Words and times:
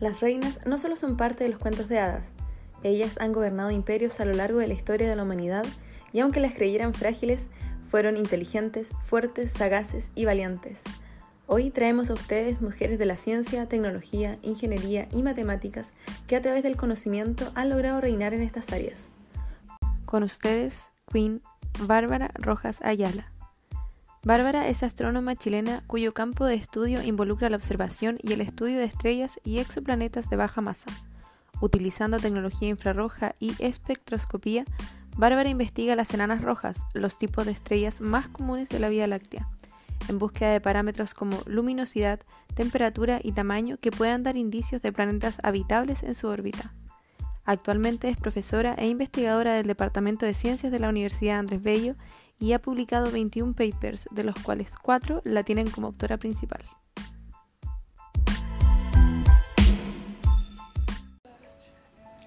Las 0.00 0.20
reinas 0.20 0.60
no 0.66 0.78
solo 0.78 0.96
son 0.96 1.16
parte 1.16 1.44
de 1.44 1.50
los 1.50 1.58
cuentos 1.58 1.88
de 1.88 2.00
hadas, 2.00 2.34
ellas 2.82 3.18
han 3.20 3.32
gobernado 3.32 3.70
imperios 3.70 4.20
a 4.20 4.24
lo 4.24 4.32
largo 4.32 4.58
de 4.58 4.68
la 4.68 4.74
historia 4.74 5.08
de 5.08 5.16
la 5.16 5.22
humanidad 5.22 5.64
y 6.12 6.20
aunque 6.20 6.40
las 6.40 6.54
creyeran 6.54 6.94
frágiles, 6.94 7.50
fueron 7.90 8.16
inteligentes, 8.16 8.92
fuertes, 9.04 9.52
sagaces 9.52 10.12
y 10.14 10.24
valientes. 10.24 10.82
Hoy 11.46 11.70
traemos 11.70 12.08
a 12.10 12.14
ustedes 12.14 12.60
mujeres 12.62 12.98
de 12.98 13.06
la 13.06 13.16
ciencia, 13.16 13.66
tecnología, 13.66 14.38
ingeniería 14.42 15.08
y 15.10 15.22
matemáticas 15.22 15.92
que 16.26 16.36
a 16.36 16.40
través 16.40 16.62
del 16.62 16.76
conocimiento 16.76 17.50
han 17.54 17.68
logrado 17.70 18.00
reinar 18.00 18.32
en 18.32 18.42
estas 18.42 18.72
áreas. 18.72 19.08
Con 20.04 20.22
ustedes, 20.22 20.92
Queen 21.12 21.42
Bárbara 21.80 22.30
Rojas 22.34 22.78
Ayala. 22.82 23.29
Bárbara 24.22 24.68
es 24.68 24.82
astrónoma 24.82 25.34
chilena 25.34 25.82
cuyo 25.86 26.12
campo 26.12 26.44
de 26.44 26.54
estudio 26.54 27.02
involucra 27.02 27.48
la 27.48 27.56
observación 27.56 28.18
y 28.22 28.34
el 28.34 28.42
estudio 28.42 28.78
de 28.78 28.84
estrellas 28.84 29.40
y 29.44 29.60
exoplanetas 29.60 30.28
de 30.28 30.36
baja 30.36 30.60
masa. 30.60 30.90
Utilizando 31.62 32.18
tecnología 32.18 32.68
infrarroja 32.68 33.34
y 33.40 33.54
espectroscopía, 33.60 34.64
Bárbara 35.16 35.48
investiga 35.48 35.96
las 35.96 36.12
enanas 36.12 36.42
rojas, 36.42 36.82
los 36.92 37.18
tipos 37.18 37.46
de 37.46 37.52
estrellas 37.52 38.02
más 38.02 38.28
comunes 38.28 38.68
de 38.68 38.78
la 38.78 38.90
Vía 38.90 39.06
Láctea, 39.06 39.48
en 40.08 40.18
búsqueda 40.18 40.52
de 40.52 40.60
parámetros 40.60 41.14
como 41.14 41.38
luminosidad, 41.46 42.20
temperatura 42.54 43.20
y 43.22 43.32
tamaño 43.32 43.78
que 43.78 43.90
puedan 43.90 44.22
dar 44.22 44.36
indicios 44.36 44.82
de 44.82 44.92
planetas 44.92 45.38
habitables 45.42 46.02
en 46.02 46.14
su 46.14 46.28
órbita. 46.28 46.74
Actualmente 47.46 48.10
es 48.10 48.18
profesora 48.18 48.74
e 48.74 48.86
investigadora 48.86 49.54
del 49.54 49.66
Departamento 49.66 50.26
de 50.26 50.34
Ciencias 50.34 50.70
de 50.70 50.78
la 50.78 50.90
Universidad 50.90 51.38
Andrés 51.38 51.62
Bello 51.62 51.96
y 52.40 52.54
ha 52.54 52.58
publicado 52.58 53.10
21 53.12 53.52
papers, 53.52 54.08
de 54.10 54.24
los 54.24 54.34
cuales 54.42 54.74
4 54.82 55.20
la 55.24 55.44
tienen 55.44 55.70
como 55.70 55.88
autora 55.88 56.16
principal. 56.16 56.62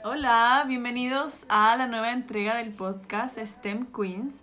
Hola, 0.06 0.66
bienvenidos 0.68 1.46
a 1.50 1.76
la 1.76 1.88
nueva 1.88 2.12
entrega 2.12 2.56
del 2.56 2.72
podcast 2.72 3.40
STEM 3.40 3.88
Queens. 3.88 4.34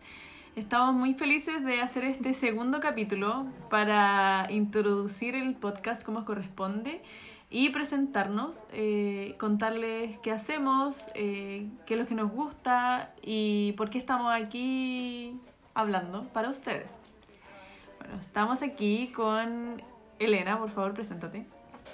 Estamos 0.57 0.93
muy 0.93 1.15
felices 1.15 1.65
de 1.65 1.81
hacer 1.81 2.03
este 2.03 2.35
segundo 2.35 2.81
capítulo 2.81 3.47
para 3.71 4.49
introducir 4.51 5.37
el 5.37 5.55
podcast 5.55 6.03
como 6.03 6.25
corresponde 6.25 7.01
y 7.49 7.69
presentarnos, 7.71 8.57
eh, 8.73 9.37
contarles 9.39 10.19
qué 10.19 10.33
hacemos, 10.33 10.97
eh, 11.15 11.69
qué 11.87 11.95
es 11.95 12.01
lo 12.01 12.07
que 12.07 12.15
nos 12.15 12.33
gusta 12.33 13.15
y 13.23 13.73
por 13.77 13.91
qué 13.91 13.99
estamos 13.99 14.33
aquí 14.33 15.39
hablando 15.75 16.25
para 16.33 16.49
ustedes. 16.51 16.93
Bueno, 17.99 18.19
estamos 18.21 18.63
aquí 18.63 19.13
con 19.15 19.83
Elena, 20.19 20.59
por 20.59 20.71
favor, 20.71 20.95
preséntate. 20.95 21.47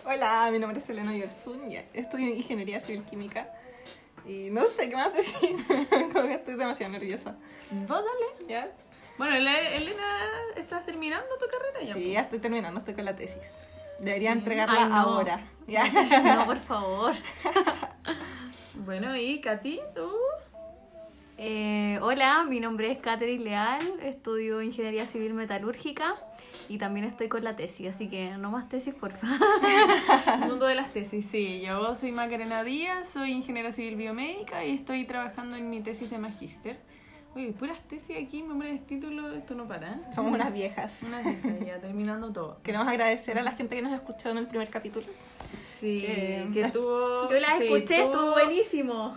Hola, 0.04 0.48
mi 0.52 0.58
nombre 0.58 0.78
es 0.80 0.88
Elena 0.88 1.12
Yersun, 1.14 1.60
estudio 1.92 2.34
Ingeniería 2.34 2.80
Civil 2.80 3.02
Química 3.04 3.48
y 4.26 4.50
no 4.50 4.64
sé 4.64 4.88
qué 4.88 4.96
más 4.96 5.12
decir, 5.14 5.56
como 6.12 6.26
que 6.26 6.34
estoy 6.34 6.54
demasiado 6.56 6.92
nerviosa. 6.92 7.36
Vos 7.70 8.02
dale. 8.04 8.48
¿Ya? 8.48 8.68
Bueno, 9.18 9.34
Elena, 9.36 10.02
¿estás 10.56 10.84
terminando 10.84 11.26
tu 11.38 11.46
carrera 11.46 11.82
ya? 11.82 11.94
Sí, 11.94 12.12
ya 12.12 12.20
estoy 12.22 12.38
terminando, 12.38 12.78
estoy 12.80 12.94
con 12.94 13.04
la 13.04 13.16
tesis. 13.16 13.52
Debería 14.00 14.32
entregarla 14.32 14.94
ahora. 14.94 15.48
¿ya? 15.66 15.84
No, 16.36 16.44
por 16.46 16.58
favor. 16.68 17.14
bueno, 18.74 19.16
y 19.16 19.40
Katy, 19.40 19.80
¿tú? 19.94 20.12
Eh, 21.38 21.98
hola, 22.00 22.46
mi 22.48 22.60
nombre 22.60 22.90
es 22.90 22.98
Catherine 22.98 23.44
Leal, 23.44 23.82
estudio 24.02 24.62
Ingeniería 24.62 25.06
Civil 25.06 25.34
Metalúrgica 25.34 26.14
y 26.66 26.78
también 26.78 27.04
estoy 27.04 27.28
con 27.28 27.44
la 27.44 27.56
tesis, 27.56 27.94
así 27.94 28.08
que 28.08 28.30
no 28.38 28.50
más 28.50 28.70
tesis, 28.70 28.94
por 28.94 29.12
favor. 29.12 29.38
El 30.42 30.48
mundo 30.48 30.64
de 30.64 30.74
las 30.74 30.94
tesis, 30.94 31.26
sí. 31.26 31.60
Yo 31.60 31.94
soy 31.94 32.12
Macarena 32.12 32.64
Díaz, 32.64 33.10
soy 33.10 33.32
ingeniera 33.32 33.70
civil 33.70 33.96
biomédica 33.96 34.64
y 34.64 34.76
estoy 34.76 35.04
trabajando 35.04 35.56
en 35.56 35.68
mi 35.68 35.82
tesis 35.82 36.08
de 36.08 36.16
magíster. 36.16 36.78
Oye, 37.34 37.52
puras 37.52 37.80
tesis 37.86 38.16
aquí, 38.16 38.42
nombre 38.42 38.72
de 38.72 38.78
título, 38.78 39.34
esto 39.34 39.54
no 39.54 39.68
para. 39.68 39.92
¿eh? 39.92 40.00
Somos 40.14 40.32
unas 40.32 40.50
viejas. 40.54 41.02
Unas 41.02 41.22
viejas, 41.22 41.66
ya 41.66 41.78
terminando 41.78 42.32
todo. 42.32 42.62
Queremos 42.62 42.88
agradecer 42.88 43.38
a 43.38 43.42
la 43.42 43.52
gente 43.52 43.76
que 43.76 43.82
nos 43.82 43.92
escuchó 43.92 44.30
en 44.30 44.38
el 44.38 44.46
primer 44.46 44.70
capítulo. 44.70 45.04
Sí, 45.80 46.00
que, 46.00 46.70
tuvo... 46.72 47.30
Yo 47.30 47.38
la 47.38 47.58
escuché, 47.58 48.04
estuvo 48.04 48.30
buenísimo. 48.30 49.14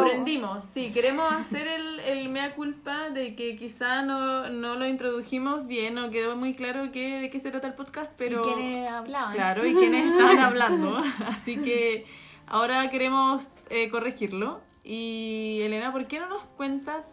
Aprendimos, 0.00 0.64
sí, 0.72 0.90
queremos 0.92 1.32
hacer 1.32 1.66
el, 1.66 2.00
el 2.00 2.28
mea 2.28 2.54
culpa 2.54 3.10
de 3.10 3.34
que 3.34 3.56
quizá 3.56 4.02
no, 4.02 4.48
no 4.50 4.76
lo 4.76 4.86
introdujimos 4.86 5.66
bien, 5.66 5.94
no 5.94 6.10
quedó 6.10 6.36
muy 6.36 6.54
claro 6.54 6.90
qué, 6.92 7.20
de 7.20 7.30
qué 7.30 7.40
se 7.40 7.50
trata 7.50 7.68
el 7.68 7.74
podcast, 7.74 8.12
pero... 8.16 8.40
¿Y 8.40 8.54
quiénes 8.54 8.90
hablaban? 8.90 9.34
Claro, 9.34 9.66
y 9.66 9.74
quiénes 9.74 10.06
estaban 10.06 10.38
hablando. 10.38 10.96
Así 11.28 11.56
que 11.56 12.06
ahora 12.46 12.90
queremos 12.90 13.48
eh, 13.70 13.88
corregirlo. 13.88 14.60
Y 14.82 15.60
Elena, 15.62 15.92
¿por 15.92 16.06
qué 16.06 16.20
no 16.20 16.28
nos 16.28 16.44
cuentas 16.56 17.04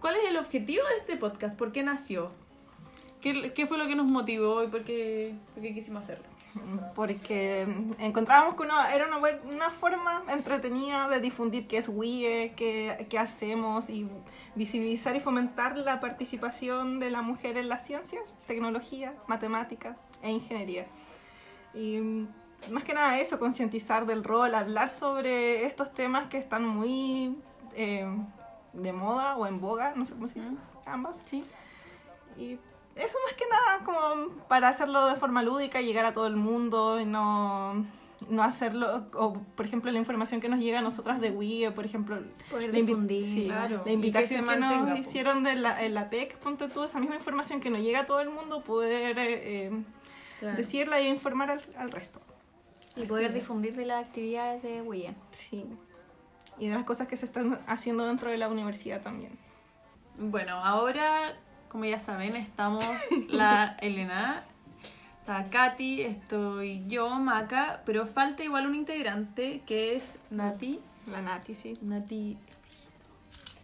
cuál 0.00 0.16
es 0.16 0.28
el 0.28 0.36
objetivo 0.36 0.82
de 0.88 0.98
este 0.98 1.16
podcast? 1.16 1.56
¿Por 1.56 1.72
qué 1.72 1.82
nació? 1.82 2.32
¿Qué, 3.20 3.52
qué 3.54 3.66
fue 3.66 3.78
lo 3.78 3.86
que 3.86 3.94
nos 3.94 4.10
motivó 4.10 4.62
y 4.64 4.66
por 4.66 4.84
qué, 4.84 5.34
por 5.54 5.62
qué 5.62 5.72
quisimos 5.72 6.04
hacerlo? 6.04 6.33
Porque 6.94 7.66
encontrábamos 7.98 8.54
que 8.54 8.64
era 8.64 9.06
una, 9.06 9.18
una, 9.44 9.70
forma 9.70 10.22
entretenida 10.28 11.08
de 11.08 11.20
difundir 11.20 11.66
qué 11.66 11.78
es 11.78 11.88
WIE, 11.88 12.54
qué, 12.56 13.06
qué, 13.08 13.18
hacemos 13.18 13.90
y 13.90 14.08
visibilizar 14.54 15.16
y 15.16 15.20
fomentar 15.20 15.76
la 15.76 16.00
participación 16.00 17.00
de 17.00 17.10
la 17.10 17.22
mujer 17.22 17.56
en 17.56 17.68
las 17.68 17.84
ciencias, 17.84 18.34
tecnología, 18.46 19.12
matemáticas 19.26 19.96
e 20.22 20.30
ingeniería. 20.30 20.86
Y 21.74 22.26
más 22.70 22.84
que 22.84 22.94
nada 22.94 23.18
eso, 23.18 23.38
concientizar 23.38 24.06
del 24.06 24.24
rol, 24.24 24.54
hablar 24.54 24.90
sobre 24.90 25.66
estos 25.66 25.92
temas 25.92 26.28
que 26.28 26.38
están 26.38 26.64
muy 26.64 27.36
eh, 27.74 28.06
de 28.72 28.92
moda 28.92 29.36
o 29.36 29.46
en 29.46 29.60
boga, 29.60 29.92
no 29.96 30.04
sé 30.04 30.14
cómo 30.14 30.28
se 30.28 30.40
dice, 30.40 30.52
ambas. 30.86 31.22
Sí. 31.26 31.44
Y 32.36 32.58
eso 32.96 33.18
más 33.24 33.34
que 33.34 33.44
nada 33.48 33.84
como 33.84 34.30
para 34.46 34.68
hacerlo 34.68 35.06
de 35.06 35.16
forma 35.16 35.42
lúdica, 35.42 35.80
llegar 35.80 36.04
a 36.04 36.12
todo 36.12 36.26
el 36.26 36.36
mundo 36.36 37.00
y 37.00 37.04
no, 37.04 37.84
no 38.28 38.42
hacerlo, 38.42 39.06
o 39.14 39.32
por 39.56 39.66
ejemplo 39.66 39.90
la 39.90 39.98
información 39.98 40.40
que 40.40 40.48
nos 40.48 40.60
llega 40.60 40.78
a 40.78 40.82
nosotras 40.82 41.20
de 41.20 41.30
Wii, 41.30 41.70
por 41.70 41.84
ejemplo, 41.84 42.18
la, 42.50 42.78
invitación 42.78 44.46
que, 44.46 44.56
nos 44.56 44.98
hicieron 44.98 45.42
de 45.42 45.56
la, 45.56 45.82
en 45.84 45.94
la 45.94 46.10
PEC, 46.10 46.36
ponte 46.38 46.68
tú 46.68 46.84
esa 46.84 47.00
misma 47.00 47.16
información 47.16 47.60
que 47.60 47.70
nos 47.70 47.82
llega 47.82 48.00
a 48.00 48.06
todo 48.06 48.20
el 48.20 48.30
mundo, 48.30 48.62
poder 48.62 49.16
eh, 49.18 49.72
decirla 50.56 51.00
e 51.00 51.08
informar 51.08 51.58
al, 51.76 51.90
resto. 51.90 52.20
Y 52.96 53.06
poder 53.06 53.32
difundir 53.32 53.74
de 53.74 53.86
las 53.86 54.04
actividades 54.04 54.62
de 54.62 54.82
Wii. 54.82 55.14
Sí. 55.32 55.66
Y 56.58 56.68
de 56.68 56.74
las 56.74 56.84
cosas 56.84 57.08
que 57.08 57.16
se 57.16 57.26
están 57.26 57.58
haciendo 57.66 58.06
dentro 58.06 58.30
de 58.30 58.38
la 58.38 58.48
universidad 58.48 59.02
también. 59.02 59.36
Bueno, 60.16 60.62
ahora 60.62 61.34
como 61.74 61.86
ya 61.86 61.98
saben, 61.98 62.36
estamos 62.36 62.84
la 63.30 63.76
Elena, 63.80 64.44
está 65.18 65.42
Katy, 65.50 66.02
estoy 66.02 66.84
yo, 66.86 67.10
Maca, 67.18 67.82
pero 67.84 68.06
falta 68.06 68.44
igual 68.44 68.68
un 68.68 68.76
integrante 68.76 69.60
que 69.66 69.96
es 69.96 70.14
Nati. 70.30 70.78
La 71.10 71.20
Nati, 71.20 71.56
sí. 71.56 71.76
Nati 71.82 72.36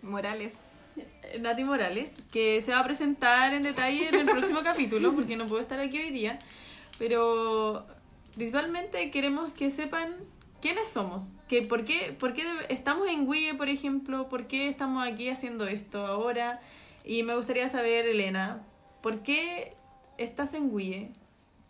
Morales. 0.03 0.55
Nati 1.39 1.63
Morales, 1.63 2.11
que 2.33 2.61
se 2.63 2.73
va 2.73 2.81
a 2.81 2.85
presentar 2.85 3.55
en 3.55 3.63
detalle 3.63 4.09
en 4.09 4.17
el 4.17 4.27
próximo 4.27 4.63
capítulo, 4.65 5.13
porque 5.15 5.37
no 5.37 5.47
puedo 5.47 5.61
estar 5.61 5.79
aquí 5.79 5.99
hoy 5.99 6.11
día. 6.11 6.37
Pero 6.99 7.87
principalmente 8.35 9.13
queremos 9.13 9.53
que 9.53 9.71
sepan 9.71 10.17
quiénes 10.61 10.89
somos. 10.89 11.29
Que 11.47 11.63
por, 11.63 11.85
qué, 11.85 12.13
por 12.19 12.33
qué 12.33 12.43
estamos 12.71 13.07
en 13.07 13.29
Wii, 13.29 13.53
por 13.53 13.69
ejemplo, 13.69 14.29
por 14.29 14.49
qué 14.49 14.69
estamos 14.69 15.07
aquí 15.07 15.29
haciendo 15.29 15.69
esto 15.69 16.05
ahora. 16.05 16.61
Y 17.05 17.23
me 17.23 17.35
gustaría 17.35 17.69
saber, 17.69 18.07
Elena, 18.07 18.63
¿por 19.03 19.23
qué 19.23 19.75
estás 20.19 20.55
en 20.55 20.73
WIE? 20.73 21.13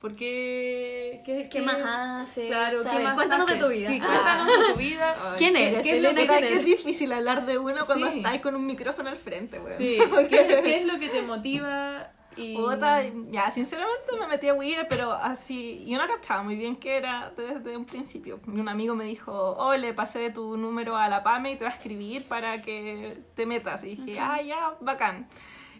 ¿Por 0.00 0.16
qué? 0.16 1.20
¿Qué, 1.26 1.48
qué, 1.50 1.60
más 1.60 1.76
haces? 2.22 2.46
Claro, 2.46 2.80
¿qué 2.82 2.98
más 3.00 3.14
cuéntanos 3.14 3.46
de 3.46 3.56
tu 3.56 3.68
vida. 3.68 3.90
Sí, 3.90 4.00
cuéntanos 4.00 4.46
de 4.46 4.72
tu 4.72 4.78
vida. 4.78 5.34
¿Quién 5.38 5.56
eres? 5.56 5.82
¿Qué 5.82 5.98
es, 5.98 6.02
lo 6.02 6.14
que, 6.14 6.26
que 6.26 6.52
es 6.54 6.64
difícil 6.64 7.12
hablar 7.12 7.44
de 7.44 7.58
uno 7.58 7.84
cuando 7.84 8.06
estás 8.06 8.38
con 8.38 8.56
un 8.56 8.64
micrófono 8.64 9.10
al 9.10 9.18
frente, 9.18 9.58
güey. 9.58 9.76
Sí, 9.76 9.98
¿Qué, 10.30 10.60
¿qué, 10.64 10.76
es 10.78 10.86
lo 10.86 10.98
que 10.98 11.10
te 11.10 11.20
motiva? 11.20 12.12
Y... 12.40 12.56
Otra, 12.56 13.02
ya, 13.30 13.50
sinceramente 13.50 14.16
me 14.18 14.26
metí 14.26 14.48
a 14.48 14.54
WIE, 14.54 14.86
pero 14.88 15.12
así, 15.12 15.84
yo 15.86 15.98
no 15.98 16.06
cachaba 16.06 16.42
muy 16.42 16.56
bien 16.56 16.76
qué 16.76 16.96
era 16.96 17.32
desde 17.36 17.76
un 17.76 17.84
principio. 17.84 18.40
Un 18.46 18.68
amigo 18.68 18.94
me 18.94 19.04
dijo, 19.04 19.32
oh, 19.32 19.74
le 19.76 19.92
pasé 19.92 20.30
tu 20.30 20.56
número 20.56 20.96
a 20.96 21.08
la 21.08 21.22
PAME 21.22 21.52
y 21.52 21.56
te 21.56 21.64
va 21.64 21.70
a 21.70 21.74
escribir 21.74 22.26
para 22.26 22.62
que 22.62 23.18
te 23.34 23.46
metas. 23.46 23.84
Y 23.84 23.96
dije, 23.96 24.18
ah, 24.20 24.40
ya, 24.42 24.74
bacán. 24.80 25.28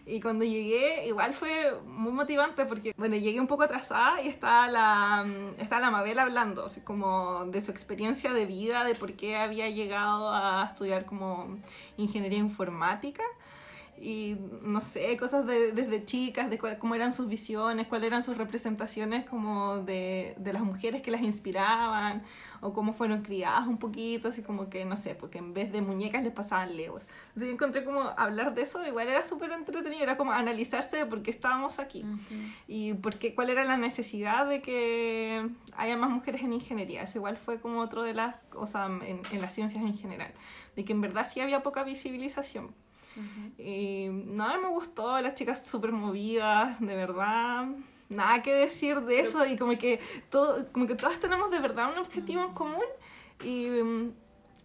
Y 0.05 0.19
cuando 0.19 0.43
llegué, 0.43 1.07
igual 1.07 1.33
fue 1.33 1.79
muy 1.85 2.11
motivante 2.11 2.65
porque, 2.65 2.93
bueno, 2.97 3.15
llegué 3.15 3.39
un 3.39 3.47
poco 3.47 3.63
atrasada 3.63 4.21
y 4.21 4.27
estaba 4.27 4.67
la, 4.67 5.25
estaba 5.59 5.81
la 5.81 5.91
Mabel 5.91 6.17
hablando, 6.17 6.65
así 6.65 6.81
como 6.81 7.45
de 7.45 7.61
su 7.61 7.69
experiencia 7.71 8.33
de 8.33 8.45
vida, 8.47 8.83
de 8.83 8.95
por 8.95 9.13
qué 9.13 9.37
había 9.37 9.69
llegado 9.69 10.33
a 10.33 10.67
estudiar 10.69 11.05
como 11.05 11.53
ingeniería 11.97 12.39
informática. 12.39 13.23
Y 14.01 14.35
no 14.63 14.81
sé, 14.81 15.15
cosas 15.17 15.45
de, 15.45 15.71
desde 15.73 16.03
chicas, 16.05 16.49
de 16.49 16.57
cuál, 16.57 16.79
cómo 16.79 16.95
eran 16.95 17.13
sus 17.13 17.27
visiones, 17.27 17.87
cuáles 17.87 18.07
eran 18.07 18.23
sus 18.23 18.35
representaciones 18.35 19.25
como 19.25 19.77
de, 19.77 20.33
de 20.37 20.53
las 20.53 20.63
mujeres 20.63 21.01
que 21.03 21.11
las 21.11 21.21
inspiraban, 21.21 22.23
o 22.61 22.73
cómo 22.73 22.93
fueron 22.93 23.21
criadas 23.21 23.67
un 23.67 23.77
poquito, 23.77 24.29
así 24.29 24.41
como 24.41 24.69
que, 24.69 24.85
no 24.85 24.97
sé, 24.97 25.13
porque 25.13 25.37
en 25.37 25.53
vez 25.53 25.71
de 25.71 25.81
muñecas 25.81 26.23
les 26.23 26.33
pasaban 26.33 26.75
legos. 26.75 27.03
Entonces 27.27 27.47
yo 27.47 27.53
encontré 27.53 27.83
como 27.83 28.01
hablar 28.17 28.55
de 28.55 28.63
eso, 28.63 28.85
igual 28.85 29.07
era 29.07 29.23
súper 29.23 29.51
entretenido, 29.51 30.01
era 30.01 30.17
como 30.17 30.31
analizarse 30.31 30.97
de 30.97 31.05
por 31.05 31.21
qué 31.21 31.31
estábamos 31.31 31.79
aquí 31.79 32.03
y 32.67 32.93
por 32.95 33.17
qué, 33.19 33.35
cuál 33.35 33.49
era 33.49 33.63
la 33.65 33.77
necesidad 33.77 34.47
de 34.47 34.61
que 34.61 35.47
haya 35.77 35.97
más 35.97 36.09
mujeres 36.09 36.41
en 36.41 36.53
ingeniería. 36.53 37.03
Eso 37.03 37.19
igual 37.19 37.37
fue 37.37 37.59
como 37.59 37.79
otro 37.81 38.01
de 38.01 38.13
las, 38.13 38.35
o 38.55 38.65
sea, 38.65 38.85
en, 38.87 39.21
en 39.31 39.41
las 39.41 39.53
ciencias 39.53 39.83
en 39.83 39.95
general, 39.95 40.33
de 40.75 40.85
que 40.85 40.93
en 40.93 41.01
verdad 41.01 41.27
sí 41.31 41.39
había 41.39 41.61
poca 41.61 41.83
visibilización. 41.83 42.73
Y 43.57 44.07
no, 44.09 44.61
me 44.61 44.67
gustó, 44.69 45.19
las 45.21 45.35
chicas 45.35 45.67
súper 45.67 45.91
movidas, 45.91 46.79
de 46.79 46.95
verdad. 46.95 47.67
Nada 48.09 48.41
que 48.41 48.53
decir 48.53 49.01
de 49.01 49.21
eso 49.21 49.45
y 49.45 49.57
como 49.57 49.77
que, 49.77 49.99
todo, 50.29 50.69
como 50.71 50.85
que 50.85 50.95
todas 50.95 51.19
tenemos 51.19 51.49
de 51.49 51.59
verdad 51.59 51.91
un 51.91 51.99
objetivo 51.99 52.43
en 52.43 52.53
común 52.53 52.83
y, 53.43 53.67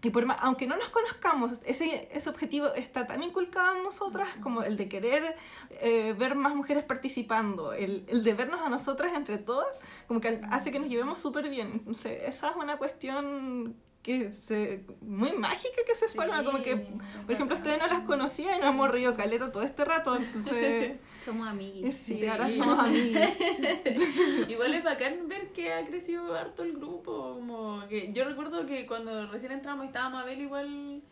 y 0.02 0.10
por 0.10 0.26
más, 0.26 0.38
aunque 0.40 0.66
no 0.66 0.76
nos 0.76 0.88
conozcamos, 0.88 1.52
ese, 1.64 2.08
ese 2.12 2.28
objetivo 2.28 2.74
está 2.74 3.06
tan 3.06 3.22
inculcado 3.22 3.76
en 3.76 3.84
nosotras 3.84 4.28
como 4.42 4.62
el 4.62 4.76
de 4.76 4.88
querer 4.88 5.36
eh, 5.70 6.14
ver 6.18 6.34
más 6.34 6.54
mujeres 6.54 6.84
participando, 6.84 7.72
el, 7.72 8.04
el 8.08 8.24
de 8.24 8.34
vernos 8.34 8.60
a 8.60 8.68
nosotras 8.68 9.12
entre 9.14 9.38
todas, 9.38 9.80
como 10.08 10.20
que 10.20 10.40
hace 10.50 10.72
que 10.72 10.80
nos 10.80 10.88
llevemos 10.88 11.20
súper 11.20 11.48
bien. 11.48 11.70
Entonces, 11.72 12.22
esa 12.24 12.50
es 12.50 12.56
una 12.56 12.78
cuestión 12.78 13.76
que 14.06 14.30
se, 14.30 14.84
muy 15.00 15.32
mágica 15.32 15.82
que 15.84 15.96
se 15.96 16.06
forma, 16.06 16.44
como 16.44 16.62
que, 16.62 16.76
por 16.76 17.34
ejemplo, 17.34 17.56
ustedes 17.56 17.80
no 17.80 17.88
las 17.88 18.02
conocían 18.02 18.58
y 18.58 18.60
nos 18.60 18.70
hemos 18.70 18.88
reído 18.88 19.16
caleta 19.16 19.50
todo 19.50 19.64
este 19.64 19.84
rato, 19.84 20.14
entonces... 20.14 20.92
somos 21.24 21.48
amiguis. 21.48 21.92
Sí, 21.92 22.24
ahora 22.24 22.48
somos 22.48 22.84
amigos. 22.84 23.20
Igual 24.48 24.74
es 24.74 24.84
bacán 24.84 25.26
ver 25.26 25.48
que 25.48 25.72
ha 25.72 25.84
crecido 25.84 26.36
harto 26.36 26.62
el 26.62 26.74
grupo, 26.74 27.34
como 27.34 27.84
que 27.88 28.12
yo 28.12 28.24
recuerdo 28.24 28.64
que 28.64 28.86
cuando 28.86 29.26
recién 29.26 29.50
entramos 29.50 29.86
estaba 29.86 30.08
Mabel 30.08 30.40
igual... 30.40 31.02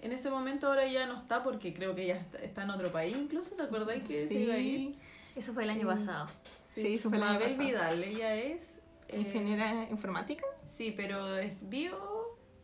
En 0.00 0.12
ese 0.12 0.30
momento 0.30 0.68
ahora 0.68 0.86
ya 0.86 1.04
no 1.04 1.18
está 1.18 1.42
porque 1.42 1.74
creo 1.74 1.94
que 1.94 2.04
ella 2.04 2.16
está, 2.16 2.38
está 2.38 2.62
en 2.62 2.70
otro 2.70 2.90
país 2.90 3.14
incluso, 3.14 3.54
¿te 3.54 3.64
acordáis 3.64 4.02
que 4.02 4.26
se 4.26 4.34
iba 4.34 4.54
a 4.54 4.58
ir? 4.58 4.94
Eso 5.36 5.52
fue 5.52 5.64
el 5.64 5.68
año 5.68 5.86
pasado. 5.86 6.26
Sí, 6.72 6.94
eso 6.94 7.10
fue 7.10 7.18
el 7.18 7.24
año 7.24 7.34
Mabel 7.34 7.48
pasado. 7.50 7.68
Vidal, 7.68 8.02
ella 8.02 8.34
es... 8.34 8.78
eh, 9.08 9.18
¿Ingeniera 9.18 9.86
informática? 9.90 10.46
Sí, 10.66 10.94
pero 10.96 11.36
es 11.36 11.68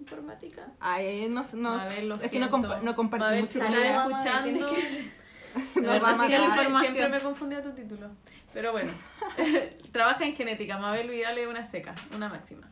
bioinformática. 0.06 0.68
Ay, 0.80 1.28
no, 1.28 1.44
no, 1.54 1.76
Mabel, 1.76 2.12
es 2.22 2.30
que 2.30 2.38
no, 2.38 2.50
compa- 2.50 2.80
no 2.82 2.94
compartí 2.94 3.24
Mabel, 3.24 3.40
mucho 3.42 3.58
con 3.58 3.74
ella. 3.74 4.06
Escuchando... 4.06 4.70
De 4.70 5.10
Nos 5.74 5.84
verdad, 5.84 6.02
va 6.02 6.10
a 6.24 6.26
siempre, 6.26 6.64
información. 6.64 7.10
me 7.10 7.20
confundía 7.20 7.62
tu 7.62 7.72
título. 7.72 8.10
Pero 8.52 8.72
bueno, 8.72 8.92
trabaja 9.92 10.24
en 10.26 10.36
genética. 10.36 10.76
Mabel 10.78 11.08
Vidal 11.08 11.38
es 11.38 11.46
una 11.48 11.64
seca, 11.64 11.94
una 12.14 12.28
máxima. 12.28 12.68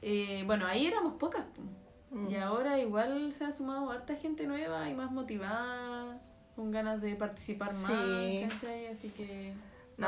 Eh, 0.00 0.42
bueno, 0.46 0.66
ahí 0.66 0.86
éramos 0.86 1.14
pocas. 1.14 1.44
po. 1.54 1.62
Mm. 2.16 2.30
Y 2.30 2.36
ahora 2.36 2.78
igual 2.80 3.32
se 3.32 3.44
ha 3.44 3.52
sumado 3.52 3.90
harta 3.90 4.16
gente 4.16 4.46
nueva 4.48 4.88
y 4.88 4.94
más 4.94 5.12
motivada, 5.12 6.20
con 6.56 6.70
ganas 6.72 7.00
de 7.00 7.14
participar 7.14 7.70
Sí. 7.70 7.76
más, 7.82 8.52
¿cachai? 8.54 8.86
Así 8.88 9.08
que... 9.10 9.52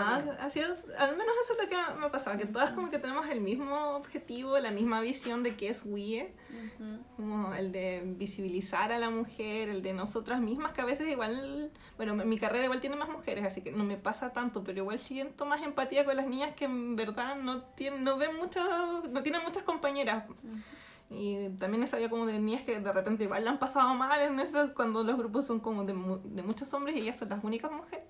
Nada, 0.00 0.37
ha 0.41 0.50
sido, 0.50 0.67
al 0.99 1.17
menos 1.17 1.35
eso 1.44 1.55
es 1.55 1.62
lo 1.62 1.69
que 1.69 1.76
me 1.99 2.06
ha 2.06 2.11
pasado, 2.11 2.37
que 2.38 2.46
todas 2.46 2.73
como 2.73 2.91
que 2.91 2.99
tenemos 2.99 3.26
el 3.29 3.41
mismo 3.41 3.96
objetivo, 3.96 4.58
la 4.58 4.70
misma 4.70 5.00
visión 5.00 5.43
de 5.43 5.56
qué 5.56 5.69
es 5.69 5.82
WIE, 5.85 6.35
Ujú. 6.50 6.99
como 7.17 7.55
el 7.55 7.73
de 7.73 8.02
visibilizar 8.05 8.93
a 8.93 8.99
la 8.99 9.11
mujer, 9.11 9.69
el 9.69 9.82
de 9.82 9.93
nosotras 9.93 10.41
mismas, 10.41 10.73
que 10.73 10.81
a 10.81 10.85
veces 10.85 11.08
igual, 11.08 11.70
bueno, 11.96 12.14
mi 12.14 12.38
carrera 12.38 12.64
igual 12.64 12.81
tiene 12.81 12.96
más 12.96 13.08
mujeres, 13.08 13.44
así 13.44 13.62
que 13.62 13.73
no 13.73 13.85
me 13.85 13.96
pasa 13.96 14.32
tanto, 14.32 14.62
pero 14.64 14.79
igual 14.79 14.99
siento 14.99 15.46
más 15.46 15.62
empatía 15.62 16.05
con 16.05 16.17
las 16.17 16.26
niñas 16.26 16.55
que 16.55 16.64
en 16.67 16.96
verdad 16.96 17.37
no 17.37 17.62
tienen, 17.62 18.05
no 18.05 18.17
ven 18.17 18.37
muchas, 18.37 18.64
no 19.11 19.23
tienen 19.23 19.43
muchas 19.43 19.62
compañeras. 19.62 20.25
Y 21.11 21.50
también 21.58 21.87
sabía 21.87 22.08
como 22.08 22.26
de 22.26 22.41
niñas 22.41 22.62
que 22.62 22.81
de 22.81 22.93
repente 22.93 23.25
igual 23.25 23.44
la 23.44 23.50
han 23.50 23.58
pasado 23.58 23.94
mal 23.94 24.20
en 24.20 24.41
eso, 24.41 24.73
cuando 24.75 25.05
los 25.05 25.17
grupos 25.17 25.46
son 25.46 25.61
como 25.61 25.85
de, 25.85 25.93
de 26.25 26.43
muchos 26.43 26.73
hombres 26.75 26.96
y 26.96 27.00
ellas 27.00 27.19
son 27.19 27.29
las 27.29 27.44
únicas 27.44 27.70
mujeres. 27.70 28.05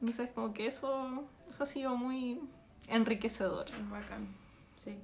Entonces 0.00 0.30
como 0.34 0.52
que 0.54 0.66
eso, 0.66 1.24
eso 1.48 1.62
ha 1.62 1.66
sido 1.66 1.96
muy 1.96 2.40
enriquecedor. 2.88 3.66
Es 3.68 3.90
bacán. 3.90 4.28
Sí, 4.78 4.96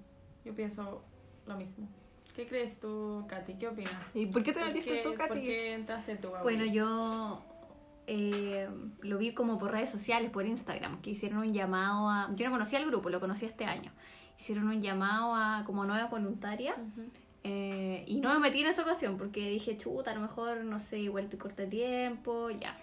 yo 0.45 0.55
pienso 0.55 1.03
lo 1.47 1.57
mismo. 1.57 1.89
¿Qué 2.35 2.47
crees 2.47 2.79
tú, 2.81 3.25
Katy? 3.29 3.55
¿Qué 3.55 3.69
opinas? 3.69 3.93
¿Y 4.15 4.27
por 4.27 4.43
qué 4.43 4.53
te 4.53 4.61
¿Por 4.61 4.69
metiste 4.69 4.91
qué- 4.91 5.03
tú, 5.03 5.09
¿Por 5.11 5.29
Katy? 5.29 5.41
qué 5.41 5.73
entraste 5.75 6.17
tú, 6.17 6.31
Gaby? 6.33 6.43
Bueno, 6.43 6.65
yo 6.67 7.43
eh, 8.07 8.69
lo 9.01 9.19
vi 9.19 9.33
como 9.33 9.59
por 9.59 9.73
redes 9.73 9.91
sociales, 9.91 10.31
por 10.31 10.45
Instagram, 10.47 11.01
que 11.01 11.11
hicieron 11.11 11.39
un 11.41 11.53
llamado 11.53 12.09
a... 12.11 12.31
Yo 12.37 12.45
no 12.47 12.53
conocía 12.53 12.79
al 12.79 12.87
grupo, 12.87 13.09
lo 13.11 13.21
conocí 13.21 13.47
este 13.47 13.65
año. 13.65 13.91
Hicieron 14.39 14.69
un 14.69 14.81
llamado 14.83 15.35
a 15.35 15.63
como 15.65 15.85
nueva 15.85 16.07
voluntaria. 16.09 16.75
Eh, 17.45 18.05
y 18.07 18.21
no 18.21 18.33
me 18.35 18.41
metí 18.41 18.61
en 18.61 18.67
esa 18.67 18.83
ocasión 18.83 19.17
porque 19.17 19.49
dije, 19.51 19.77
chuta, 19.77 20.11
a 20.11 20.15
lo 20.15 20.21
mejor, 20.21 20.65
no 20.65 20.79
sé, 20.79 20.99
igual 20.99 21.25
estoy 21.25 21.39
corta 21.39 21.63
de 21.63 21.69
tiempo, 21.69 22.51
ya. 22.51 22.77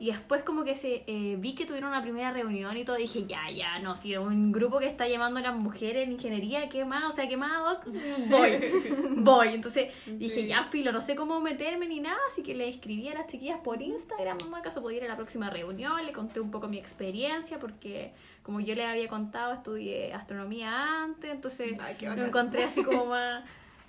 Y 0.00 0.12
después 0.12 0.44
como 0.44 0.62
que 0.62 0.76
se 0.76 1.02
eh, 1.08 1.36
vi 1.38 1.56
que 1.56 1.66
tuvieron 1.66 1.90
una 1.90 2.02
primera 2.02 2.30
reunión 2.32 2.76
y 2.76 2.84
todo, 2.84 2.96
dije, 2.96 3.24
ya, 3.24 3.50
ya, 3.50 3.80
no, 3.80 3.96
si 3.96 4.12
es 4.12 4.20
un 4.20 4.52
grupo 4.52 4.78
que 4.78 4.86
está 4.86 5.08
llamando 5.08 5.40
a 5.40 5.42
las 5.42 5.56
mujeres 5.56 6.04
en 6.04 6.12
ingeniería, 6.12 6.68
¿qué 6.68 6.84
más? 6.84 7.12
O 7.12 7.16
sea, 7.16 7.26
¿qué 7.26 7.36
más, 7.36 7.58
Doc? 7.64 7.94
Voy, 8.28 8.58
voy. 9.16 9.48
Entonces 9.48 9.88
dije, 10.06 10.46
ya, 10.46 10.62
filo, 10.64 10.92
no 10.92 11.00
sé 11.00 11.16
cómo 11.16 11.40
meterme 11.40 11.88
ni 11.88 11.98
nada, 11.98 12.18
así 12.30 12.44
que 12.44 12.54
le 12.54 12.68
escribí 12.68 13.08
a 13.08 13.14
las 13.14 13.26
chiquillas 13.26 13.58
por 13.58 13.82
Instagram, 13.82 14.38
acaso 14.54 14.80
podía 14.82 14.98
ir 14.98 15.04
a 15.04 15.08
la 15.08 15.16
próxima 15.16 15.50
reunión, 15.50 16.04
le 16.06 16.12
conté 16.12 16.38
un 16.38 16.52
poco 16.52 16.68
mi 16.68 16.78
experiencia, 16.78 17.58
porque 17.58 18.12
como 18.42 18.60
yo 18.60 18.76
les 18.76 18.86
había 18.86 19.08
contado, 19.08 19.52
estudié 19.52 20.14
astronomía 20.14 21.02
antes, 21.02 21.30
entonces 21.30 21.78
Ay, 21.80 21.96
lo 22.00 22.24
encontré 22.24 22.64
así 22.64 22.84
como 22.84 23.06
más, 23.06 23.44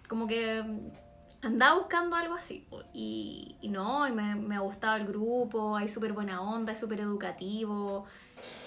como 0.07 0.25
que 0.25 0.63
andaba 1.41 1.77
buscando 1.77 2.15
algo 2.15 2.35
así. 2.35 2.65
Y, 2.93 3.55
y 3.61 3.69
no, 3.69 4.07
y 4.07 4.11
me, 4.11 4.35
me 4.35 4.55
ha 4.55 4.59
gustado 4.59 4.97
el 4.97 5.05
grupo, 5.05 5.75
hay 5.75 5.87
súper 5.87 6.13
buena 6.13 6.41
onda, 6.41 6.73
es 6.73 6.79
súper 6.79 7.01
educativo. 7.01 8.05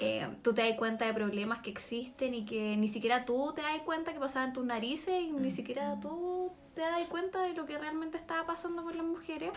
eh, 0.00 0.28
tú 0.42 0.54
te 0.54 0.68
das 0.68 0.78
cuenta 0.78 1.06
de 1.06 1.14
problemas 1.14 1.60
que 1.60 1.70
existen 1.70 2.34
y 2.34 2.44
que 2.44 2.76
ni 2.76 2.88
siquiera 2.88 3.24
tú 3.24 3.52
te 3.54 3.62
das 3.62 3.80
cuenta 3.82 4.12
que 4.12 4.20
pasaban 4.20 4.48
en 4.48 4.54
tus 4.54 4.64
narices 4.64 5.22
y 5.22 5.32
ni 5.32 5.50
siquiera 5.50 5.98
tú 6.00 6.52
te 6.74 6.82
das 6.82 7.06
cuenta 7.08 7.42
de 7.42 7.54
lo 7.54 7.66
que 7.66 7.78
realmente 7.78 8.16
estaba 8.16 8.46
pasando 8.46 8.82
con 8.82 8.96
las 8.96 9.06
mujeres. 9.06 9.50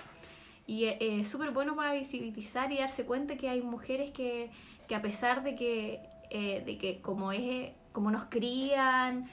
Y 0.67 0.85
eh, 0.85 0.97
eh, 0.99 1.19
es 1.21 1.27
súper 1.27 1.51
bueno 1.51 1.75
para 1.75 1.93
visibilizar 1.93 2.71
y 2.71 2.79
darse 2.79 3.05
cuenta 3.05 3.37
que 3.37 3.49
hay 3.49 3.61
mujeres 3.61 4.11
que, 4.11 4.49
que 4.87 4.95
a 4.95 5.01
pesar 5.01 5.43
de 5.43 5.55
que, 5.55 6.01
eh, 6.31 6.63
de 6.65 6.77
que 6.77 7.01
como, 7.01 7.31
es, 7.31 7.71
como 7.91 8.09
nos 8.09 8.25
crían, 8.25 9.29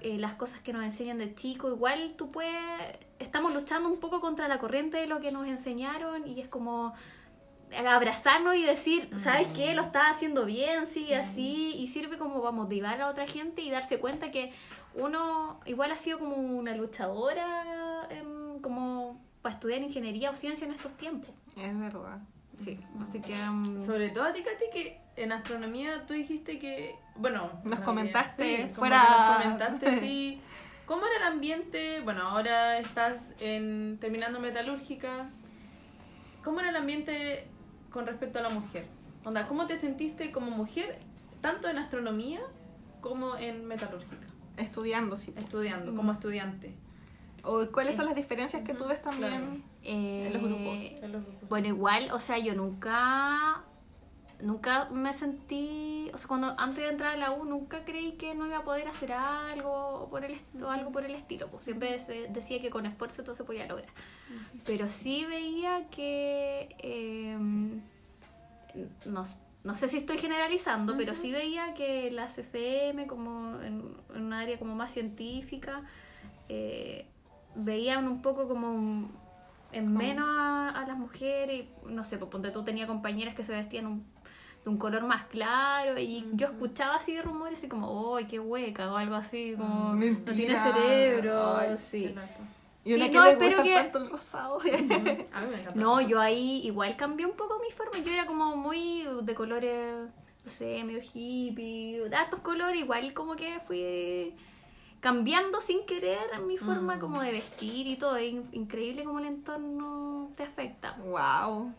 eh, 0.00 0.18
las 0.18 0.34
cosas 0.34 0.60
que 0.60 0.72
nos 0.72 0.84
enseñan 0.84 1.18
de 1.18 1.34
chico, 1.34 1.68
igual 1.68 2.14
tú 2.16 2.30
puedes, 2.30 2.52
estamos 3.18 3.54
luchando 3.54 3.88
un 3.88 3.98
poco 4.00 4.20
contra 4.20 4.48
la 4.48 4.58
corriente 4.58 4.98
de 4.98 5.06
lo 5.06 5.20
que 5.20 5.30
nos 5.30 5.46
enseñaron 5.46 6.26
y 6.26 6.40
es 6.40 6.48
como 6.48 6.94
abrazarnos 7.76 8.56
y 8.56 8.62
decir, 8.62 9.08
¿sabes 9.18 9.48
qué? 9.48 9.74
Lo 9.74 9.82
estás 9.82 10.04
haciendo 10.10 10.44
bien, 10.44 10.86
sigue 10.86 11.16
así 11.16 11.74
y 11.76 11.88
sirve 11.88 12.18
como 12.18 12.40
para 12.40 12.52
motivar 12.52 13.00
a 13.00 13.08
otra 13.08 13.26
gente 13.26 13.62
y 13.62 13.70
darse 13.70 13.98
cuenta 13.98 14.30
que 14.30 14.52
uno 14.94 15.60
igual 15.66 15.90
ha 15.90 15.96
sido 15.96 16.18
como 16.18 16.36
una 16.36 16.74
luchadora 16.76 18.06
em, 18.10 18.60
como 18.60 19.20
para 19.42 19.56
estudiar 19.56 19.82
ingeniería 19.82 20.30
o 20.30 20.36
ciencia 20.36 20.66
en 20.66 20.72
estos 20.72 20.94
tiempos. 20.94 21.30
Es 21.56 21.78
verdad. 21.78 22.20
Sí, 22.62 22.78
así 23.08 23.20
que... 23.20 23.34
em, 23.34 23.84
Sobre 23.84 24.10
todo 24.10 24.24
a 24.24 24.32
ti, 24.32 24.42
Katy, 24.42 24.64
que 24.72 25.00
en 25.16 25.32
astronomía 25.32 26.06
tú 26.06 26.14
dijiste 26.14 26.58
que. 26.58 26.94
Bueno, 27.16 27.50
Nos 27.64 27.78
en 27.78 27.84
comentaste 27.84 28.56
sí, 28.68 28.72
fuera- 28.74 29.26
Nos 29.28 29.36
comentaste, 29.36 30.00
sí. 30.00 30.40
¿Cómo 30.86 31.06
era 31.06 31.16
el 31.28 31.32
ambiente? 31.34 32.00
Bueno, 32.02 32.22
ahora 32.28 32.78
estás 32.78 33.32
en, 33.40 33.98
terminando 34.00 34.38
metalúrgica. 34.40 35.30
¿Cómo 36.42 36.60
era 36.60 36.68
el 36.70 36.76
ambiente 36.76 37.46
con 37.90 38.06
respecto 38.06 38.38
a 38.38 38.42
la 38.42 38.50
mujer? 38.50 38.86
Onda, 39.24 39.46
¿cómo 39.46 39.66
te 39.66 39.80
sentiste 39.80 40.30
como 40.30 40.50
mujer, 40.50 40.98
tanto 41.40 41.68
en 41.68 41.78
astronomía 41.78 42.40
como 43.00 43.36
en 43.36 43.64
metalúrgica? 43.66 44.26
Estudiando, 44.58 45.16
sí. 45.16 45.32
Estudiando, 45.36 45.92
Mm. 45.92 45.96
como 45.96 46.12
estudiante. 46.12 46.74
¿O 47.44 47.66
cuáles 47.70 47.96
son 47.96 48.06
las 48.06 48.14
diferencias 48.14 48.62
que 48.62 48.74
tú 48.74 48.86
ves 48.86 49.02
también 49.02 49.62
eh, 49.82 50.26
en 50.26 50.32
los 50.32 50.42
grupos? 50.42 50.80
en 50.80 51.12
los 51.12 51.22
grupos? 51.22 51.48
Bueno, 51.48 51.68
igual, 51.68 52.10
o 52.12 52.18
sea, 52.18 52.38
yo 52.38 52.54
nunca 52.54 53.62
nunca 54.40 54.86
me 54.90 55.12
sentí, 55.12 56.10
o 56.12 56.18
sea, 56.18 56.26
cuando 56.26 56.54
antes 56.58 56.78
de 56.78 56.88
entrar 56.88 57.14
a 57.14 57.16
la 57.16 57.32
U 57.32 57.44
nunca 57.44 57.84
creí 57.84 58.12
que 58.12 58.34
no 58.34 58.46
iba 58.46 58.58
a 58.58 58.64
poder 58.64 58.88
hacer 58.88 59.12
algo 59.12 60.08
por 60.10 60.24
el 60.24 60.38
o 60.62 60.68
algo 60.68 60.90
por 60.90 61.04
el 61.04 61.14
estilo, 61.14 61.48
pues 61.48 61.64
siempre 61.64 61.98
se 61.98 62.28
decía 62.28 62.60
que 62.60 62.70
con 62.70 62.86
esfuerzo 62.86 63.22
todo 63.22 63.34
se 63.34 63.44
podía 63.44 63.66
lograr. 63.66 63.88
Pero 64.64 64.88
sí 64.88 65.24
veía 65.24 65.88
que 65.90 66.74
eh, 66.78 67.36
no, 69.06 69.24
no 69.64 69.74
sé 69.74 69.88
si 69.88 69.98
estoy 69.98 70.18
generalizando, 70.18 70.96
pero 70.96 71.14
sí 71.14 71.30
veía 71.30 71.74
que 71.74 72.10
las 72.10 72.36
FM 72.38 73.06
como 73.06 73.60
en, 73.62 73.82
en 74.14 74.22
un 74.22 74.32
área 74.32 74.58
como 74.58 74.74
más 74.74 74.92
científica 74.92 75.82
eh, 76.48 77.06
veían 77.56 78.06
un 78.08 78.22
poco 78.22 78.48
como 78.48 78.72
un- 78.72 79.12
en 79.72 79.92
menos 79.92 80.26
a, 80.28 80.70
a 80.70 80.86
las 80.86 80.96
mujeres. 80.96 81.66
y, 81.88 81.92
No 81.92 82.04
sé, 82.04 82.16
pues 82.18 82.30
ponte 82.30 82.50
tú 82.50 82.62
tenía 82.64 82.86
compañeras 82.86 83.34
que 83.34 83.44
se 83.44 83.52
vestían 83.52 83.86
un- 83.86 84.04
de 84.64 84.70
un 84.70 84.78
color 84.78 85.02
más 85.02 85.24
claro 85.26 85.98
y 85.98 86.26
yo 86.32 86.46
escuchaba 86.46 86.94
así 86.96 87.20
rumores 87.20 87.58
así 87.58 87.68
como, 87.68 88.16
¡ay, 88.16 88.24
qué 88.26 88.40
hueca! 88.40 88.90
o 88.92 88.96
algo 88.96 89.14
así, 89.14 89.54
como, 89.58 89.94
no 89.94 90.32
tiene 90.32 90.56
cerebro, 90.56 91.56
Ay, 91.56 91.76
sí. 91.76 92.14
Y 92.86 92.94
una 92.94 93.04
Sí, 93.06 93.10
que 93.10 93.16
no, 93.16 93.24
le 93.24 93.30
espero 93.32 93.62
que- 93.62 93.74
tanto 93.74 93.98
el 93.98 94.10
rosado. 94.10 94.58
A 95.32 95.40
mí 95.40 95.46
me 95.50 95.60
encanta. 95.60 95.72
No, 95.74 96.00
yo 96.02 96.20
ahí 96.20 96.60
igual 96.66 96.96
cambié 96.96 97.24
un 97.26 97.32
poco 97.36 97.58
mi 97.60 97.70
forma. 97.74 97.98
Yo 98.04 98.12
era 98.12 98.26
como 98.26 98.56
muy 98.56 99.06
de 99.22 99.34
colores, 99.34 100.06
no 100.44 100.50
sé, 100.50 100.84
medio 100.84 101.00
hippie, 101.02 102.08
de 102.08 102.14
hartos 102.16 102.40
colores. 102.40 102.76
Igual 102.78 103.12
como 103.14 103.36
que 103.36 103.58
fui 103.66 104.34
cambiando 105.04 105.60
sin 105.60 105.84
querer 105.84 106.40
mi 106.46 106.56
forma 106.56 106.98
como 106.98 107.20
de 107.20 107.30
vestir 107.30 107.86
y 107.86 107.96
todo. 107.96 108.16
Es 108.16 108.32
in- 108.32 108.48
increíble 108.52 109.04
como 109.04 109.18
el 109.18 109.26
entorno 109.26 110.30
te 110.34 110.44
afecta. 110.44 110.96
wow. 111.04 111.70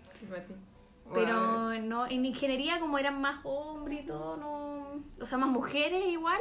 Pero 1.11 1.73
no, 1.81 2.05
en 2.05 2.23
ingeniería 2.25 2.79
como 2.79 2.99
eran 2.99 3.19
más 3.21 3.43
hombres 3.43 4.03
y 4.05 4.07
todo, 4.07 4.37
no, 4.37 5.01
o 5.21 5.25
sea, 5.25 5.37
más 5.39 5.49
mujeres 5.49 6.03
igual, 6.07 6.39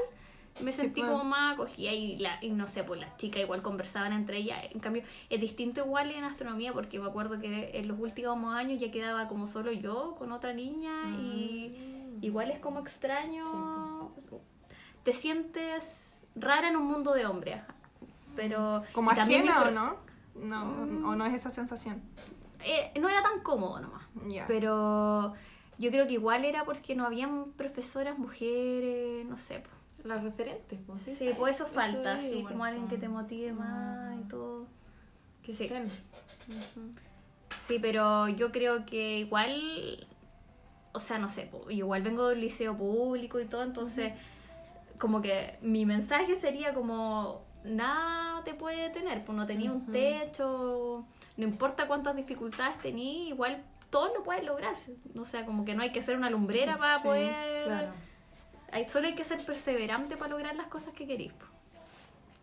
me 0.62 0.72
Sí, 0.72 0.78
sentí 0.82 1.00
pues. 1.00 1.10
como 1.12 1.24
más 1.24 1.54
acogida 1.54 1.90
y, 1.92 2.16
la, 2.18 2.38
y 2.42 2.50
no 2.50 2.68
sé, 2.68 2.84
pues 2.84 3.00
las 3.00 3.16
chicas 3.16 3.42
igual 3.42 3.62
conversaban 3.62 4.12
entre 4.12 4.36
ellas. 4.38 4.58
En 4.70 4.80
cambio, 4.80 5.02
es 5.30 5.40
distinto 5.40 5.80
igual 5.80 6.10
en 6.10 6.24
astronomía 6.24 6.72
porque 6.74 6.98
me 7.00 7.06
acuerdo 7.06 7.40
que 7.40 7.70
en 7.78 7.88
los 7.88 7.98
últimos 7.98 8.54
años 8.54 8.78
ya 8.78 8.90
quedaba 8.90 9.26
como 9.28 9.46
solo 9.48 9.72
yo 9.72 10.16
con 10.18 10.32
otra 10.32 10.52
niña 10.52 11.10
y 11.18 12.18
igual 12.20 12.50
es 12.50 12.58
como 12.58 12.80
extraño. 12.80 14.08
Te 15.02 15.12
sientes 15.12 16.13
rara 16.34 16.68
en 16.68 16.76
un 16.76 16.86
mundo 16.86 17.12
de 17.12 17.26
hombres. 17.26 17.60
Pero 18.36 18.82
¿Como 18.92 19.10
ajena 19.10 19.62
o 19.62 19.70
no? 19.70 19.96
No, 20.34 21.08
o 21.08 21.14
no 21.14 21.24
es 21.26 21.34
esa 21.34 21.50
sensación. 21.50 22.02
eh, 22.64 22.92
no 23.00 23.08
era 23.08 23.22
tan 23.22 23.40
cómodo 23.40 23.80
nomás. 23.80 24.02
Pero 24.48 25.34
yo 25.78 25.90
creo 25.90 26.06
que 26.06 26.14
igual 26.14 26.44
era 26.44 26.64
porque 26.64 26.94
no 26.96 27.06
habían 27.06 27.52
profesoras 27.52 28.18
mujeres, 28.18 29.24
no 29.26 29.36
sé. 29.36 29.60
po. 29.60 29.68
Las 30.08 30.22
referentes, 30.22 30.78
pues 30.86 31.00
sí. 31.02 31.14
Sí, 31.14 31.28
sí. 31.28 31.34
pues 31.38 31.56
eso 31.56 31.66
falta, 31.66 32.18
es 32.18 32.24
sí, 32.24 32.38
igual, 32.38 32.52
como 32.52 32.64
alguien 32.64 32.84
que 32.84 32.90
pues. 32.96 33.00
te 33.00 33.08
motive 33.08 33.52
más 33.52 34.18
y 34.20 34.24
todo. 34.24 34.66
Que 35.42 35.54
Sí. 35.54 35.64
estén. 35.64 35.88
Sí, 37.66 37.78
pero 37.80 38.28
yo 38.28 38.52
creo 38.52 38.84
que 38.84 39.20
igual, 39.20 40.06
o 40.92 41.00
sea, 41.00 41.18
no 41.18 41.28
sé, 41.30 41.46
po, 41.46 41.70
igual 41.70 42.02
vengo 42.02 42.28
del 42.28 42.40
liceo 42.40 42.76
público 42.76 43.40
y 43.40 43.46
todo, 43.46 43.62
entonces 43.62 44.12
como 44.98 45.20
que 45.22 45.58
mi 45.60 45.86
mensaje 45.86 46.36
sería 46.36 46.74
como 46.74 47.40
nada 47.64 48.42
te 48.44 48.54
puede 48.54 48.82
detener, 48.82 49.24
pues 49.24 49.36
no 49.36 49.46
tenía 49.46 49.72
un 49.72 49.86
techo, 49.90 51.04
no 51.36 51.44
importa 51.44 51.86
cuántas 51.86 52.14
dificultades 52.16 52.78
tenía, 52.78 53.28
igual 53.28 53.62
todo 53.90 54.12
lo 54.14 54.22
puedes 54.22 54.44
lograr, 54.44 54.74
o 55.18 55.24
sea, 55.24 55.46
como 55.46 55.64
que 55.64 55.74
no 55.74 55.82
hay 55.82 55.92
que 55.92 56.02
ser 56.02 56.16
una 56.16 56.30
lumbrera 56.30 56.76
para 56.76 56.98
Sí, 56.98 57.04
poder... 57.04 57.64
Claro. 57.64 57.92
Hay, 58.72 58.88
solo 58.88 59.06
hay 59.06 59.14
que 59.14 59.22
ser 59.24 59.38
perseverante 59.44 60.16
para 60.16 60.30
lograr 60.32 60.56
las 60.56 60.66
cosas 60.66 60.92
que 60.94 61.06
querís. 61.06 61.32
po. 61.32 61.46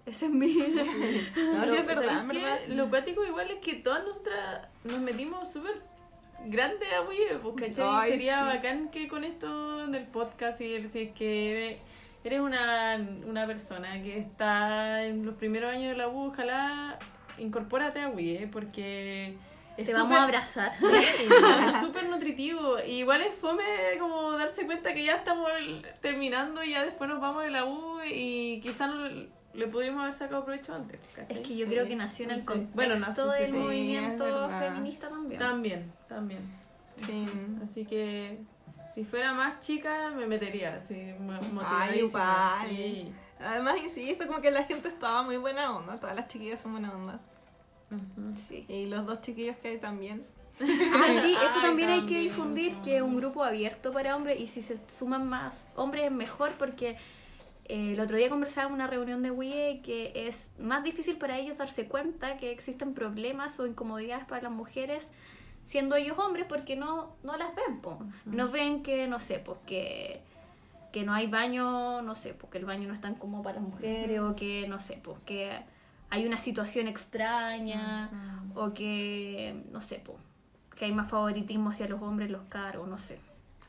Ese 0.06 0.28
es 0.28 0.32
mi... 0.32 0.48
No, 1.36 1.64
sí, 1.66 1.76
es 1.78 1.86
verdad, 1.86 2.26
verdad. 2.26 2.60
Lo 2.70 2.90
cuático 2.90 3.26
igual 3.26 3.52
es 3.52 3.60
que 3.60 3.76
todas 3.76 4.04
nosotras 4.06 4.68
nos 4.86 5.00
metimos 5.00 5.52
súper 5.52 5.82
grande 6.46 6.86
a 6.96 7.02
Wii, 7.02 7.40
pues, 7.44 7.70
¿cachai? 7.70 7.86
Ay, 7.88 8.12
Sería 8.12 8.40
sí. 8.40 8.56
bacán 8.58 8.90
que 8.90 9.08
con 9.08 9.24
esto 9.26 9.88
del 9.88 10.06
podcast 10.06 10.60
y 10.62 10.74
el, 10.74 10.90
si 10.90 11.02
es 11.02 11.12
que 11.12 11.80
eres, 12.24 12.40
una, 12.40 12.98
una 13.26 13.46
persona 13.48 14.02
que 14.02 14.18
está 14.20 15.04
en 15.06 15.26
los 15.26 15.36
primeros 15.36 15.72
años 15.74 15.92
de 15.92 15.98
la 15.98 16.08
U, 16.08 16.28
ojalá 16.28 16.98
incorpórate 17.38 18.02
a 18.02 18.10
Wii, 18.10 18.38
¿eh? 18.38 18.50
porque 18.52 19.36
es 19.78 19.86
Te 19.88 19.94
vamos 19.94 20.10
súper- 20.10 20.20
a 20.20 20.24
abrazar. 20.24 20.72
Sí, 20.80 20.86
es 21.68 21.80
súper 21.80 22.10
nutritivo. 22.10 22.76
Y 22.86 23.00
igual 23.00 23.22
es 23.22 23.34
fome 23.36 23.64
como 24.00 24.34
darse 24.34 24.66
cuenta 24.66 24.94
que 24.94 25.04
ya 25.06 25.16
estamos 25.16 25.50
terminando 26.02 26.64
y 26.64 26.72
ya 26.72 26.84
después 26.84 27.10
nos 27.10 27.20
vamos 27.22 27.44
de 27.44 27.50
la 27.52 27.66
U 27.66 28.00
y 28.06 28.60
quizás 28.62 28.90
no 28.94 29.08
le 29.54 29.68
podríamos 29.68 30.04
haber 30.04 30.14
sacado 30.14 30.46
provecho 30.46 30.74
antes. 30.76 31.00
¿cachai? 31.16 31.38
Es 31.38 31.48
que 31.48 31.58
yo 31.58 31.66
creo 31.68 31.88
que 31.88 31.96
nació 31.96 32.26
en 32.26 32.32
el 32.32 32.46
contexto 32.46 32.76
bueno, 32.76 32.96
nació, 32.98 33.32
sí, 33.32 33.40
del 33.44 33.52
sí, 33.52 33.58
movimiento 33.58 34.50
feminista 34.50 35.10
también. 35.10 35.40
También, 35.40 35.92
también. 36.08 36.42
Sí. 36.98 37.28
Así 37.64 37.86
que 37.86 38.38
si 38.96 39.04
fuera 39.04 39.34
más 39.34 39.60
chica 39.60 40.12
me 40.16 40.26
metería, 40.28 40.76
así, 40.76 40.96
mo- 41.20 41.62
Ay, 41.66 42.00
igual. 42.00 42.68
Sí. 42.70 43.12
Además, 43.40 43.78
insisto, 43.84 44.28
como 44.28 44.42
que 44.42 44.52
la 44.52 44.64
gente 44.66 44.88
estaba 44.88 45.24
muy 45.24 45.38
buena 45.38 45.76
onda. 45.76 45.98
Todas 45.98 46.16
las 46.16 46.28
chiquillas 46.28 46.60
son 46.60 46.74
buena 46.74 46.96
onda. 46.96 47.20
Sí. 48.48 48.66
Y 48.68 48.86
los 48.86 49.06
dos 49.06 49.22
chiquillos 49.22 49.58
que 49.58 49.70
hay 49.70 49.78
también. 49.78 50.26
Ah, 50.62 51.22
sí, 51.24 51.34
eso 51.34 51.56
Ay, 51.56 51.62
también 51.62 51.90
hay 51.90 52.06
que 52.06 52.20
difundir, 52.20 52.76
que 52.84 52.98
es 52.98 53.02
un 53.02 53.16
grupo 53.16 53.44
abierto 53.44 53.92
para 53.92 54.16
hombres 54.16 54.40
y 54.40 54.48
si 54.48 54.62
se 54.62 54.78
suman 55.00 55.28
más 55.28 55.58
hombres 55.76 56.06
es 56.06 56.12
mejor 56.12 56.52
porque 56.60 56.98
eh, 57.66 57.94
el 57.94 58.00
otro 58.00 58.16
día 58.18 58.30
conversaba 58.30 58.68
en 58.68 58.74
una 58.74 58.86
reunión 58.86 59.24
de 59.24 59.32
WIE 59.32 59.82
que 59.84 60.12
es 60.28 60.50
más 60.60 60.84
difícil 60.84 61.18
para 61.18 61.38
ellos 61.40 61.58
darse 61.58 61.88
cuenta 61.88 62.38
que 62.38 62.52
existen 62.52 62.94
problemas 62.94 63.60
o 63.60 63.66
incomodidades 63.66 64.26
para 64.26 64.44
las 64.44 64.52
mujeres 64.52 65.08
siendo 65.72 65.96
ellos 65.96 66.18
hombres 66.20 66.46
porque 66.50 66.76
no, 66.76 67.16
no 67.24 67.38
las 67.38 67.56
ven, 67.56 67.80
po. 67.82 67.98
no 68.26 68.50
ven 68.52 68.84
que, 68.84 69.08
no 69.08 69.20
sé, 69.22 69.40
porque 69.40 70.20
que 70.92 71.04
no 71.06 71.14
hay 71.14 71.28
baño, 71.28 72.02
no 72.02 72.16
sé, 72.16 72.34
porque 72.34 72.58
el 72.58 72.66
baño 72.66 72.88
no 72.90 72.94
es 72.94 73.00
tan 73.00 73.16
cómodo 73.16 73.42
para 73.44 73.56
las 73.60 73.64
mujeres 73.70 74.20
o 74.20 74.36
que, 74.36 74.68
no 74.68 74.78
sé, 74.80 75.00
porque 75.02 75.62
hay 76.10 76.26
una 76.28 76.38
situación 76.38 76.88
extraña 76.90 78.10
o 78.56 78.74
que, 78.74 79.64
no 79.72 79.80
sé, 79.80 80.00
po, 80.00 80.18
que 80.78 80.84
hay 80.86 80.92
más 80.92 81.10
favoritismo 81.10 81.70
hacia 81.70 81.88
los 81.88 82.02
hombres 82.02 82.30
los 82.30 82.42
cargos, 82.50 82.90
no 82.90 82.98
sé. 82.98 83.18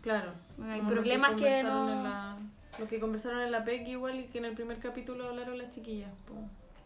Claro. 0.00 0.32
Hay 0.68 0.80
problemas 0.80 1.35
que 1.37 1.62
no- 1.62 2.02
la- 2.02 2.37
lo 2.80 2.88
que 2.88 2.99
conversaron 2.99 3.42
en 3.42 3.52
la 3.52 3.64
PEC 3.64 3.87
igual 3.87 4.18
y 4.18 4.25
que 4.25 4.38
en 4.38 4.47
el 4.47 4.54
primer 4.54 4.78
capítulo 4.80 5.28
hablaron 5.28 5.56
las 5.59 5.71
chiquillas. 5.73 6.11
po. 6.26 6.35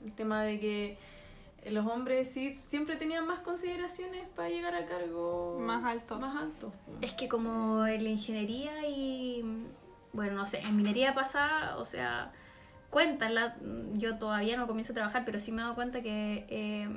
El 0.05 0.13
tema 0.13 0.43
de 0.43 0.61
que 0.61 0.99
los 1.71 1.87
hombres 1.87 2.31
sí 2.31 2.61
siempre 2.69 2.97
tenían 2.97 3.27
más 3.27 3.41
consideraciones 3.41 4.29
para 4.35 4.49
llegar 4.49 4.75
a 4.75 4.87
cargo 4.87 5.59
Más 5.61 5.85
alto. 5.85 6.19
Más 6.19 6.37
alto. 6.37 6.73
Es 7.01 7.13
que 7.13 7.29
como 7.29 7.87
en 7.87 8.05
la 8.05 8.11
ingeniería 8.11 8.87
y, 8.87 9.45
bueno, 10.13 10.35
no 10.35 10.47
sé, 10.47 10.61
en 10.61 10.77
minería 10.77 11.15
pasa, 11.15 11.77
o 11.79 11.85
sea, 11.85 12.33
cuentan, 12.91 13.35
la, 13.35 13.57
yo 13.95 14.19
todavía 14.19 14.57
no 14.57 14.67
comienzo 14.67 14.93
a 14.93 14.95
trabajar, 14.95 15.25
pero 15.25 15.39
sí 15.39 15.53
me 15.53 15.61
he 15.61 15.65
dado 15.65 15.75
cuenta 15.75 16.03
que, 16.03 16.47
eh, 16.49 16.89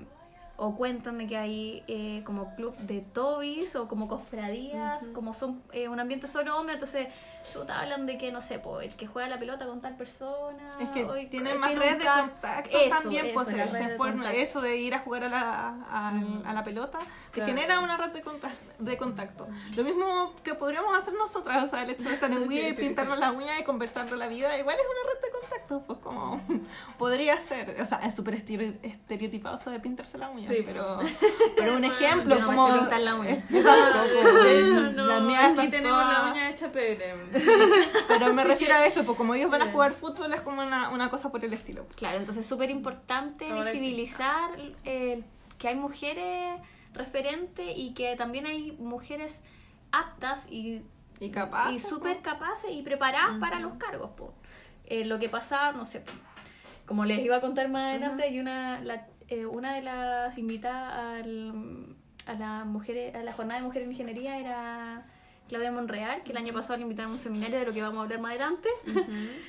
o 0.61 0.75
cuentan 0.75 1.17
de 1.17 1.27
que 1.27 1.37
hay 1.37 1.83
eh, 1.87 2.21
como 2.25 2.53
club 2.55 2.75
de 2.79 2.99
tobis 3.01 3.75
o 3.77 3.87
como 3.87 4.07
cofradías, 4.09 5.01
como 5.13 5.33
son 5.33 5.61
eh, 5.71 5.87
un 5.87 5.99
ambiente 5.99 6.27
solo 6.27 6.57
hombre, 6.57 6.73
entonces 6.73 7.07
chuta, 7.53 7.79
hablan 7.79 8.05
de 8.05 8.17
que, 8.17 8.31
no 8.31 8.41
sé, 8.41 8.59
po, 8.59 8.81
el 8.81 8.93
que 8.95 9.07
juega 9.07 9.29
la 9.29 9.39
pelota 9.39 9.65
con 9.65 9.79
tal 9.79 9.95
persona. 9.95 10.73
Es 10.79 10.89
que 10.89 11.05
tienen 11.31 11.57
más 11.59 11.73
redes 11.75 11.99
de 11.99 12.05
contacto 12.05 12.77
Eso, 12.77 12.89
también, 12.89 13.25
eso, 13.27 13.33
pues 13.35 13.47
se 13.47 13.97
forma- 13.97 14.13
contacto. 14.23 14.37
eso 14.37 14.61
de 14.61 14.77
ir 14.77 14.93
a 14.93 14.99
jugar 14.99 15.23
a 15.23 15.29
la, 15.29 15.67
a, 15.89 16.11
Mm. 16.11 16.43
a 16.45 16.53
la 16.53 16.63
pelota, 16.65 16.99
te 16.99 17.05
Claro. 17.35 17.53
genera 17.53 17.79
una 17.79 17.95
red 17.97 18.11
de, 18.11 18.21
conta- 18.21 18.51
de 18.79 18.97
contacto. 18.97 19.47
Lo 19.77 19.83
mismo 19.85 20.33
que 20.43 20.55
podríamos 20.55 20.93
hacer 20.95 21.13
nosotras, 21.13 21.63
o 21.63 21.67
sea, 21.67 21.83
el 21.83 21.91
hecho 21.91 22.09
de 22.09 22.15
estar 22.15 22.29
en 22.29 22.47
Wii 22.49 22.73
pintarnos 22.73 23.17
las 23.17 23.33
uñas 23.33 23.59
y 23.59 23.63
conversar 23.63 24.09
de 24.09 24.17
la 24.17 24.27
vida, 24.27 24.57
igual 24.57 24.75
es 24.77 24.85
una 24.85 25.13
red 25.13 25.21
de 25.21 25.39
contacto, 25.39 25.83
pues 25.87 25.99
como 25.99 26.41
podría 26.97 27.39
ser, 27.39 27.79
o 27.81 27.85
sea, 27.85 27.99
es 27.99 28.13
súper 28.13 28.35
estere- 28.35 28.77
estereotipado 28.83 29.55
eso 29.55 29.71
de 29.71 29.79
pintarse 29.79 30.17
la 30.17 30.29
uña, 30.29 30.48
Sí. 30.49 30.63
pero, 30.65 30.99
pero 31.57 31.75
un 31.75 31.83
ejemplo 31.83 32.35
Yo 32.35 32.41
no 32.41 32.49
me 32.49 32.55
como... 32.55 32.73
sé 32.73 32.79
pintar 32.79 33.01
la 33.01 33.15
uña. 33.15 33.29
Eh, 33.31 33.43
yo 33.49 33.63
tampoco, 33.63 34.43
De 34.43 34.59
hecho, 34.67 34.91
no. 34.91 35.05
la 35.07 35.19
mía 35.21 35.47
aquí 35.47 35.67
tenemos 35.69 36.03
toda- 36.03 36.23
la 36.25 36.31
uña 36.31 36.49
hecha 36.49 36.71
pebre. 36.71 37.13
Pero 38.07 38.33
me 38.33 38.43
refiero 38.43 38.75
a 38.75 38.85
eso, 38.85 39.03
pues 39.05 39.17
como 39.17 39.35
ellos 39.35 39.49
van 39.51 39.61
a 39.61 39.71
jugar 39.71 39.93
fútbol 39.93 40.33
es 40.33 40.41
como 40.41 40.61
una, 40.61 40.89
una 40.89 41.09
cosa 41.09 41.31
por 41.31 41.43
el 41.45 41.53
estilo. 41.53 41.85
Claro, 41.95 42.17
entonces 42.19 42.43
es 42.43 42.49
súper 42.49 42.69
importante 42.69 43.51
visibilizar 43.53 44.51
el- 44.83 45.23
que 45.57 45.67
hay 45.67 45.75
mujeres 45.75 46.59
referentes 46.93 47.67
y 47.75 47.93
que 47.93 48.15
también 48.15 48.45
hay 48.45 48.71
mujeres 48.79 49.41
aptas 49.91 50.45
y, 50.49 50.81
Y 51.19 51.31
capaz. 51.31 51.71
y 51.71 51.79
súper 51.79 52.21
capaces 52.21 52.71
y 52.71 52.81
preparadas 52.81 53.37
para 53.39 53.59
los 53.59 53.73
cargos. 53.73 54.11
po. 54.11 54.33
Eh, 54.85 55.05
lo 55.05 55.19
que 55.19 55.29
pasa, 55.29 55.71
no 55.73 55.85
sé, 55.85 56.03
como 56.85 57.05
les 57.05 57.19
iba 57.19 57.35
a 57.35 57.41
contar 57.41 57.69
más 57.69 57.89
adelante, 57.91 58.23
hay 58.23 58.39
una, 58.39 58.79
la- 58.81 59.05
eh, 59.29 59.45
una 59.45 59.75
de 59.75 59.81
las 59.81 60.37
invitadas 60.37 60.93
al- 61.25 61.95
a, 62.25 62.33
la 62.33 62.65
mujeres, 62.65 63.15
a 63.15 63.23
la 63.23 63.31
jornada 63.33 63.59
de 63.59 63.65
mujeres 63.65 63.85
en 63.87 63.91
ingeniería 63.91 64.37
era 64.37 65.05
Claudia 65.47 65.71
Monreal, 65.71 66.21
que 66.21 66.31
el 66.31 66.37
año 66.37 66.53
pasado 66.53 66.77
le 66.77 66.83
invitaron 66.83 67.11
a 67.11 67.15
un 67.15 67.19
seminario 67.19 67.57
de 67.57 67.65
lo 67.65 67.73
que 67.73 67.81
vamos 67.81 67.97
a 67.97 68.01
hablar 68.03 68.19
más 68.19 68.31
adelante 68.31 68.69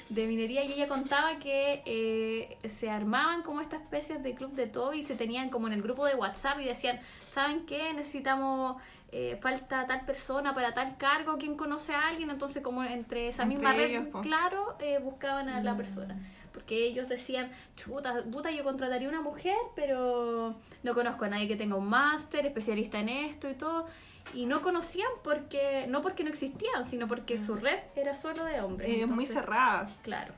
de 0.08 0.26
minería 0.26 0.64
y 0.64 0.72
ella 0.72 0.88
contaba 0.88 1.38
que 1.38 1.82
eh, 1.84 2.56
se 2.68 2.88
armaban 2.90 3.42
como 3.42 3.60
estas 3.60 3.82
especies 3.82 4.22
de 4.22 4.34
club 4.34 4.52
de 4.54 4.66
todo 4.66 4.94
y 4.94 5.02
se 5.02 5.14
tenían 5.14 5.50
como 5.50 5.66
en 5.66 5.74
el 5.74 5.82
grupo 5.82 6.06
de 6.06 6.14
WhatsApp 6.14 6.58
y 6.60 6.64
decían, 6.64 7.00
¿saben 7.32 7.66
qué? 7.66 7.92
Necesitamos, 7.92 8.80
eh, 9.12 9.38
falta 9.42 9.86
tal 9.86 10.06
persona 10.06 10.54
para 10.54 10.72
tal 10.72 10.96
cargo, 10.96 11.36
¿quién 11.38 11.54
conoce 11.54 11.92
a 11.92 12.08
alguien? 12.08 12.30
Entonces 12.30 12.62
como 12.62 12.82
entre 12.82 13.28
esa 13.28 13.42
Entre 13.42 13.58
misma 13.58 13.74
ellos, 13.82 14.04
red, 14.04 14.10
po. 14.10 14.20
claro, 14.22 14.76
eh, 14.80 14.98
buscaban 15.02 15.48
a 15.50 15.60
la 15.62 15.76
persona. 15.76 16.16
Porque 16.52 16.66
que 16.76 16.84
ellos 16.86 17.08
decían, 17.08 17.50
chuta, 17.76 18.22
puta, 18.30 18.50
yo 18.50 18.62
contrataría 18.64 19.08
una 19.08 19.20
mujer, 19.22 19.56
pero 19.74 20.54
no 20.82 20.94
conozco 20.94 21.24
a 21.24 21.28
nadie 21.28 21.48
que 21.48 21.56
tenga 21.56 21.76
un 21.76 21.88
máster, 21.88 22.46
especialista 22.46 22.98
en 23.00 23.08
esto 23.08 23.48
y 23.50 23.54
todo. 23.54 23.86
Y 24.34 24.46
no 24.46 24.60
conocían 24.62 25.08
porque, 25.24 25.86
no 25.88 26.02
porque 26.02 26.22
no 26.24 26.30
existían, 26.30 26.86
sino 26.88 27.08
porque 27.08 27.38
su 27.38 27.54
red 27.56 27.78
era 27.96 28.14
solo 28.14 28.44
de 28.44 28.60
hombres. 28.60 28.88
Eh, 28.90 29.06
muy 29.06 29.26
cerrada. 29.26 29.88
Claro. 30.02 30.34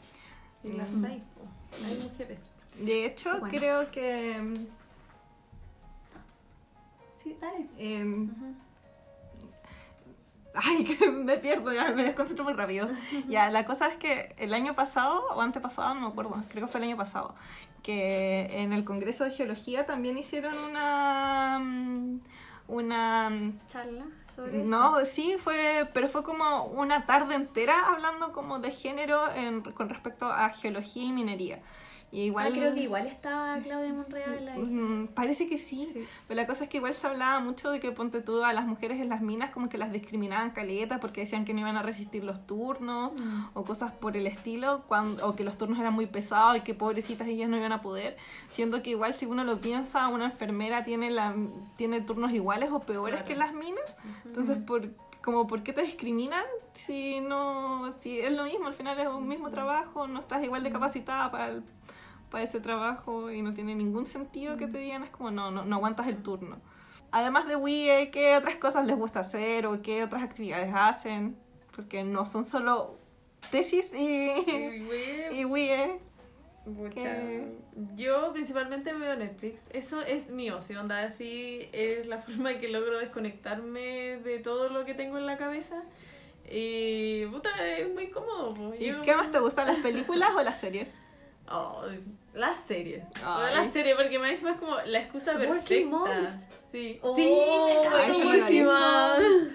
Y 0.65 0.73
las 0.73 0.89
Mm. 0.91 1.05
hay, 1.05 1.23
hay 1.85 1.99
mujeres. 2.03 2.39
De 2.79 3.05
hecho, 3.07 3.31
Bueno. 3.41 3.49
creo 3.59 3.91
que 3.91 4.37
Sí, 7.23 7.37
dale. 7.41 7.67
em, 7.79 8.31
Ay, 10.55 10.85
que 10.99 11.11
me 11.11 11.39
pierdo, 11.39 11.73
ya 11.73 11.91
me 11.93 12.05
desconcentro 12.05 12.45
muy 12.45 12.55
rápido. 12.55 12.89
Ya, 13.29 13.51
la 13.51 13.65
cosa 13.65 13.89
es 13.89 13.97
que 13.97 14.35
el 14.39 14.53
año 14.55 14.75
pasado, 14.75 15.25
o 15.35 15.41
antepasado, 15.41 15.95
no 15.95 16.01
me 16.03 16.07
acuerdo, 16.09 16.43
creo 16.51 16.67
que 16.67 16.71
fue 16.73 16.81
el 16.81 16.89
año 16.89 16.97
pasado, 16.97 17.35
que 17.83 18.49
en 18.61 18.73
el 18.73 18.85
Congreso 18.85 19.25
de 19.25 19.31
Geología 19.31 19.87
también 19.87 20.19
hicieron 20.19 20.55
una... 20.71 21.59
mm, 21.61 22.21
una... 22.69 23.31
mm, 23.31 23.61
Charla 23.67 24.05
sobre. 24.37 24.63
No, 24.65 25.05
sí, 25.05 25.37
fue, 25.39 25.89
pero 25.93 26.09
fue 26.09 26.23
como 26.23 26.65
una 26.67 27.07
tarde 27.07 27.35
entera 27.35 27.89
hablando 27.89 28.33
como 28.33 28.59
de 28.61 28.71
género 28.73 29.31
en- 29.35 29.63
con 29.63 29.89
respecto 29.89 30.27
a 30.27 30.49
geología 30.51 31.05
y 31.05 31.13
minería. 31.13 31.61
Y 32.13 32.25
igual... 32.25 32.49
Ah, 32.49 32.51
creo 32.55 32.75
que 32.75 32.83
igual 32.83 33.07
estaba 33.07 33.59
Claudia 33.61 33.93
Monreal 33.95 34.47
ahí. 34.47 34.59
Mm, 34.61 35.07
Parece 35.15 35.49
que 35.49 35.57
sí. 35.57 35.89
Sí. 35.91 36.07
Pero 36.29 36.39
la 36.39 36.47
cosa 36.47 36.65
es 36.65 36.71
que 36.71 36.77
igual 36.77 36.95
se 36.95 37.07
hablaba 37.07 37.41
mucho 37.41 37.71
de 37.71 37.81
que 37.81 37.91
ponte 37.91 38.21
tú 38.21 38.45
a 38.45 38.53
las 38.53 38.67
mujeres 38.67 39.01
en 39.01 39.09
las 39.09 39.23
minas 39.23 39.51
como 39.51 39.71
que 39.71 39.79
las 39.79 39.91
discriminaban 39.93 40.51
caleta 40.51 41.01
porque 41.01 41.23
decían 41.23 41.47
que 41.47 41.55
no 41.55 41.61
iban 41.61 41.77
a 41.77 41.83
resistir 41.83 42.23
los 42.23 42.47
turnos 42.47 43.15
Mm. 43.15 43.45
o 43.55 43.65
cosas 43.65 43.93
por 43.93 44.17
el 44.19 44.27
estilo, 44.27 44.83
cuando, 44.89 45.27
o 45.27 45.35
que 45.35 45.43
los 45.43 45.57
turnos 45.57 45.79
eran 45.79 45.95
muy 45.95 46.05
pesados 46.07 46.59
y 46.59 46.61
que 46.61 46.75
pobrecitas 46.75 47.27
ellas 47.29 47.49
no 47.49 47.57
iban 47.57 47.73
a 47.73 47.81
poder. 47.81 48.19
Siendo 48.51 48.83
que 48.83 48.91
igual 48.91 49.15
si 49.15 49.25
uno 49.25 49.43
lo 49.45 49.59
piensa, 49.63 50.07
una 50.09 50.27
enfermera 50.27 50.85
tiene, 50.85 51.11
la, 51.11 51.35
tiene 51.77 52.03
turnos 52.03 52.33
iguales 52.33 52.71
o 52.73 52.81
peores 52.81 53.23
Claro. 53.23 53.27
que 53.27 53.37
las 53.37 53.55
minas. 53.55 53.97
Entonces, 54.27 54.59
por, 54.59 54.91
como, 55.25 55.47
¿por 55.47 55.63
qué 55.63 55.73
te 55.73 55.81
discriminan 55.83 56.45
si 56.75 57.21
no 57.21 57.91
si 58.01 58.21
es 58.21 58.33
lo 58.33 58.45
mismo? 58.45 58.67
Al 58.67 58.75
final 58.75 58.99
es 59.01 59.09
un 59.09 59.27
mismo 59.29 59.51
trabajo, 59.51 60.07
no 60.07 60.21
estás 60.21 60.43
igual 60.45 60.63
de 60.63 60.71
capacitada 60.73 61.31
para 61.31 61.47
el- 61.49 61.63
para 62.33 62.43
ese 62.43 62.59
trabajo 62.61 63.31
y 63.31 63.43
no 63.43 63.53
tiene 63.55 63.75
ningún 63.77 64.07
sentido 64.07 64.57
que 64.57 64.67
te 64.67 64.79
digan, 64.79 65.05
es 65.05 65.11
como 65.11 65.31
no, 65.31 65.51
no, 65.53 65.65
no 65.65 65.77
aguantas 65.77 66.09
el 66.09 66.17
turno. 66.23 66.57
Además 67.13 67.47
de 67.47 67.57
WIE, 67.57 68.11
¿qué 68.11 68.35
otras 68.37 68.57
cosas 68.57 68.87
les 68.87 68.97
gusta 68.97 69.21
hacer 69.21 69.67
o 69.67 69.83
qué 69.83 70.03
otras 70.03 70.23
actividades 70.23 70.73
hacen? 70.75 71.37
Porque 71.77 72.03
no 72.05 72.25
son 72.25 72.45
solo 72.47 72.97
tesis 73.51 73.93
y, 73.95 74.31
Y. 75.31 75.45
Pucha, 76.65 76.95
¿Qué? 76.95 77.59
Yo 77.97 78.33
principalmente 78.33 78.95
veo 78.95 79.17
Netflix. 79.17 79.69
Eso 79.73 80.01
es 80.01 80.29
mi 80.31 80.49
ocio, 80.51 80.81
onda. 80.81 81.03
Así 81.03 81.69
es 81.73 82.07
la 82.07 82.19
forma 82.23 82.53
en 82.53 82.61
que 82.61 82.69
logro 82.69 82.99
desconectarme 82.99 84.19
de 84.19 84.39
todo 84.39 84.69
lo 84.69 84.85
que 84.85 84.95
tengo 84.95 85.19
en 85.19 85.27
la 85.27 85.37
cabeza. 85.37 85.83
Y 86.51 87.27
puta, 87.27 87.51
es 87.77 87.93
muy 87.93 88.09
cómodo. 88.09 88.55
po. 88.55 88.75
¿Y 88.79 88.87
Yo- 88.87 89.03
qué 89.03 89.15
más 89.17 89.31
te 89.31 89.39
gustan, 89.41 89.67
las 89.67 89.79
películas 89.79 90.31
o 90.37 90.43
las 90.43 90.59
series? 90.59 90.95
Oh, 91.55 91.83
las 92.35 92.61
series. 92.61 93.05
Ay. 93.25 93.55
Las 93.55 93.73
series, 93.73 93.95
porque 93.97 94.19
me 94.19 94.33
es 94.33 94.41
como 94.41 94.77
la 94.87 94.99
excusa 95.01 95.33
Working 95.33 95.53
perfecta. 95.57 95.87
Moms. 95.91 96.29
Sí. 96.71 96.99
Oh, 97.03 97.15
sí, 97.17 97.29
Working. 98.25 98.65
Moms. 98.67 99.53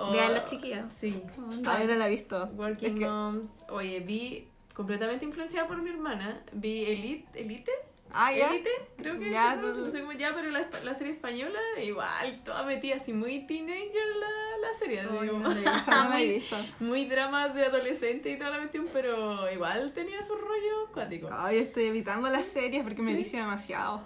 Oh, 0.00 0.12
Vean 0.12 0.32
las 0.34 0.48
chiquillas. 0.48 0.90
Sí. 0.98 1.22
Ay, 1.66 1.86
no 1.86 1.94
la 1.94 2.06
he 2.06 2.10
visto. 2.10 2.46
Working 2.54 2.92
Es 2.94 2.98
que- 3.00 3.06
Moms. 3.06 3.50
Oye, 3.70 4.00
vi 4.00 4.48
completamente 4.74 5.24
influenciada 5.24 5.66
por 5.66 5.82
mi 5.82 5.90
hermana. 5.90 6.40
Vi 6.52 6.84
Elite. 6.84 7.26
¿Elite? 7.40 7.72
Ah, 8.12 8.32
ya. 8.32 8.50
Elite, 8.50 8.70
creo 8.96 9.18
que 9.18 9.30
Ya, 9.30 9.58
tú- 9.60 9.66
no 9.80 9.90
sé 9.90 10.00
cómo 10.00 10.12
ya, 10.12 10.34
pero 10.34 10.50
la, 10.50 10.68
la 10.82 10.94
serie 10.94 11.12
española, 11.12 11.58
igual, 11.82 12.42
toda 12.44 12.62
metida 12.62 12.96
así, 12.96 13.12
muy 13.12 13.46
teenager 13.46 14.06
la, 14.18 14.68
la 14.68 14.74
serie, 14.74 15.00
Ay, 15.00 15.28
como- 15.28 15.38
no 15.48 15.54
no 15.54 16.10
muy, 16.10 16.44
muy 16.80 17.04
drama 17.06 17.48
de 17.48 17.66
adolescente 17.66 18.30
y 18.30 18.36
toda 18.38 18.50
la 18.50 18.58
cuestión, 18.58 18.86
pero 18.92 19.50
igual 19.52 19.92
tenía 19.92 20.22
su 20.22 20.34
rollo 20.34 20.90
cuático. 20.92 21.28
Ay, 21.32 21.58
estoy 21.58 21.84
evitando 21.84 22.28
las 22.28 22.46
series 22.46 22.82
porque 22.82 23.02
me 23.02 23.14
vicio 23.14 23.38
demasiado. 23.38 24.04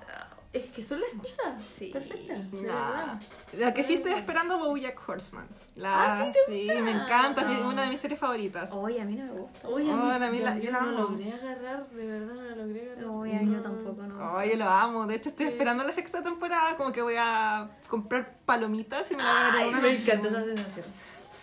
Es 0.53 0.71
que 0.71 0.83
son 0.83 1.01
la 1.01 1.07
excusa 1.07 1.57
Sí. 1.79 1.87
perfecta. 1.91 2.35
Nah. 2.53 3.19
La 3.59 3.73
que 3.73 3.83
sí 3.85 3.95
estoy 3.95 4.13
esperando 4.13 4.59
BoJack 4.59 5.09
Horseman. 5.09 5.49
La, 5.77 6.19
Ah, 6.21 6.25
¿sí 6.27 6.33
te 6.33 6.53
sí, 6.53 6.67
gusta? 6.67 6.83
me 6.83 6.91
encanta, 6.91 7.51
es 7.51 7.59
No. 7.61 7.69
una 7.71 7.83
de 7.85 7.89
mis 7.89 8.01
series 8.01 8.21
favoritas. 8.21 8.71
Oye, 8.71 9.01
a 9.01 9.05
mí 9.07 9.15
no 9.17 9.25
me 9.33 9.41
gusta. 9.41 9.67
Oye, 9.67 9.91
a 9.91 9.97
mí, 9.97 10.03
Hola, 10.05 10.27
yo, 10.27 10.33
mira, 10.33 10.57
yo 10.59 10.63
yo 10.65 10.73
no 10.73 10.81
la 10.81 10.87
lo 10.87 10.99
amo. 10.99 11.09
logré 11.09 11.33
agarrar, 11.33 11.89
de 11.89 12.07
verdad 12.07 12.35
no 12.35 12.43
la 12.43 12.55
logré 12.57 12.83
agarrar. 12.93 13.05
Oye, 13.11 13.39
yo 13.41 13.51
No. 13.51 13.63
tampoco, 13.63 14.03
no. 14.03 14.45
Yo 14.45 14.57
lo 14.57 14.69
amo. 14.69 15.07
De 15.07 15.15
hecho, 15.15 15.31
estoy 15.31 15.47
Sí. 15.47 15.53
esperando 15.53 15.85
la 15.85 15.93
sexta 15.95 16.23
temporada. 16.23 16.77
Como 16.77 16.93
que 16.93 17.01
voy 17.01 17.17
a 17.19 17.71
comprar 17.89 18.37
palomitas 18.45 19.11
y 19.11 19.17
me 19.17 19.23
la 19.23 19.31
voy 19.33 19.61
a 19.61 19.65
ver 19.79 19.83
me 19.83 19.97
encanta 19.97 20.29
esa 20.29 20.45
sensación. 20.45 20.87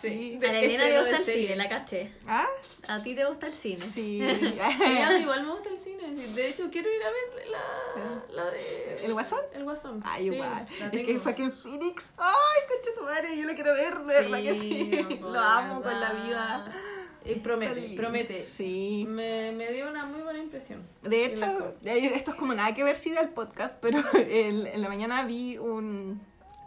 Sí. 0.00 0.38
A 0.42 0.46
la 0.52 0.58
Elena 0.60 0.84
le 0.84 0.90
Estreno 0.90 1.00
gusta 1.00 1.16
el 1.18 1.24
serie. 1.24 1.42
cine, 1.44 1.56
la 1.56 1.68
caché. 1.68 2.12
¿Ah? 2.26 2.46
A 2.88 3.02
ti 3.02 3.14
te 3.14 3.24
gusta 3.24 3.46
el 3.48 3.52
cine. 3.54 3.84
Sí. 3.86 4.20
A 4.62 5.10
mí 5.12 5.20
igual 5.20 5.42
me 5.44 5.52
gusta 5.52 5.68
el 5.68 5.78
cine. 5.78 6.10
De 6.34 6.48
hecho, 6.48 6.70
quiero 6.70 6.88
ir 6.90 7.02
a 7.02 7.10
ver 7.10 7.48
la, 7.48 8.24
la 8.44 8.50
de... 8.50 8.96
¿El 9.04 9.12
Guasón? 9.12 9.40
El 9.54 9.64
Guasón. 9.64 10.02
Ay, 10.04 10.28
Sí, 10.30 10.34
igual. 10.34 10.66
la 10.80 10.86
es 10.86 10.90
que 10.92 11.04
tengo. 11.04 11.20
Joaquin 11.20 11.52
Phoenix. 11.52 12.10
Ay, 12.16 12.60
concha 12.68 12.98
tu 12.98 13.04
madre, 13.04 13.36
yo 13.36 13.46
lo 13.46 13.54
quiero 13.54 13.74
ver, 13.74 13.98
de 13.98 14.14
verdad 14.14 14.38
que 14.42 14.54
sí. 14.54 14.90
no, 15.20 15.30
lo 15.32 15.40
amo 15.40 15.82
con 15.82 16.00
la 16.00 16.12
vida. 16.12 16.74
Y 17.22 17.34
promete, 17.34 17.74
Tan 17.74 17.82
lindo. 17.82 18.02
promete. 18.02 18.42
Sí. 18.42 19.04
Me, 19.06 19.52
me 19.52 19.70
dio 19.72 19.88
una 19.90 20.06
muy 20.06 20.22
buena 20.22 20.38
impresión. 20.38 20.88
De 21.02 21.26
hecho, 21.26 21.74
eh, 21.84 22.12
esto 22.14 22.30
es 22.30 22.36
como 22.38 22.54
nada 22.54 22.74
que 22.74 22.82
ver 22.82 22.96
sí 22.96 23.10
del 23.10 23.28
podcast, 23.28 23.76
pero 23.82 23.98
el- 24.14 24.66
en 24.68 24.80
la 24.80 24.88
mañana 24.88 25.24
vi 25.24 25.58
un, 25.58 26.22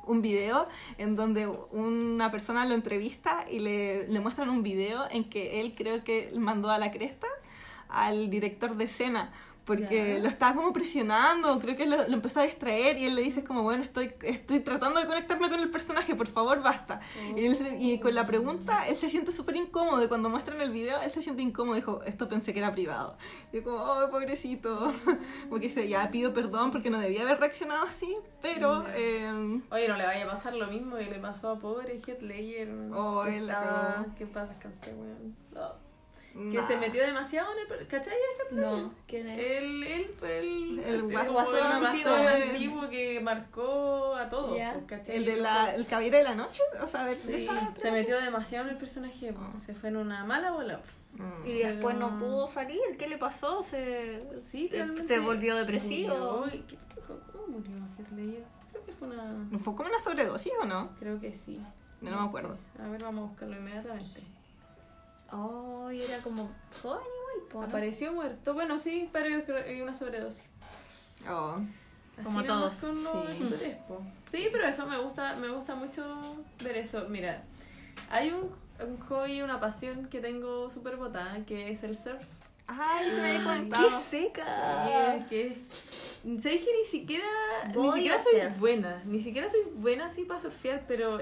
un 0.06 0.22
video 0.22 0.68
en 0.98 1.16
donde 1.16 1.48
una 1.48 2.32
persona 2.32 2.66
lo 2.66 2.76
entrevista 2.76 3.46
y 3.50 3.60
le, 3.60 4.08
le 4.08 4.20
muestran 4.20 4.50
un 4.50 4.63
video 4.63 5.06
en 5.10 5.30
que 5.30 5.62
él 5.62 5.74
creo 5.76 6.04
que 6.04 6.32
mandó 6.36 6.70
a 6.72 6.78
la 6.78 6.92
cresta 6.92 7.28
al 7.89 8.30
director 8.30 8.76
de 8.76 8.86
escena 8.86 9.32
porque 9.65 10.15
Ya. 10.15 10.19
lo 10.19 10.28
estaba 10.28 10.56
como 10.56 10.73
presionando, 10.73 11.58
creo 11.60 11.78
que 11.78 11.86
lo, 11.86 12.08
lo 12.08 12.13
empezó 12.13 12.41
a 12.41 12.43
distraer 12.43 12.97
y 12.97 13.06
él 13.06 13.15
le 13.15 13.21
dice 13.21 13.43
como, 13.43 13.63
bueno, 13.63 13.84
estoy, 13.84 14.13
estoy 14.23 14.60
tratando 14.60 14.99
de 14.99 15.08
conectarme 15.08 15.49
con 15.49 15.60
el 15.60 15.69
personaje, 15.69 16.15
por 16.15 16.28
favor, 16.28 16.62
basta. 16.62 16.99
Y, 17.38 17.45
él 17.45 17.58
y 17.80 17.99
con 17.99 18.13
la 18.13 18.26
pregunta, 18.26 18.88
él 18.88 18.95
se 18.97 19.10
siente 19.10 19.32
súper 19.32 19.56
incómodo 19.56 20.04
y 20.04 20.08
cuando 20.08 20.30
muestran 20.30 20.60
el 20.62 20.71
video, 20.71 20.99
él 21.02 21.12
se 21.12 21.21
siente 21.21 21.41
incómodo, 21.41 21.76
dijo, 21.76 22.02
esto 22.06 22.28
pensé 22.28 22.54
que 22.54 22.60
era 22.60 22.71
privado. 22.71 23.17
Y 23.52 23.58
yo 23.58 23.63
como, 23.63 23.78
oh, 23.78 24.10
pobrecito. 24.10 24.91
Como 25.43 25.56
que 25.62 25.67
dice, 25.67 25.88
ya 25.88 26.10
pido 26.12 26.34
perdón 26.34 26.71
porque 26.71 26.89
no 26.89 26.99
debía 26.99 27.21
haber 27.23 27.39
reaccionado 27.39 27.84
así, 27.84 28.15
pero... 28.41 28.86
Eh, 28.95 29.62
Oye, 29.71 29.88
no 29.88 29.97
le 29.97 30.06
vaya 30.06 30.26
a 30.26 30.30
pasar 30.30 30.54
lo 30.56 30.67
mismo 30.67 30.95
que 30.97 31.06
le 31.06 31.19
pasó 31.19 31.49
a 31.52 31.60
pobre 31.60 32.02
Heath 32.06 32.21
Ledger. 32.21 32.69
Oh, 32.93 33.23
él 33.26 33.49
estaba- 33.49 33.95
cagó. 34.04 34.15
Que 34.15 34.26
paz 34.26 34.49
descanse, 34.49 34.93
weón. 34.93 35.36
No. 35.54 35.83
Que 36.34 36.63
se 36.63 36.78
metió 36.78 37.04
demasiado 37.04 37.48
en 37.54 37.80
el... 37.82 37.88
¿Cachai? 37.88 38.15
No, 38.52 38.91
¿quién 39.08 39.28
es? 39.30 39.39
Él, 39.39 39.84
él 39.84 40.15
fue 40.17 40.39
el, 40.39 40.80
El 40.80 41.04
guasón 41.04 41.58
el 41.58 41.86
antiguo 41.86 42.12
guasón 42.12 42.26
de- 42.39 42.43
antiguo 42.50 42.89
que 42.89 43.19
marcó 43.19 44.15
a 44.15 44.30
todos. 44.30 44.50
Pues, 44.58 44.86
¿cachai? 44.88 45.17
El 45.17 45.26
de 45.26 45.38
la, 45.38 45.76
el 45.76 45.86
caballero 45.86 46.17
de 46.17 46.24
la 46.24 46.34
noche, 46.36 46.62
o 46.82 46.88
sea, 46.88 47.06
de, 47.06 47.15
de 47.17 47.38
Sí, 47.39 47.43
esa... 47.46 47.76
se 47.76 47.91
metió 47.91 48.19
demasiado 48.19 48.65
en 48.65 48.72
el 48.72 48.78
personaje, 48.80 49.32
pues, 49.32 49.46
Ah. 49.48 49.60
se 49.65 49.76
fue 49.76 49.89
en 49.89 49.98
una 49.98 50.26
mala 50.26 50.52
bola. 50.52 50.80
Mm. 51.13 51.48
Y 51.48 51.60
después 51.60 51.96
no 51.98 52.17
pudo 52.17 52.48
salir. 52.48 52.80
¿Qué 52.98 53.08
le 53.08 53.19
pasó? 53.19 53.62
¿Se, 53.62 54.24
Sí, 54.48 54.72
se- 55.08 55.19
volvió 55.19 55.56
depresivo? 55.56 56.39
murió. 56.41 56.56
¿Y 56.56 56.62
qué- 56.63 56.78
¿Cómo 57.32 57.48
murió? 57.48 57.76
Creo 58.72 58.86
que 58.86 58.91
fue 58.93 59.08
una... 59.08 59.48
¿Fue 59.60 59.76
como 59.76 59.88
una 59.89 60.00
sobredosis 60.00 60.52
o 60.62 60.65
no? 60.65 60.89
Creo 61.00 61.19
que 61.19 61.32
sí. 61.34 61.62
No, 62.02 62.10
no 62.12 62.22
me 62.24 62.28
acuerdo. 62.28 62.58
A 62.84 62.88
ver, 62.89 63.02
vamos 63.04 63.26
a 63.26 63.28
buscarlo 63.30 63.56
inmediatamente. 63.58 64.24
Oh, 65.34 65.91
y 65.91 66.02
era 66.02 66.19
como 66.19 66.50
joven 66.82 67.02
igual, 67.02 67.50
po, 67.52 67.62
¿no? 67.62 67.67
Apareció 67.67 68.13
muerto. 68.13 68.54
Bueno, 68.54 68.78
sí, 68.78 69.10
pero 69.12 69.43
creo 69.46 69.63
que 69.63 69.82
una 69.82 69.93
sobredosis. 69.96 70.43
Oh. 71.28 71.58
Así 72.15 72.24
Como 72.24 72.43
todos. 72.43 72.76
con 72.76 73.04
los 73.04 73.34
Sí. 73.34 73.76
Sí, 74.32 74.50
pero 74.52 74.67
eso 74.67 74.86
me 74.86 74.98
gusta, 75.00 75.36
me 75.38 75.48
gusta 75.50 75.74
mucho 75.76 76.38
ver 76.63 76.78
eso. 76.78 77.08
Mira, 77.10 77.43
hay 78.10 78.30
un, 78.30 78.52
un 78.86 79.00
hobby, 79.08 79.41
una 79.41 79.60
pasión 79.60 80.08
que 80.08 80.19
tengo 80.19 80.69
súper 80.69 80.98
botada, 80.98 81.43
que 81.46 81.72
es 81.72 81.84
el 81.84 81.98
surf. 81.98 82.22
Ay, 82.67 83.12
se 83.12 83.22
me 83.22 83.43
comentado. 83.43 83.88
Y 83.88 84.04
seca! 84.10 85.15
es 85.15 85.26
que 85.28 85.48
es... 85.48 85.58
¿Sabes 86.41 86.62
que 86.63 86.78
ni 86.80 86.86
siquiera, 86.86 87.26
ni 87.76 87.91
siquiera 87.91 88.19
soy 88.19 88.39
surf. 88.39 88.60
buena? 88.60 89.02
Ni 89.06 89.19
siquiera 89.19 89.50
soy 89.50 89.62
buena 89.76 90.06
así 90.06 90.24
para 90.24 90.39
surfear, 90.39 90.84
pero 90.88 91.19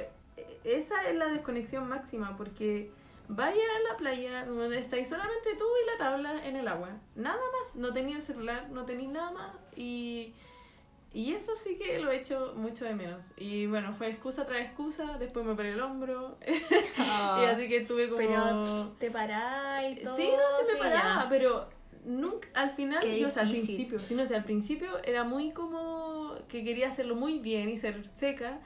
esa 0.64 1.10
es 1.10 1.16
la 1.16 1.28
desconexión 1.28 1.90
máxima, 1.90 2.38
porque 2.38 2.92
vaya 3.36 3.62
a 3.62 3.92
la 3.92 3.98
playa 3.98 4.46
donde 4.46 4.80
estáis 4.80 5.10
solamente 5.10 5.56
tú 5.58 5.66
y 5.66 5.92
la 5.92 5.98
tabla 5.98 6.46
en 6.46 6.56
el 6.56 6.68
agua. 6.68 6.90
Nada 7.16 7.38
más, 7.38 7.76
no 7.76 7.94
tenía 7.94 8.18
el 8.18 8.24
celular, 8.24 8.70
no 8.72 8.86
tenéis 8.86 9.10
nada 9.10 9.32
más 9.32 9.56
y... 9.76 10.34
Y 11.14 11.34
eso 11.34 11.58
sí 11.62 11.78
que 11.78 12.00
lo 12.00 12.10
he 12.10 12.22
hecho 12.22 12.54
mucho 12.56 12.86
de 12.86 12.96
menos. 12.96 13.22
Y 13.36 13.66
bueno, 13.68 13.94
fue 13.94 14.08
excusa 14.08 14.46
tras 14.46 14.62
excusa, 14.62 15.18
después 15.20 15.46
me 15.46 15.52
operé 15.52 15.74
el 15.74 15.82
hombro. 15.82 16.38
Ah. 16.98 17.42
y 17.42 17.46
así 17.48 17.68
que 17.68 17.82
tuve 17.82 18.08
como... 18.08 18.22
Pero 18.22 18.96
te 18.98 19.12
parás 19.12 19.92
y 19.92 19.96
todo. 19.96 20.16
Sí, 20.16 20.30
no, 20.30 20.66
se 20.66 20.74
me 20.74 20.80
paraba, 20.80 21.28
pero 21.28 21.68
nunca, 22.06 22.48
al 22.54 22.72
final, 22.72 23.04
yo, 23.04 23.28
o 23.28 23.32
sea, 23.32 23.44
al 23.44 23.50
principio, 23.50 24.00
sí, 24.00 24.16
no, 24.16 24.24
o 24.24 24.26
sea, 24.26 24.38
al 24.38 24.44
principio 24.44 24.90
era 25.04 25.24
muy 25.24 25.52
como 25.52 26.36
que 26.48 26.64
quería 26.64 26.88
hacerlo 26.88 27.16
muy 27.16 27.40
bien 27.40 27.70
y 27.70 27.78
ser 27.78 28.06
seca, 28.16 28.60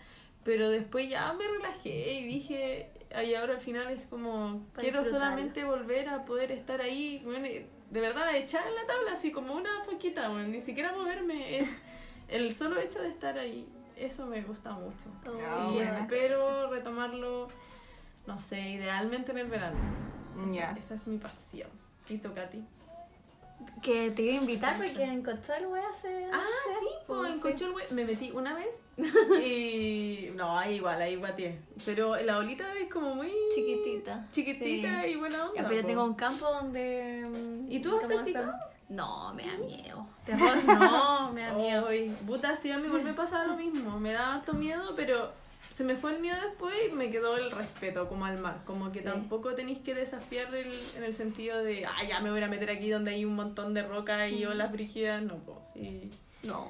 pero 0.45 0.69
después 0.69 1.10
ya 1.10 1.34
me 1.34 1.45
relajé 1.45 2.13
y 2.13 2.23
dije, 2.23 2.91
y 3.25 3.34
ahora 3.34 3.55
al 3.55 3.62
final 3.62 3.91
es 3.91 4.05
como, 4.05 4.63
Para 4.73 4.84
quiero 4.84 4.99
disfrutarlo. 5.01 5.12
solamente 5.12 5.63
volver 5.65 6.08
a 6.08 6.23
poder 6.23 6.51
estar 6.51 6.79
ahí, 6.81 7.19
bueno, 7.25 7.47
de 7.47 7.99
verdad, 7.99 8.34
echada 8.36 8.69
en 8.69 8.75
la 8.75 8.86
tabla, 8.86 9.13
así 9.13 9.31
como 9.31 9.55
una 9.55 9.84
foquita, 9.84 10.29
bueno, 10.29 10.47
ni 10.47 10.62
siquiera 10.62 10.93
moverme, 10.93 11.58
es 11.58 11.81
el 12.27 12.53
solo 12.53 12.79
hecho 12.79 13.01
de 13.01 13.10
estar 13.10 13.39
ahí, 13.39 13.67
eso 13.97 14.27
me 14.27 14.41
gusta 14.43 14.71
mucho. 14.73 14.95
Ah, 15.25 15.67
y 15.71 15.75
bueno. 15.75 15.97
espero 15.97 16.69
retomarlo, 16.69 17.47
no 18.27 18.38
sé, 18.38 18.62
idealmente 18.69 19.31
en 19.31 19.39
el 19.39 19.47
verano. 19.47 19.79
Ya. 20.51 20.77
Esa 20.77 20.93
es 20.93 21.08
mi 21.08 21.17
pasión. 21.17 21.69
¿Y 22.08 22.19
tú, 22.19 22.34
Katy? 22.36 22.63
Que 23.85 24.09
te 24.09 24.23
iba 24.23 24.33
a 24.33 24.37
invitar 24.37 24.77
porque 24.77 25.03
en 25.03 25.21
voy 25.23 25.79
a 25.79 25.89
hacer. 25.89 26.29
Ah, 26.33 26.43
sí, 26.79 26.87
pues 27.05 27.31
en 27.31 27.39
Cochulhue 27.39 27.83
me 27.91 28.03
metí 28.03 28.31
una 28.31 28.55
vez 28.55 28.75
y... 29.45 30.31
No, 30.35 30.57
ahí 30.57 30.77
igual, 30.77 30.99
ahí 30.99 31.15
guateé. 31.15 31.59
Pero 31.85 32.15
la 32.15 32.37
bolita 32.37 32.65
es 32.73 32.91
como 32.91 33.13
muy... 33.13 33.31
Chiquitita. 33.53 34.25
Chiquitita 34.31 35.03
Sí. 35.03 35.11
y 35.11 35.15
buena 35.17 35.45
onda. 35.45 35.61
Ya, 35.61 35.67
pero 35.67 35.75
yo 35.75 35.81
po. 35.83 35.87
tengo 35.87 36.03
un 36.03 36.13
campo 36.15 36.45
donde. 36.45 37.27
mm, 37.29 37.71
¿Y 37.71 37.79
tú 37.79 37.95
has 37.95 38.05
practicado? 38.05 38.53
No, 38.89 39.33
me 39.35 39.45
da 39.45 39.57
miedo. 39.57 40.07
Terror, 40.25 40.63
no, 40.65 41.31
me 41.31 41.41
da 41.41 41.53
miedo. 41.53 41.87
Puta, 42.25 42.55
sí, 42.55 42.71
a 42.71 42.79
mí 42.79 42.87
igual 42.87 43.03
me 43.03 43.13
pasaba 43.13 43.45
lo 43.45 43.55
mismo. 43.55 43.99
Me 43.99 44.13
daba 44.13 44.35
harto 44.35 44.53
miedo, 44.53 44.93
pero 44.95 45.31
se 45.73 45.84
me 45.84 45.95
fue 45.95 46.13
el 46.15 46.19
miedo 46.21 46.38
después 46.41 46.73
y 46.89 46.93
me 46.93 47.10
quedó 47.12 47.38
el 47.38 47.49
respeto 47.51 48.08
como 48.08 48.25
al 48.25 48.38
mar. 48.39 48.62
Como 48.65 48.91
que 48.91 48.99
Sí. 48.99 49.06
tampoco 49.06 49.56
tenéis 49.56 49.80
que 49.80 49.93
desafiar 49.95 50.54
el, 50.56 50.71
en 50.95 51.04
el 51.04 51.13
sentido 51.13 51.63
de, 51.63 51.86
ah, 51.86 52.04
ya 52.08 52.19
me 52.19 52.32
voy 52.32 52.41
a 52.41 52.47
meter 52.47 52.69
aquí 52.69 52.89
donde 52.89 53.12
hay 53.12 53.25
un 53.25 53.36
montón 53.36 53.73
de 53.73 53.84
roca 53.84 54.28
y 54.28 54.45
olas 54.45 54.71
brígidas. 54.71 55.21
No, 55.23 55.36
pues, 55.38 55.58
sí. 55.73 56.12
No. 56.43 56.69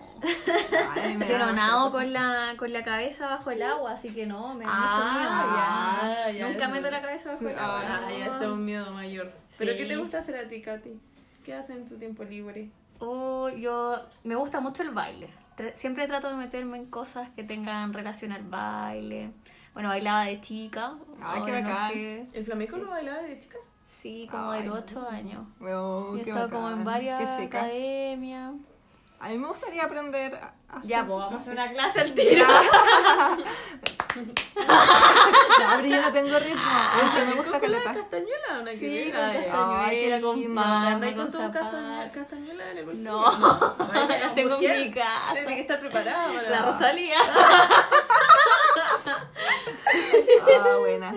Ay, 0.95 1.17
me 1.17 1.25
mucha 1.25 1.51
nado 1.51 1.91
con 1.91 2.13
la, 2.13 2.53
con 2.57 2.71
la 2.71 2.83
cabeza 2.85 3.27
bajo 3.27 3.51
el 3.51 3.61
agua, 3.61 3.91
así 3.91 4.09
que 4.09 4.25
no, 4.25 4.55
me 4.55 4.63
da 4.63 4.71
Ah, 4.73 5.97
mucho 6.15 6.27
ya, 6.27 6.31
miedo. 6.33 6.47
Nunca 6.47 6.63
eso. 6.65 6.73
meto 6.73 6.91
la 6.91 7.01
cabeza 7.01 7.29
bajo 7.29 7.39
Sí, 7.39 7.45
el 7.47 7.59
agua. 7.59 7.81
Ah, 7.85 8.07
ya 8.09 8.25
ese 8.27 8.45
es 8.45 8.49
un 8.51 8.63
miedo 8.65 8.91
mayor. 8.91 9.31
¿Pero 9.57 9.71
Sí. 9.73 9.77
qué 9.77 9.85
te 9.85 9.95
gusta 9.97 10.19
hacer 10.19 10.37
a 10.37 10.47
ti, 10.47 10.61
Katy? 10.61 10.99
¿Qué 11.43 11.53
haces 11.53 11.75
en 11.75 11.87
tu 11.89 11.97
tiempo 11.97 12.23
libre? 12.23 12.69
Oh, 12.99 13.49
yo 13.49 14.01
me 14.23 14.35
gusta 14.35 14.61
mucho 14.61 14.81
el 14.83 14.91
baile. 14.91 15.29
Siempre 15.75 16.07
trato 16.07 16.29
de 16.29 16.35
meterme 16.35 16.77
en 16.77 16.85
cosas 16.87 17.29
que 17.31 17.43
tengan 17.43 17.93
relación 17.93 18.31
al 18.31 18.43
baile. 18.43 19.31
Bueno, 19.73 19.89
bailaba 19.89 20.25
de 20.25 20.41
chica. 20.41 20.93
Ay, 21.21 21.41
qué 21.45 21.51
Ahora 21.51 21.61
no 21.61 21.69
bacán. 21.69 21.93
que- 21.93 22.25
¿El 22.33 22.45
flamenco 22.45 22.77
lo 22.77 22.89
bailaba 22.89 23.21
de 23.21 23.39
chica? 23.39 23.57
Sí, 23.87 24.27
como 24.29 24.51
Ay, 24.51 24.61
de 24.63 24.67
los 24.69 24.77
8 24.79 25.07
años. 25.09 25.45
Oh, 25.61 26.13
y 26.15 26.19
he 26.19 26.23
qué 26.23 26.29
estado 26.29 26.49
como 26.49 26.69
en 26.69 26.83
varias 26.83 27.37
Qué 27.37 27.43
academias. 27.43 28.53
A 29.19 29.29
mí 29.29 29.37
me 29.37 29.47
gustaría 29.47 29.83
aprender. 29.85 30.39
Ya, 30.83 31.05
pues 31.05 31.17
vamos 31.17 31.33
a 31.33 31.37
hacer 31.37 31.53
una 31.53 31.71
clase 31.71 32.01
al 32.01 32.13
tiro. 32.13 32.45
No, 34.15 34.21
pero 35.75 35.87
yo 35.87 36.01
no 36.01 36.13
tengo 36.13 36.39
ritmo. 36.39 36.61
Oye, 36.61 37.09
pero 37.13 37.25
me 37.25 37.33
gusta 37.33 37.59
¿Con 37.59 37.71
la 37.71 37.83
castañuela 37.83 38.59
una 38.61 38.71
que 38.71 38.77
Sí, 38.77 38.87
qué 38.87 39.11
castañuela, 39.11 40.21
con 40.21 40.57
¿Andáis 40.57 41.15
con 41.15 41.31
con 41.31 41.31
tu 41.31 41.51
castañuela, 42.13 42.71
en 42.71 42.77
el 42.77 42.85
bolsillo? 42.85 43.11
No, 43.11 44.07
las 44.07 44.35
tengo 44.35 44.55
en 44.61 44.85
mi 44.85 44.91
casa. 44.91 45.33
Tiene 45.33 45.55
que 45.55 45.61
estar 45.61 45.79
preparada 45.79 46.27
para... 46.33 46.49
La 46.49 46.61
Rosalía. 46.61 47.17
Ah, 50.47 50.77
buena. 50.79 51.13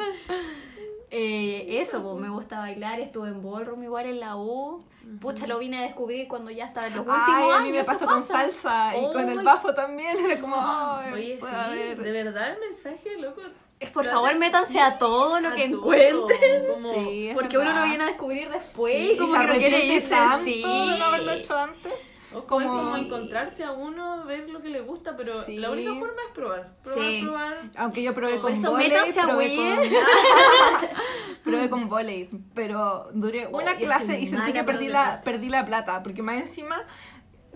Eh, 1.11 1.81
eso, 1.81 2.03
pues 2.03 2.21
me 2.21 2.29
gusta 2.29 2.59
bailar. 2.59 3.01
Estuve 3.01 3.29
en 3.29 3.43
ballroom 3.43 3.83
igual 3.85 4.07
en 4.07 4.21
la 4.21 4.37
U. 4.37 4.85
Pucha, 5.21 5.47
lo 5.47 5.59
vine 5.59 5.79
a 5.79 5.83
descubrir 5.83 6.29
cuando 6.29 6.51
ya 6.51 6.67
estaba 6.67 6.87
en 6.89 6.93
los 6.97 7.07
últimos 7.07 7.23
Ay, 7.27 7.51
a 7.51 7.57
años. 7.57 7.63
mí 7.71 7.73
me 7.79 7.85
pasó 7.85 8.05
con 8.07 8.17
pasa. 8.19 8.43
salsa 8.43 8.93
y 8.97 9.13
con 9.13 9.29
el 9.29 9.41
bafo 9.43 9.75
también. 9.75 10.19
Era 10.25 10.39
como, 10.39 10.57
ay, 10.59 11.13
Oye, 11.15 11.39
sí, 11.41 12.03
de 12.03 12.13
verdad 12.13 12.53
el 12.53 12.61
mensaje, 12.61 13.17
loco. 13.19 13.41
Es 13.81 13.91
por 13.91 14.05
favor, 14.05 14.35
métanse 14.37 14.79
a 14.81 14.99
todo 14.99 15.41
lo 15.41 15.49
a 15.49 15.55
que 15.55 15.69
todo, 15.69 15.79
encuentren. 15.95 16.67
como- 16.75 16.93
Sí, 16.95 17.31
Porque 17.33 17.57
uno 17.57 17.67
verdad. 17.69 17.81
lo 17.83 17.87
viene 17.89 18.05
a 18.05 18.07
descubrir 18.09 18.51
después 18.51 18.95
Sí, 18.97 19.13
y 19.13 19.17
como 19.17 19.33
se 19.35 19.41
que 19.41 19.47
no 19.47 19.59
quiere 19.59 19.85
irse. 19.87 20.09
tanto 20.09 20.45
sí. 20.45 20.63
de 20.63 20.99
no 20.99 21.05
haberlo 21.07 21.33
hecho 21.33 21.57
antes. 21.57 21.93
O 22.35 22.45
como, 22.45 22.61
es 22.61 22.67
Como- 22.67 22.97
encontrarse 22.97 23.65
a 23.65 23.73
uno, 23.73 24.25
ver 24.25 24.51
lo 24.51 24.61
que 24.61 24.69
le 24.69 24.81
gusta, 24.81 25.17
pero 25.17 25.43
Sí. 25.45 25.57
la 25.57 25.71
única 25.71 25.95
forma 25.95 26.21
es 26.27 26.35
probar. 26.35 26.73
Probar, 26.83 27.03
Sí. 27.05 27.21
probar. 27.23 27.59
Aunque 27.77 28.03
yo 28.03 28.13
probé 28.15 28.35
Por 28.35 28.43
con 28.43 28.53
eso 28.53 28.71
volei, 28.71 29.13
probé 29.13 29.57
con... 29.57 29.67
Probé 31.45 31.71
con 31.71 31.89
volei, 31.89 32.29
pero 32.55 33.09
duré 33.15 33.47
una 33.47 33.77
clase 33.77 34.21
y 34.21 34.27
sentí 34.27 34.53
que 34.53 34.65
perdí 34.65 34.89
la, 34.89 35.23
perdí 35.23 35.49
la 35.49 35.65
plata, 35.65 36.03
porque 36.03 36.23
más 36.23 36.37
encima 36.37 36.83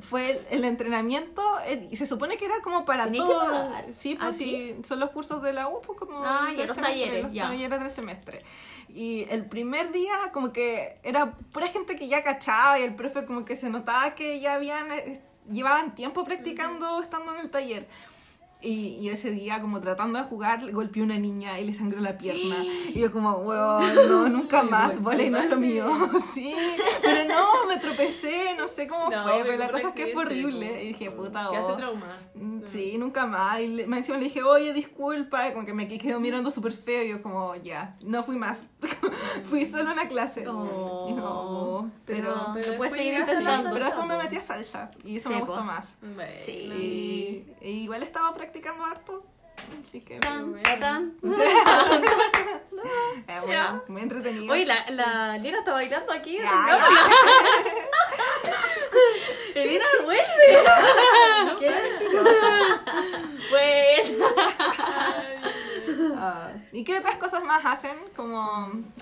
fue 0.03 0.31
el, 0.33 0.47
el 0.51 0.65
entrenamiento 0.65 1.43
el- 1.67 1.89
y 1.91 1.97
se 1.97 2.07
supone 2.07 2.37
que 2.37 2.45
era 2.45 2.61
como 2.63 2.85
para 2.85 3.11
todo. 3.11 3.71
Sí, 3.93 4.15
pues 4.17 4.29
¿Ah, 4.29 4.33
sí? 4.33 4.77
son 4.85 5.01
los 5.01 5.11
cursos 5.11 5.43
de 5.43 5.53
la 5.53 5.69
U, 5.69 5.81
pues 5.81 5.99
como 5.99 6.19
Ah, 6.25 6.49
ya, 6.57 6.67
los 6.67 6.75
semestre, 6.75 6.83
talleres, 6.83 7.23
los 7.25 7.33
ya. 7.33 7.49
talleres 7.49 7.81
del 7.81 7.91
semestre. 7.91 8.43
Y 8.89 9.27
el 9.31 9.47
primer 9.47 9.91
día 9.93 10.15
como 10.33 10.53
que 10.53 10.99
era 11.03 11.33
pura 11.53 11.69
gente 11.69 11.97
que 11.97 12.09
ya 12.09 12.23
cachaba 12.23 12.79
y 12.79 12.83
el 12.83 12.95
profe 12.95 13.25
como 13.25 13.45
que 13.45 13.57
se 13.57 13.71
notaba 13.71 14.15
que 14.15 14.39
ya 14.41 14.55
habían 14.55 14.93
eh, 14.93 15.21
llevaban 15.51 15.95
tiempo 15.95 16.25
practicando 16.25 17.01
estando 17.01 17.35
en 17.35 17.41
el 17.41 17.51
taller. 17.51 17.87
Y, 18.63 18.99
y 19.01 19.09
ese 19.09 19.31
día, 19.33 19.61
como 19.61 19.81
tratando 19.81 20.19
de 20.21 20.25
jugar, 20.27 20.71
golpeé 20.71 21.03
a 21.03 21.05
una 21.05 21.19
niña 21.19 21.59
y 21.59 21.65
le 21.65 21.75
sangró 21.75 22.01
la 22.01 22.17
pierna. 22.17 22.63
Y 22.95 23.01
yo 23.01 23.11
como, 23.11 23.33
weón, 23.39 23.95
no, 24.09 24.29
nunca 24.29 24.63
más, 24.63 25.03
volei 25.03 25.31
no 25.31 25.39
es 25.39 25.51
lo 25.51 25.57
mío. 25.57 25.87
Sí, 26.33 26.55
pero 27.03 27.29
no, 27.29 27.67
me 27.67 27.77
tropecé, 27.79 28.55
no 28.57 28.69
sé 28.69 28.87
cómo 28.87 29.11
No, 29.11 29.23
fue, 29.25 29.43
pero 29.45 29.57
la 29.59 29.69
cosa 29.71 29.89
es 29.89 29.95
que 29.95 30.07
fue 30.13 30.23
horrible. 30.25 30.69
po. 30.69 30.77
Y 30.81 30.87
dije, 30.89 31.11
puta, 31.11 31.51
oh. 31.51 31.77
traumada. 31.77 32.19
Mm, 32.35 32.63
Sí, 32.65 32.97
nunca 32.97 33.27
más. 33.27 33.61
Y 33.61 33.67
le- 33.67 33.87
más 33.89 33.99
encima 33.99 34.19
le 34.19 34.25
dije, 34.25 34.43
oye, 34.45 34.73
disculpa, 34.73 35.49
y 35.49 35.53
como 35.53 35.67
que 35.67 35.75
me 35.75 35.89
quedó 35.89 36.21
mirando 36.21 36.51
súper 36.51 36.73
feo. 36.73 37.03
Y 37.03 37.09
yo 37.09 37.21
como, 37.23 37.57
ya, 37.57 37.97
no 38.03 38.23
fui 38.23 38.37
más. 38.37 38.69
fui 39.51 39.67
solo 39.67 39.91
a 39.91 39.93
una 39.95 40.07
clase. 40.07 40.47
Oh. 40.47 41.07
Y 41.09 41.13
no, 41.15 41.91
pero, 42.07 42.29
Pero, 42.29 42.47
pero 42.55 42.71
lo 42.73 42.77
puedes 42.77 42.79
después 42.79 42.93
seguir 42.93 43.15
intentando. 43.19 43.71
pero 43.73 43.85
después 43.87 44.07
me 44.07 44.15
po. 44.17 44.23
metí 44.23 44.37
a 44.37 44.43
salsa 44.43 44.91
y 45.05 45.17
eso 45.17 45.29
Sí, 45.29 45.35
me 45.35 45.41
po. 45.41 45.47
gustó 45.47 45.65
más. 45.65 45.95
Bueno. 46.01 46.23
Sí. 46.47 46.53
Y, 46.53 47.67
y 47.67 47.71
igual 47.83 48.03
estaba 48.05 48.33
practicando 48.33 48.52
harto. 48.85 49.25
Así 49.81 50.01
que, 50.01 50.19
Tan, 50.19 50.51
bueno. 50.51 50.79
tan. 50.81 51.15
eh, 53.29 53.41
bueno, 53.45 53.83
muy 53.89 54.03
entretenido. 54.03 54.53
Oye, 54.53 54.67
la, 54.67 54.85
la 54.91 55.39
Lina 55.39 55.59
está 55.59 55.73
bailando 55.73 56.13
aquí. 56.13 56.39
Ya, 56.39 56.45
¿no? 56.45 56.51
ya. 56.69 56.87
Elena, 59.63 59.85
vuelve. 60.05 60.65
Qué. 61.61 61.71
Pues. 63.51 64.15
Ah, 66.25 66.53
¿Y 66.71 66.85
qué 66.85 66.99
otras 66.99 67.17
cosas 67.17 67.43
más 67.43 67.65
hacen? 67.65 67.97
Como 68.15 68.41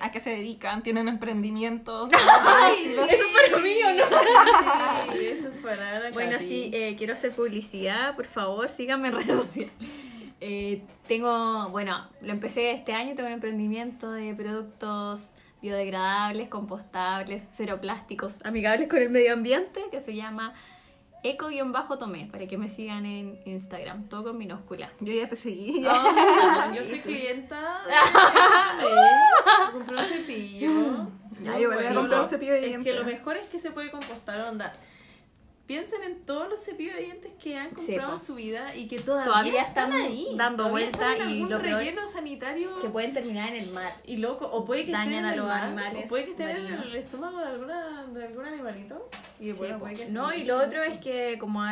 a 0.01 0.11
qué 0.11 0.21
se 0.21 0.31
dedican, 0.31 0.83
tienen 0.83 1.07
emprendimientos. 1.07 2.11
Ay, 2.47 2.77
sí, 2.87 3.15
eso 3.15 3.25
fue 3.31 3.51
lo 3.51 3.59
mío, 3.59 3.87
¿no? 3.99 5.13
Sí, 5.13 5.27
eso 5.27 5.49
es 5.49 5.57
para 5.63 6.01
la 6.01 6.11
Bueno, 6.13 6.33
Katy. 6.33 6.49
sí, 6.49 6.71
eh, 6.73 6.95
quiero 6.97 7.13
hacer 7.13 7.33
publicidad, 7.33 8.17
por 8.17 8.25
favor, 8.25 8.71
síganme 8.71 9.09
en 9.09 9.15
redes 9.17 9.37
sociales. 9.37 9.73
Eh, 10.41 10.83
tengo, 11.07 11.69
bueno, 11.69 12.09
lo 12.23 12.33
empecé 12.33 12.71
este 12.71 12.95
año, 12.95 13.15
tengo 13.15 13.27
un 13.27 13.35
emprendimiento 13.35 14.11
de 14.13 14.35
productos 14.35 15.21
biodegradables, 15.61 16.49
compostables, 16.49 17.43
cero 17.59 17.79
plásticos, 17.83 18.33
amigables 18.45 18.89
con 18.89 19.01
el 19.01 19.11
medio 19.11 19.35
ambiente, 19.35 19.83
que 19.91 20.01
se 20.01 20.15
llama 20.15 20.55
eco-tomé, 21.23 22.29
para 22.31 22.47
que 22.47 22.57
me 22.59 22.69
sigan 22.69 23.05
en 23.07 23.41
Instagram, 23.45 24.09
todo 24.09 24.25
con 24.25 24.39
minúscula. 24.39 24.93
Yo 25.01 25.13
ya 25.13 25.29
te 25.29 25.37
seguí. 25.37 25.85
Ah, 25.87 26.73
yo 26.75 26.85
soy 26.85 27.01
clienta 27.01 27.81
de... 27.87 29.73
Compré 29.73 29.97
un 29.97 30.05
cepillo. 30.07 31.07
Ya, 31.43 31.59
yo 31.59 31.69
voy 31.73 31.85
a 31.85 31.95
comprar 31.95 31.99
un 31.99 32.11
lo- 32.23 32.27
cepillo 32.27 32.53
de 32.53 32.61
dientes. 32.61 32.93
que 32.93 32.99
lo 32.99 33.05
mejor 33.05 33.37
es 33.37 33.47
que 33.47 33.59
se 33.59 33.71
puede 33.71 33.91
compostar, 33.91 34.41
onda. 34.49 34.73
Piensen 35.71 36.03
en 36.03 36.25
todos 36.25 36.49
los 36.49 36.59
cepillos 36.65 36.97
de 36.97 37.03
dientes 37.03 37.33
que 37.41 37.57
han 37.57 37.71
comprado 37.71 38.15
en 38.15 38.19
su 38.19 38.35
vida 38.35 38.75
y 38.75 38.89
que 38.89 38.99
todavía, 38.99 39.25
Todavía 39.33 39.63
están, 39.63 39.93
están 39.93 40.11
ahí. 40.11 40.27
dando 40.35 40.69
vuelta 40.69 41.13
están 41.13 41.29
en 41.29 41.31
y 41.31 41.35
algún 41.45 41.51
lo 41.51 41.59
relleno 41.61 42.09
sanitario 42.09 42.75
Que 42.83 42.89
pueden 42.89 43.13
terminar 43.13 43.51
en 43.51 43.63
el 43.63 43.71
mar. 43.71 43.93
y 44.05 44.17
loco, 44.17 44.47
o 44.47 44.65
puede 44.65 44.85
que 44.85 44.91
Dañan 44.91 45.13
estén 45.13 45.25
a 45.27 45.31
en 45.33 45.39
los 45.39 45.47
mar, 45.47 45.63
animales 45.63 46.07
o 46.07 46.09
puede 46.09 46.25
que 46.25 46.31
estén 46.33 46.49
en 46.51 46.67
el 46.73 46.97
estómago 46.97 47.39
de 47.39 47.45
alguna 47.45 48.05
de 48.05 48.27
algún 48.27 48.47
animalito 48.47 49.09
y 49.39 49.45
Sí, 49.45 49.53
bueno, 49.53 49.79
puede 49.79 49.95
que 49.95 50.07
no, 50.07 50.35
y 50.35 50.43
lo 50.43 50.57
otro 50.61 50.83
es 50.83 50.99
que 50.99 51.37
como 51.39 51.63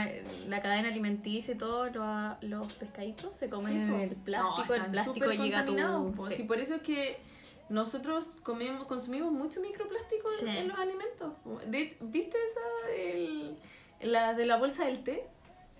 la 0.47 0.63
cadena 0.63 0.87
alimenticia 0.91 1.55
y 1.55 1.59
todo, 1.59 1.87
lo- 1.91 2.37
los 2.43 2.73
pescaditos 2.75 3.33
se 3.41 3.51
comen 3.51 3.73
Sí, 3.73 4.03
el 4.05 4.15
plástico, 4.15 4.77
No, 4.77 4.85
el 4.85 4.91
plástico 4.93 5.33
llega 5.33 5.59
a 5.59 5.65
tu... 5.65 5.73
contaminados, 5.73 6.15
po. 6.15 6.29
sí. 6.29 6.37
Sí, 6.37 6.43
por 6.45 6.59
eso 6.61 6.77
es 6.77 6.83
que 6.83 7.19
nosotros 7.69 8.27
comemos, 8.45 8.87
consumimos 8.87 9.33
mucho 9.33 9.61
microplástico 9.61 10.29
en, 10.43 10.47
en 10.51 10.69
los 10.69 10.79
alimentos. 10.79 11.33
¿Viste 12.01 12.37
esa 12.49 12.93
el- 12.97 13.57
la 14.01 14.35
de 14.35 14.47
la 14.47 14.57
bolsa 14.57 14.85
del 14.85 15.03
té? 15.03 15.27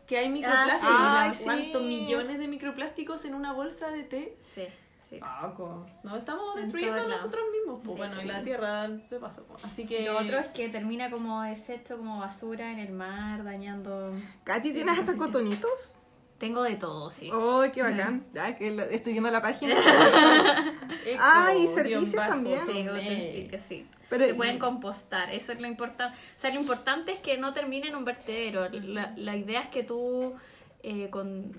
Que 0.07 0.19
hay 0.19 0.29
microplásticos. 0.31 0.89
Ah, 0.91 1.31
sí. 1.35 1.45
¿Cuántos 1.45 1.83
sí. 1.83 1.89
millones 1.89 2.39
de 2.39 2.49
microplásticos 2.49 3.25
en 3.27 3.35
una 3.35 3.53
bolsa 3.53 3.89
de 3.91 4.03
té? 4.05 4.39
Sí. 4.55 4.65
Sí. 5.11 5.19
Paco. 5.21 5.87
Nos 6.03 6.19
estamos 6.19 6.57
En 6.57 6.63
destruyendo 6.65 7.09
nosotros 7.09 7.43
mismos. 7.51 7.81
Pues 7.83 7.93
Sí, 7.93 7.99
bueno, 7.99 8.15
sí. 8.17 8.23
y 8.25 8.29
la 8.29 8.43
tierra 8.43 8.89
de 8.89 9.19
paso. 9.19 9.43
pues. 9.45 9.65
Así 9.65 9.87
que. 9.87 10.05
Lo 10.05 10.19
otro 10.19 10.39
es 10.39 10.49
que 10.49 10.69
termina 10.69 11.11
como 11.11 11.43
desecho, 11.43 11.97
como 11.97 12.19
basura 12.21 12.73
en 12.73 12.79
el 12.79 12.93
mar, 12.93 13.43
dañando... 13.45 14.13
Katy, 14.45 14.73
¿tienes 14.75 14.99
hasta 14.99 15.17
cotonitos? 15.17 15.99
Tengo 16.39 16.63
de 16.63 16.77
todo, 16.77 17.11
sí. 17.11 17.31
¡Ay, 17.33 17.71
qué 17.73 17.83
bacán! 17.83 18.25
Que 18.59 18.71
lo- 18.71 18.85
estoy 18.85 19.13
viendo 19.13 19.31
la 19.31 19.43
página. 19.43 19.75
Ah, 21.19 21.53
y 21.59 21.69
servicios 21.69 22.13
también. 22.15 22.61
Sí, 22.67 22.73
May. 22.85 22.89
utensilios, 22.89 23.63
sí. 23.67 23.87
Pero 24.11 24.25
Se 24.27 24.31
y- 24.31 24.35
pueden 24.35 24.59
compostar, 24.59 25.31
eso 25.33 25.53
es 25.53 25.61
lo 25.61 25.67
importante. 25.67 26.17
O 26.37 26.41
sea, 26.41 26.53
lo 26.53 26.61
importante 26.61 27.13
es 27.13 27.19
que 27.19 27.39
no 27.39 27.55
termine 27.55 27.89
en 27.89 27.97
un 27.97 28.05
vertedero. 28.05 28.69
La, 28.69 29.15
la 29.17 29.37
idea 29.37 29.63
es 29.63 29.69
que 29.71 29.83
tú 29.83 30.35
eh, 30.83 31.09
con, 31.11 31.59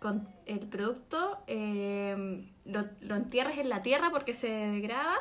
con 0.00 0.28
el 0.46 0.60
producto 0.60 1.38
eh, 1.48 2.46
lo, 2.64 2.84
lo 3.00 3.16
entierres 3.16 3.58
en 3.58 3.68
la 3.68 3.82
tierra 3.82 4.10
porque 4.10 4.32
se 4.32 4.48
degrada 4.48 5.16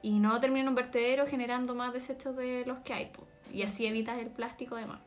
y 0.00 0.20
no 0.20 0.38
termine 0.38 0.60
en 0.62 0.68
un 0.68 0.74
vertedero 0.76 1.26
generando 1.26 1.74
más 1.74 1.92
desechos 1.92 2.36
de 2.36 2.64
los 2.66 2.78
que 2.78 2.94
hay. 2.94 3.06
po. 3.06 3.26
Y 3.52 3.62
así 3.62 3.84
evitas 3.86 4.16
el 4.18 4.28
plástico 4.28 4.76
además. 4.76 5.00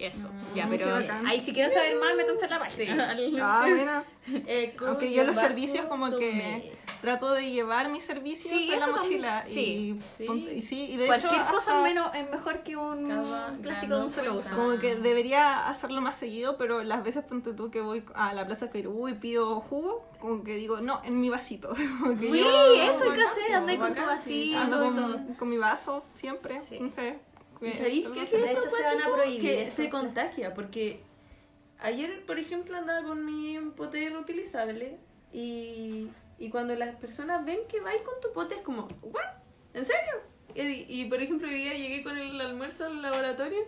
Eso, 0.00 0.28
ya, 0.54 0.64
Mm, 0.66 0.70
qué 0.70 0.78
pero 0.78 0.96
ahí 1.26 1.40
si 1.42 1.52
quieren 1.52 1.74
saber 1.74 1.94
más, 1.98 2.16
métanse 2.16 2.44
en 2.46 2.50
la 2.50 2.58
página. 2.58 3.16
Ah, 3.42 3.66
buena. 3.68 4.04
Eco, 4.46 4.86
Aunque 4.86 5.12
yo 5.12 5.24
los 5.24 5.36
servicios 5.36 5.84
como 5.86 6.16
que 6.16 6.72
trato 7.02 7.32
de 7.32 7.50
llevar 7.50 7.90
mis 7.90 8.02
servicios 8.04 8.52
Sí, 8.54 8.72
en 8.72 8.80
la 8.80 8.86
mochila. 8.86 9.42
también, 9.44 9.58
Y, 9.98 10.00
sí. 10.16 10.24
ponte- 10.26 10.54
y 10.54 10.62
sí, 10.62 10.90
y 10.92 10.96
de 10.96 11.06
Cualquier 11.06 11.34
hecho, 11.34 11.50
cosa 11.50 11.82
menos, 11.82 12.14
es 12.14 12.30
mejor 12.30 12.60
que 12.62 12.76
un 12.76 13.08
Cada 13.08 13.56
plástico 13.60 13.96
de 13.96 14.04
un 14.04 14.10
solo 14.10 14.34
uso. 14.34 14.50
Como 14.54 14.78
que 14.78 14.96
debería 14.96 15.68
hacerlo 15.68 16.00
más 16.00 16.16
seguido, 16.16 16.56
pero 16.56 16.82
las 16.82 17.02
veces 17.02 17.24
ponte 17.24 17.52
tú 17.52 17.70
que 17.70 17.80
voy 17.82 18.02
a 18.14 18.32
la 18.34 18.46
Plaza 18.46 18.70
Perú 18.70 19.08
y 19.08 19.14
pido 19.14 19.60
jugo, 19.60 20.06
como 20.18 20.42
que 20.44 20.56
digo, 20.56 20.80
no, 20.80 21.00
en 21.04 21.20
mi 21.20 21.28
vasito. 21.30 21.74
Como 22.00 22.16
que 22.18 22.30
Sí, 22.30 22.40
yo- 22.40 22.74
eso 22.74 23.10
hay 23.10 23.16
que 23.18 23.22
hacer, 23.24 23.54
andar 23.54 23.78
con 23.78 23.94
tu 23.94 24.00
sí. 24.00 24.06
vasito 24.06 24.58
ando 24.58 24.76
y 24.86 24.94
todo. 24.94 25.12
con, 25.12 25.34
con 25.34 25.48
mi 25.50 25.56
vaso 25.58 26.04
siempre, 26.14 26.60
Sí. 26.68 26.78
no 26.80 26.90
sé. 26.90 27.18
¿Y 27.62 27.72
sabéis 27.72 28.08
que 28.08 28.20
qué? 28.20 28.26
sé. 28.26 28.38
De 28.38 28.50
hecho, 28.52 28.62
se 28.70 28.82
van 28.82 29.00
a 29.02 29.06
prohibir 29.12 29.40
Que 29.40 29.62
eso. 29.64 29.76
se 29.76 29.90
contagia, 29.90 30.54
porque 30.54 31.00
ayer, 31.78 32.24
por 32.26 32.38
ejemplo, 32.38 32.76
andaba 32.76 33.02
con 33.06 33.24
mi 33.24 33.58
pote 33.76 34.08
reutilizable 34.10 34.96
y, 35.32 36.08
y 36.38 36.50
cuando 36.50 36.74
las 36.74 36.96
personas 36.96 37.44
ven 37.44 37.60
que 37.68 37.80
vais 37.80 38.02
con 38.02 38.14
tu 38.22 38.32
pote 38.32 38.54
es 38.56 38.62
como, 38.62 38.88
¿what? 39.02 39.22
¿En 39.74 39.84
serio? 39.86 40.14
Y, 40.54 40.84
y, 40.88 41.04
por 41.08 41.20
ejemplo, 41.22 41.46
hoy 41.48 41.54
día 41.54 41.74
llegué 41.74 42.02
con 42.02 42.18
el 42.18 42.40
almuerzo 42.40 42.86
al 42.86 43.00
laboratorio 43.02 43.60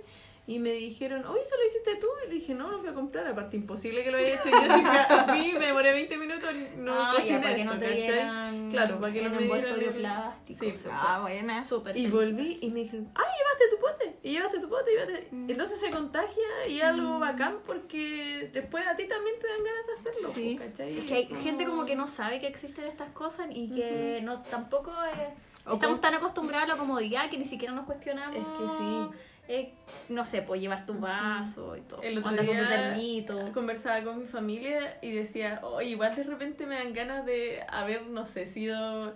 y 0.44 0.58
me 0.58 0.72
dijeron, 0.72 1.24
oye, 1.24 1.40
¿eso 1.42 1.54
lo 1.56 1.66
hiciste 1.68 1.96
tú? 1.96 2.08
Y 2.26 2.28
le 2.28 2.34
dije, 2.34 2.54
no, 2.54 2.68
lo 2.68 2.80
fui 2.80 2.88
a 2.88 2.94
comprar, 2.94 3.24
aparte 3.26 3.56
imposible 3.56 4.02
que 4.02 4.10
lo 4.10 4.18
haya 4.18 4.34
hecho. 4.34 4.48
Y 4.48 4.50
yo 4.50 4.58
sí 4.74 4.82
fui, 4.82 5.50
fui, 5.50 5.58
me 5.58 5.66
demoré 5.66 5.92
20 5.92 6.16
minutos, 6.16 6.50
no 6.76 6.92
Ah, 6.94 7.12
cociné 7.14 7.34
ya, 7.34 7.40
para 7.40 7.54
que 7.56 7.64
no 7.64 7.78
te 7.78 7.90
dieran 7.94 8.70
Claro, 8.72 9.00
para 9.00 9.12
que 9.12 9.24
en 9.24 9.32
no 9.32 9.40
me 9.40 9.46
dieran 9.46 9.94
plástico. 9.94 10.60
Sí. 10.64 10.74
Ah, 10.90 11.20
buena. 11.22 11.64
Súper 11.64 11.96
y 11.96 12.08
volví 12.08 12.58
y 12.60 12.70
me 12.70 12.80
dijeron, 12.80 13.08
¡ay, 13.14 13.24
llevaste 13.38 13.64
tu 13.70 13.80
pote! 13.80 14.18
Y 14.24 14.32
llevaste 14.32 14.58
tu 14.60 14.68
pote, 14.68 14.90
y 14.90 14.94
llevaste... 14.96 15.28
Mm. 15.30 15.50
Entonces 15.50 15.78
se 15.80 15.90
contagia 15.90 16.66
y 16.68 16.78
es 16.78 16.84
algo 16.84 17.20
bacán 17.20 17.58
porque 17.64 18.50
después 18.52 18.84
a 18.86 18.96
ti 18.96 19.06
también 19.06 19.36
te 19.38 19.46
dan 19.46 19.58
ganas 19.64 19.86
de 19.86 19.92
hacerlo, 20.10 20.28
Sí. 20.34 20.56
po, 20.58 20.64
¿cachai? 20.66 20.98
Es 20.98 21.04
que 21.04 21.14
hay 21.14 21.26
gente 21.42 21.64
como 21.66 21.84
que 21.84 21.94
no 21.94 22.08
sabe 22.08 22.40
que 22.40 22.48
existen 22.48 22.86
estas 22.86 23.10
cosas 23.12 23.46
y 23.52 23.70
que 23.70 24.20
no 24.24 24.42
tampoco 24.42 24.92
O 25.66 25.74
estamos 25.74 26.00
tan 26.00 26.14
acostumbrados 26.14 26.68
a 26.68 26.72
la 26.72 26.78
comodidad 26.78 27.30
que 27.30 27.38
ni 27.38 27.44
siquiera 27.46 27.72
nos 27.72 27.86
cuestionamos. 27.86 28.36
Es 28.36 28.44
que 28.58 28.68
sí. 28.78 29.18
Eh, 29.48 29.72
no 30.08 30.24
sé, 30.24 30.42
pues 30.42 30.60
llevar 30.60 30.86
tu 30.86 30.94
vaso 30.94 31.76
y 31.76 31.80
todo. 31.82 32.00
El 32.02 32.18
otro 32.18 32.30
con 32.30 32.36
tu 32.38 32.42
día 32.52 32.68
termito. 32.68 33.52
conversaba 33.52 34.02
con 34.04 34.20
mi 34.20 34.26
familia 34.26 34.98
y 35.02 35.12
decía, 35.12 35.60
oye, 35.62 35.90
igual 35.90 36.14
de 36.14 36.22
repente 36.24 36.66
me 36.66 36.76
dan 36.76 36.92
ganas 36.92 37.26
de 37.26 37.60
haber, 37.68 38.06
no 38.06 38.26
sé, 38.26 38.46
sido 38.46 39.14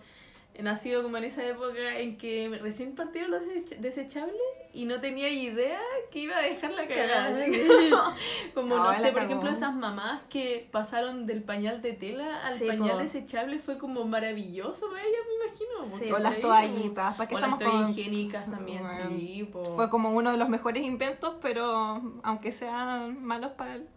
nacido 0.59 1.03
como 1.03 1.19
en 1.19 1.25
esa 1.25 1.45
época 1.47 1.99
en 1.99 2.17
que 2.17 2.49
recién 2.63 2.95
partieron 2.95 3.31
los 3.31 3.43
desech- 3.43 3.77
desechables 3.79 4.35
y 4.77 4.85
no 4.85 5.01
tenía 5.01 5.29
idea 5.31 5.81
que 6.11 6.19
iba 6.21 6.37
a 6.37 6.43
dejar 6.43 6.73
la 6.73 6.87
cagada. 6.87 7.35
Como, 8.55 8.77
No, 8.77 8.85
no 8.93 8.97
sé, 8.97 9.11
por 9.13 9.23
ejemplo, 9.23 9.51
esas 9.51 9.75
mamás 9.75 10.23
que 10.29 10.69
pasaron 10.71 11.27
del 11.27 11.43
pañal 11.43 11.81
de 11.83 11.93
tela 11.95 12.47
al 12.47 12.59
Sí, 12.59 12.67
pañal 12.67 12.93
po. 12.93 12.99
desechable 12.99 13.59
fue 13.59 13.79
como 13.79 14.05
maravilloso 14.05 14.89
para 14.91 15.03
ellas, 15.03 15.21
me 15.29 15.47
imagino. 15.47 15.99
Sí. 15.99 16.13
O 16.13 16.19
las 16.19 16.41
toallitas, 16.41 17.17
¿para 17.17 17.29
qué 17.29 17.35
o 17.35 17.39
las 17.39 17.49
estamos 17.51 17.59
toallas 17.59 17.81
con- 17.83 17.91
higiénicas 17.99 18.51
también, 18.51 18.83
Bueno, 18.83 19.09
sí. 19.09 19.49
po. 19.53 19.65
Fue 19.77 19.89
como 19.91 20.11
uno 20.11 20.31
de 20.31 20.37
los 20.37 20.49
mejores 20.49 20.83
inventos, 20.85 21.35
pero 21.41 22.01
aunque 22.23 22.53
sean 22.53 23.23
malos 23.25 23.53
para 23.53 23.75
el 23.77 23.89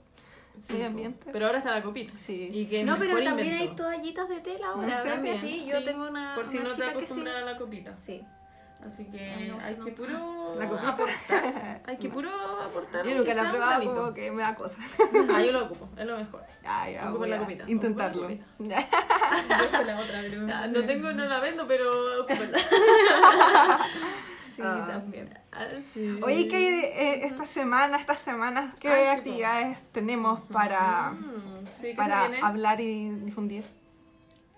Sí, 0.61 0.81
ambiente. 0.81 1.29
Pero 1.31 1.45
ahora 1.45 1.59
está 1.59 1.71
la 1.71 1.81
copita. 1.81 2.11
Sí. 2.13 2.49
Y 2.51 2.65
que 2.65 2.83
No, 2.83 2.97
pero 2.99 3.17
también 3.23 3.47
invento. 3.53 3.85
hay 3.87 3.95
toallitas 3.97 4.27
de 4.27 4.39
tela 4.41 4.69
ahora. 4.71 4.87
¿En 4.97 5.03
serio? 5.03 5.21
¿verdad? 5.23 5.41
Sí, 5.41 5.65
yo 5.65 5.83
tengo 5.85 6.07
una, 6.07 6.35
Por 6.35 6.49
si 6.49 6.57
una 6.57 6.69
no 6.69 6.75
te 6.75 6.81
que 6.81 6.83
sí. 6.87 6.89
acostumbras 6.97 7.35
a 7.37 7.41
la 7.45 7.57
copita. 7.57 7.97
Sí. 8.05 8.21
Así 8.87 9.03
que 9.05 9.51
hay 9.61 9.75
que 9.75 9.91
puro 9.91 10.55
La 10.57 10.69
copita. 10.69 10.89
aportar. 10.89 11.81
Hay 11.85 11.97
que 11.97 12.09
puro 12.09 12.29
aportar. 12.61 13.05
Yo 13.05 13.17
nunca 13.17 13.33
la 13.33 13.41
he 13.41 13.49
probado, 13.51 13.95
como 13.95 14.13
que 14.13 14.31
me 14.31 14.41
da 14.41 14.55
cosa. 14.55 14.77
Ah, 15.33 15.41
yo 15.43 15.51
lo 15.51 15.65
ocupo, 15.65 15.89
es 15.97 16.05
lo 16.05 16.17
mejor. 16.17 16.41
Ya, 16.63 16.89
ya, 16.89 17.01
Ocupa 17.03 17.17
voy 17.19 17.29
la 17.29 17.37
copita, 17.39 17.63
intentarlo. 17.67 18.29
Yo 18.29 18.37
soy 19.71 19.85
la 19.85 19.99
otra, 19.99 20.21
pero- 20.21 20.47
Ah, 20.53 20.67
no 20.67 20.85
tengo, 20.85 21.11
no 21.11 21.25
la 21.25 21.39
vendo, 21.39 21.67
pero 21.67 22.21
ocúpenla. 22.21 22.57
Sí, 22.59 22.65
Ah. 24.65 24.87
también. 24.89 25.29
Ah, 25.53 25.65
sí. 25.93 26.19
Oye, 26.21 26.47
¿qué 26.49 26.79
eh, 26.87 27.25
esta 27.25 27.45
semana, 27.45 27.97
estas 27.97 28.19
semanas, 28.19 28.73
qué 28.79 28.89
Ah, 28.89 29.13
sí, 29.13 29.17
actividades 29.19 29.81
tenemos 29.93 30.41
para, 30.51 31.11
Mm, 31.11 31.65
sí, 31.79 31.87
¿qué 31.91 31.95
para 31.95 32.25
hablar 32.41 32.81
y 32.81 33.09
difundir? 33.09 33.63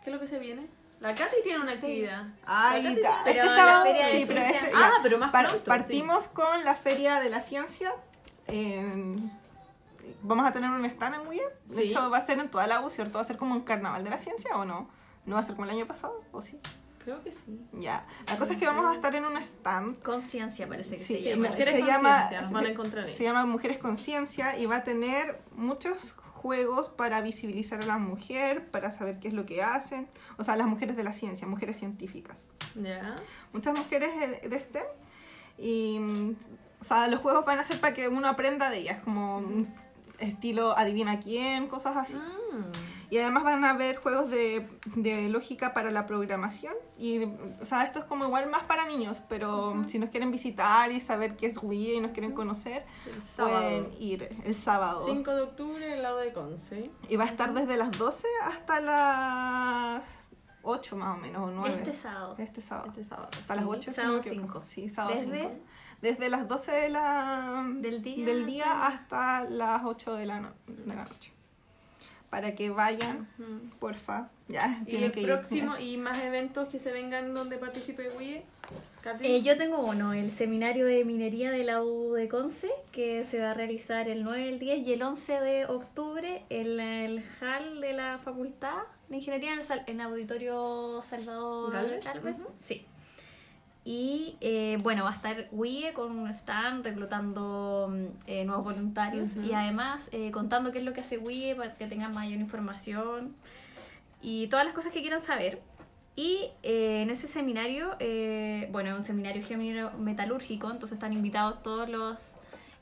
¿Qué 0.03 0.09
es 0.09 0.13
lo 0.15 0.19
que 0.19 0.27
se 0.27 0.39
viene? 0.39 0.67
La 1.01 1.13
Katy 1.15 1.37
tiene 1.43 1.59
una 1.63 1.71
actividad. 1.73 2.23
Ay, 2.45 2.81
tiene- 2.81 3.01
Pero 3.25 3.41
este 3.41 3.45
la 3.45 3.55
sábado, 3.55 3.83
feria 3.85 4.05
de 4.07 4.11
sí, 4.19 4.23
pero 4.27 4.39
ciencia- 4.41 4.61
este, 4.61 4.71
Ah, 4.75 4.91
pero 5.03 5.17
más 5.17 5.31
Par- 5.31 5.47
pronto, 5.49 5.63
Partimos 5.65 6.27
con 6.27 6.63
la 6.63 6.75
Feria 6.75 7.19
de 7.19 7.29
la 7.29 7.41
Ciencia. 7.41 7.93
en- 8.47 9.31
Vamos 10.23 10.45
a 10.45 10.51
tener 10.51 10.69
un 10.69 10.85
stand 10.85 11.15
en 11.15 11.27
Wii. 11.27 11.41
De 11.65 11.75
Sí. 11.75 11.81
hecho, 11.83 12.09
va 12.09 12.17
a 12.17 12.21
ser 12.21 12.39
en 12.39 12.49
toda 12.49 12.67
la 12.67 12.81
U, 12.81 12.89
¿cierto? 12.91 13.17
¿Va 13.17 13.21
a 13.21 13.25
ser 13.25 13.37
como 13.37 13.55
un 13.55 13.61
carnaval 13.61 14.03
de 14.03 14.09
la 14.11 14.17
ciencia 14.19 14.55
o 14.55 14.65
no? 14.65 14.87
¿No 15.25 15.35
va 15.35 15.41
a 15.41 15.43
ser 15.43 15.55
como 15.55 15.65
el 15.65 15.71
año 15.71 15.87
pasado? 15.87 16.23
¿O 16.31 16.41
sí? 16.41 16.59
Creo 17.03 17.23
que 17.23 17.31
sí. 17.31 17.59
Ya. 17.73 18.05
La 18.27 18.37
cosa 18.37 18.53
es 18.53 18.59
que 18.59 18.67
vamos 18.67 18.85
a 18.85 18.93
estar 18.93 19.15
en 19.15 19.25
un 19.25 19.35
stand 19.37 19.99
Conciencia 20.03 20.67
parece 20.67 20.91
que 20.97 20.99
Sí, 20.99 21.15
se 21.15 21.19
sí, 21.23 21.29
llama. 21.29 21.49
Mujeres 21.49 21.73
se 21.73 21.79
con 21.79 21.87
llama, 21.89 22.29
van 22.29 22.55
a 22.55 22.61
se- 22.61 22.71
encontrar 22.71 23.05
ahí. 23.07 23.15
se 23.15 23.23
llama 23.23 23.45
Mujeres 23.45 23.77
con 23.79 23.97
Ciencia 23.97 24.55
y 24.57 24.67
va 24.67 24.75
a 24.77 24.83
tener 24.83 25.41
muchos 25.55 26.15
juegos 26.41 26.89
para 26.89 27.21
visibilizar 27.21 27.81
a 27.81 27.85
la 27.85 27.97
mujer, 27.97 28.69
para 28.71 28.91
saber 28.91 29.19
qué 29.19 29.27
es 29.27 29.33
lo 29.33 29.45
que 29.45 29.61
hacen, 29.61 30.07
o 30.37 30.43
sea, 30.43 30.55
las 30.55 30.67
mujeres 30.67 30.95
de 30.95 31.03
la 31.03 31.13
ciencia, 31.13 31.47
mujeres 31.47 31.77
científicas. 31.77 32.43
Muchas 33.53 33.77
mujeres 33.77 34.09
de, 34.49 34.59
STEM 34.59 34.85
y, 35.57 35.99
mm, 35.99 36.35
o 36.79 36.83
sea, 36.83 37.07
los 37.07 37.19
juegos 37.19 37.45
van 37.45 37.59
a 37.59 37.63
ser 37.63 37.79
para 37.79 37.93
que 37.93 38.07
uno 38.07 38.27
aprenda 38.27 38.69
de 38.69 38.79
ellas, 38.79 38.99
como 39.03 39.37
un 39.37 39.73
estilo 40.21 40.77
adivina 40.77 41.19
quién, 41.19 41.67
cosas 41.67 41.97
así. 41.97 42.15
Mm. 42.15 42.71
Y 43.11 43.17
además 43.17 43.43
van 43.43 43.65
a 43.65 43.71
haber 43.71 43.97
juegos 43.97 44.31
de, 44.31 44.69
de 44.95 45.27
lógica 45.27 45.73
para 45.73 45.91
la 45.91 46.05
programación. 46.05 46.73
Y, 46.97 47.25
o 47.59 47.65
sea, 47.65 47.83
esto 47.83 47.99
es 47.99 48.05
como 48.05 48.23
igual 48.23 48.49
más 48.49 48.63
para 48.63 48.85
niños, 48.85 49.21
pero 49.27 49.83
si 49.87 49.99
nos 49.99 50.11
quieren 50.11 50.31
visitar 50.31 50.89
y 50.93 51.01
saber 51.01 51.35
qué 51.35 51.47
es 51.47 51.61
Wii 51.61 51.95
y 51.95 51.99
nos 51.99 52.11
quieren 52.11 52.31
conocer, 52.31 52.85
pueden 53.35 53.89
ir 53.99 54.29
el 54.45 54.55
sábado. 54.55 55.03
5 55.05 55.35
de 55.35 55.41
octubre 55.41 55.85
en 55.85 55.91
el 55.91 56.03
lado 56.03 56.19
de 56.19 56.31
Conce. 56.31 56.89
Y 57.09 57.17
va 57.17 57.25
a 57.25 57.27
estar 57.27 57.53
desde 57.53 57.75
las 57.75 57.91
12 57.91 58.25
hasta 58.45 58.79
las 58.79 60.03
8 60.61 60.95
más 60.95 61.17
o 61.17 61.19
menos, 61.19 61.49
o 61.49 61.51
9. 61.51 61.75
Este 61.75 61.93
sábado. 61.93 62.35
Este 62.37 62.61
sábado. 62.61 62.87
Este 62.89 63.03
sábado. 63.03 63.29
Hasta 63.41 63.55
las 63.55 63.65
sí. 63.65 63.69
8 63.71 63.81
si 63.81 63.95
sábado 63.95 64.13
no 64.15 64.21
me 64.21 64.27
equivoco. 64.29 64.47
cinco. 64.47 64.63
Sí, 64.63 64.89
sábado 64.89 65.15
¿Desde? 65.15 65.41
5. 65.41 65.51
Desde 66.01 66.29
las 66.29 66.47
12 66.47 66.71
de 66.71 66.89
la, 66.89 67.63
Del 67.75 68.01
día 68.01 68.25
del 68.25 68.45
día 68.45 68.87
hasta 68.87 69.43
las 69.43 69.83
8 69.85 70.15
de 70.15 70.25
la, 70.25 70.39
no- 70.39 70.53
de 70.67 70.85
la 70.95 71.03
noche. 71.03 71.31
Para 72.29 72.55
que 72.55 72.69
vayan, 72.69 73.27
Ujú. 73.37 73.69
porfa. 73.79 74.29
Ya, 74.47 74.81
Y 74.87 74.95
el 75.03 75.11
que 75.11 75.21
ir. 75.21 75.27
próximo, 75.27 75.77
y 75.79 75.97
más 75.97 76.17
eventos 76.23 76.69
que 76.69 76.79
se 76.79 76.91
vengan 76.91 77.33
donde 77.33 77.57
participe 77.57 78.07
Wii. 78.17 78.41
Katy. 79.01 79.25
Eh, 79.25 79.41
yo 79.41 79.57
tengo 79.57 79.79
uno, 79.79 80.13
el 80.13 80.31
seminario 80.31 80.85
de 80.85 81.03
minería 81.05 81.49
de 81.51 81.63
la 81.63 81.83
U 81.83 82.13
de 82.13 82.27
Conce, 82.29 82.69
que 82.91 83.23
se 83.23 83.39
va 83.39 83.51
a 83.51 83.53
realizar 83.55 84.07
el 84.07 84.23
9, 84.23 84.47
el 84.47 84.59
10 84.59 84.87
y 84.87 84.93
el 84.93 85.01
11 85.01 85.39
de 85.41 85.65
octubre 85.65 86.43
en 86.49 86.79
el 86.79 87.25
hall 87.41 87.81
de 87.81 87.93
la 87.93 88.19
Facultad 88.19 88.83
de 89.09 89.17
Ingeniería 89.17 89.53
en 89.53 89.59
el, 89.59 89.65
en 89.87 90.01
Auditorio 90.01 91.01
Salvador 91.01 91.73
Galvez, 91.73 92.05
Galvez. 92.05 92.35
ujú. 92.35 92.47
Sí. 92.63 92.85
Y 93.83 94.35
eh, 94.41 94.77
bueno, 94.83 95.03
va 95.03 95.11
a 95.11 95.15
estar 95.15 95.47
WIE 95.51 95.93
con 95.93 96.11
un 96.11 96.29
stand 96.29 96.83
reclutando 96.83 97.89
mm, 97.91 98.05
eh, 98.27 98.45
nuevos 98.45 98.63
voluntarios 98.65 99.35
Ujú. 99.35 99.47
y 99.47 99.53
además 99.53 100.07
eh, 100.11 100.29
contando 100.29 100.71
qué 100.71 100.79
es 100.79 100.83
lo 100.85 100.93
que 100.93 101.01
hace 101.01 101.17
WIE 101.17 101.55
para 101.55 101.75
que 101.75 101.87
tengan 101.87 102.13
mayor 102.13 102.39
información 102.39 103.33
y 104.21 104.47
todas 104.47 104.65
las 104.65 104.75
cosas 104.75 104.93
que 104.93 105.01
quieran 105.01 105.21
saber. 105.21 105.61
Y 106.15 106.49
eh, 106.61 107.01
en 107.01 107.09
ese 107.09 107.27
seminario, 107.27 107.95
eh, 107.99 108.67
bueno, 108.71 108.91
es 108.91 108.97
un 108.97 109.03
seminario 109.03 109.41
ingeniero 109.41 109.91
metalúrgico, 109.97 110.69
entonces 110.69 110.97
están 110.97 111.13
invitados 111.13 111.63
todos 111.63 111.89
los 111.89 112.19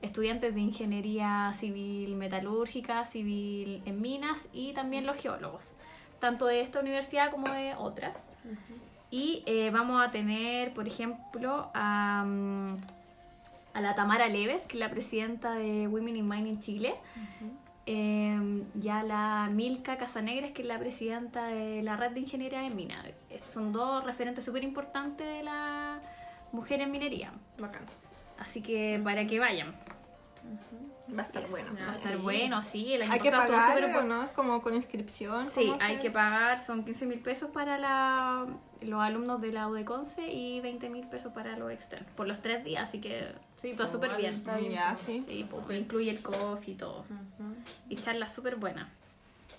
estudiantes 0.02 0.54
de 0.56 0.62
ingeniería 0.62 1.54
civil 1.58 2.16
metalúrgica, 2.16 3.06
civil 3.06 3.82
en 3.86 4.02
minas 4.02 4.48
y 4.52 4.74
también 4.74 5.06
los 5.06 5.18
geólogos 5.18 5.74
tanto 6.20 6.46
de 6.46 6.62
esta 6.62 6.80
universidad 6.80 7.32
como 7.32 7.52
de 7.52 7.74
otras. 7.76 8.16
Y 9.12 9.44
eh, 9.46 9.72
vamos 9.72 10.06
a 10.06 10.12
tener, 10.12 10.74
por 10.74 10.88
ejemplo, 10.88 11.72
a, 11.74 12.24
mm, 12.26 12.78
a 13.74 13.82
la 13.82 13.96
Tamara 13.96 14.28
Leves, 14.28 14.62
que 14.64 14.74
es 14.74 14.80
la 14.80 14.90
presidenta 14.90 15.54
de 15.54 15.88
Women 15.88 16.18
in 16.18 16.28
Mining 16.28 16.60
Chile. 16.60 16.96
Eh, 17.86 18.64
y 18.80 18.90
a 18.90 19.02
la 19.02 19.50
Milka 19.52 19.98
Casanegres, 19.98 20.52
que 20.52 20.62
es 20.62 20.68
la 20.68 20.78
presidenta 20.78 21.48
de 21.48 21.82
la 21.82 21.98
red 21.98 22.12
de 22.12 22.20
ingeniería 22.20 22.64
en 22.64 22.76
mina. 22.76 23.04
Estos 23.32 23.52
son 23.52 23.74
dos 23.74 24.04
referentes 24.04 24.46
súper 24.46 24.64
importantes 24.64 25.26
de 25.26 25.44
la 25.44 26.00
mujer 26.52 26.82
en 26.82 26.92
minería. 26.92 27.32
Bacán. 27.58 27.82
Así 28.38 28.62
que 28.62 29.02
para 29.04 29.26
que 29.26 29.40
vayan. 29.40 29.74
Va 31.18 31.24
a 31.24 31.26
estar 31.26 31.44
Eso, 31.44 31.52
bueno. 31.52 31.72
Va 31.88 31.94
a 31.94 31.96
estar 31.96 32.18
bueno, 32.18 32.62
sí. 32.62 32.94
El 32.94 33.02
año 33.04 33.12
Hay 33.12 33.20
que 33.20 33.32
pagar, 33.32 33.78
súper 33.78 33.96
¿o 33.98 34.04
no? 34.04 34.24
Es 34.24 34.30
como 34.32 34.62
con 34.62 34.74
inscripción. 34.76 35.48
Sí, 35.50 35.68
¿cómo 35.68 35.78
hay 35.82 35.98
que 35.98 36.12
pagar, 36.12 36.64
son 36.64 36.86
15 36.86 37.06
mil 37.06 37.20
pesos 37.20 37.50
para 37.52 37.78
la, 37.78 38.46
los 38.82 39.02
alumnos 39.02 39.42
de 39.42 39.52
la 39.52 39.68
UDECONCE 39.68 40.32
y 40.32 40.60
20 40.62 40.90
mil 40.90 41.08
pesos 41.08 41.34
para 41.34 41.58
los 41.58 41.72
externos, 41.72 42.10
por 42.16 42.28
los 42.28 42.42
tres 42.42 42.64
días, 42.64 42.84
así 42.84 43.02
que 43.02 43.34
Sí, 43.62 43.72
está 43.72 43.84
pues, 43.84 43.92
súper 43.92 44.10
igual 44.12 44.22
bien. 44.22 44.34
está 44.36 44.58
bien, 44.58 44.72
Ya, 44.72 44.96
sí. 44.96 45.26
Sí, 45.28 45.48
pues, 45.50 45.78
incluye 45.78 46.10
el 46.12 46.22
coffee 46.22 46.74
y 46.74 46.76
todo. 46.76 47.00
Ujú. 47.00 47.56
Y 47.90 47.96
charla 47.96 48.30
súper 48.30 48.56
buena. 48.56 48.90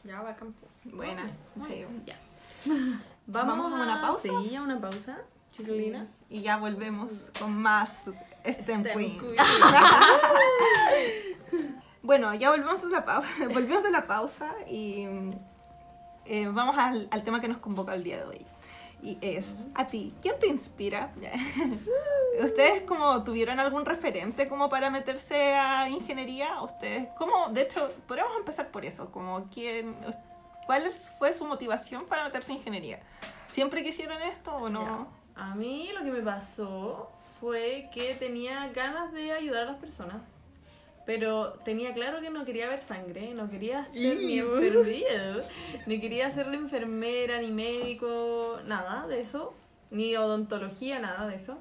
Ya, 0.04 0.22
bacán. 0.22 0.54
pues. 0.54 0.94
Buena, 0.94 1.28
sí. 1.66 1.84
Ya. 2.06 2.16
¿Vamos, 3.26 3.58
¿Vamos 3.58 3.80
a 3.80 3.82
una 3.82 4.00
pausa? 4.00 4.28
Sí, 4.42 4.54
a 4.56 4.62
una 4.62 4.80
pausa, 4.80 5.18
Chirulina. 5.52 6.06
Y 6.30 6.40
ya 6.42 6.56
volvemos 6.56 7.30
con 7.38 7.52
más 7.60 8.08
STEM, 8.44 8.84
Queen. 8.84 9.20
Bueno, 12.10 12.34
ya 12.34 12.50
volvemos 12.50 12.82
de 12.82 12.88
la 12.88 13.04
pausa, 13.04 13.28
volvimos 13.54 13.84
de 13.84 13.92
la 13.92 14.08
pausa 14.08 14.52
y 14.68 15.06
eh, 16.24 16.48
vamos 16.48 16.76
al, 16.76 17.08
tema 17.22 17.40
que 17.40 17.46
nos 17.46 17.58
convoca 17.58 17.94
el 17.94 18.02
día 18.02 18.16
de 18.16 18.24
hoy. 18.24 18.46
Y 19.00 19.16
es, 19.20 19.68
a 19.76 19.86
ti, 19.86 20.12
¿quién 20.20 20.36
te 20.40 20.48
inspira? 20.48 21.12
¿Ustedes 22.42 22.82
como 22.82 23.22
tuvieron 23.22 23.60
algún 23.60 23.86
referente 23.86 24.48
como 24.48 24.68
para 24.68 24.90
meterse 24.90 25.54
a 25.54 25.88
ingeniería? 25.88 26.60
¿Ustedes 26.62 27.10
cómo? 27.16 27.50
De 27.50 27.62
hecho, 27.62 27.92
podríamos 28.08 28.36
empezar 28.38 28.72
por 28.72 28.84
eso, 28.84 29.12
como 29.12 29.48
quién, 29.48 29.94
¿cuál 30.66 30.90
fue 31.16 31.32
su 31.32 31.44
motivación 31.44 32.06
para 32.06 32.24
meterse 32.24 32.50
a 32.50 32.56
ingeniería? 32.56 32.98
¿Siempre 33.46 33.84
quisieron 33.84 34.20
esto 34.22 34.52
o 34.52 34.68
no? 34.68 35.06
A 35.36 35.54
mí 35.54 35.92
lo 35.96 36.02
que 36.02 36.10
me 36.10 36.22
pasó 36.22 37.08
fue 37.38 37.88
que 37.94 38.16
tenía 38.16 38.66
ganas 38.74 39.12
de 39.12 39.32
ayudar 39.32 39.62
a 39.62 39.66
las 39.66 39.76
personas. 39.76 40.20
Pero 41.10 41.54
tenía 41.64 41.92
claro 41.92 42.20
que 42.20 42.30
no 42.30 42.44
quería 42.44 42.68
ver 42.68 42.80
sangre, 42.82 43.34
no 43.34 43.50
quería 43.50 43.84
ser 43.86 44.16
ni 44.16 44.38
enfermera, 44.38 45.40
ni 45.84 46.00
quería 46.00 46.30
ser 46.30 46.46
la 46.46 46.54
enfermera, 46.54 47.40
ni 47.40 47.50
médico, 47.50 48.60
nada 48.64 49.08
de 49.08 49.20
eso, 49.20 49.52
ni 49.90 50.16
odontología, 50.16 51.00
nada 51.00 51.26
de 51.26 51.34
eso. 51.34 51.58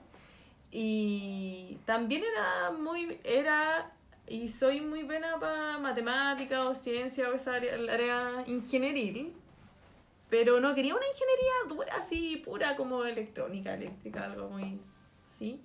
Y 0.72 1.80
también 1.88 2.22
era 2.32 2.78
muy, 2.78 3.20
era 3.24 3.92
y 4.28 4.50
soy 4.50 4.82
muy 4.82 5.02
buena 5.02 5.40
para 5.40 5.80
matemática 5.80 6.70
o 6.70 6.76
ciencia 6.76 7.28
o 7.32 7.34
esa 7.34 7.56
área, 7.56 7.74
área 7.92 8.44
ingenieril, 8.46 9.34
pero 10.30 10.60
no 10.60 10.76
quería 10.76 10.94
una 10.94 11.08
ingeniería 11.08 11.76
dura 11.76 11.94
así, 11.96 12.38
pura 12.38 12.76
como 12.76 13.04
electrónica, 13.04 13.74
eléctrica, 13.74 14.26
algo 14.26 14.48
muy, 14.48 14.80
sí. 15.40 15.60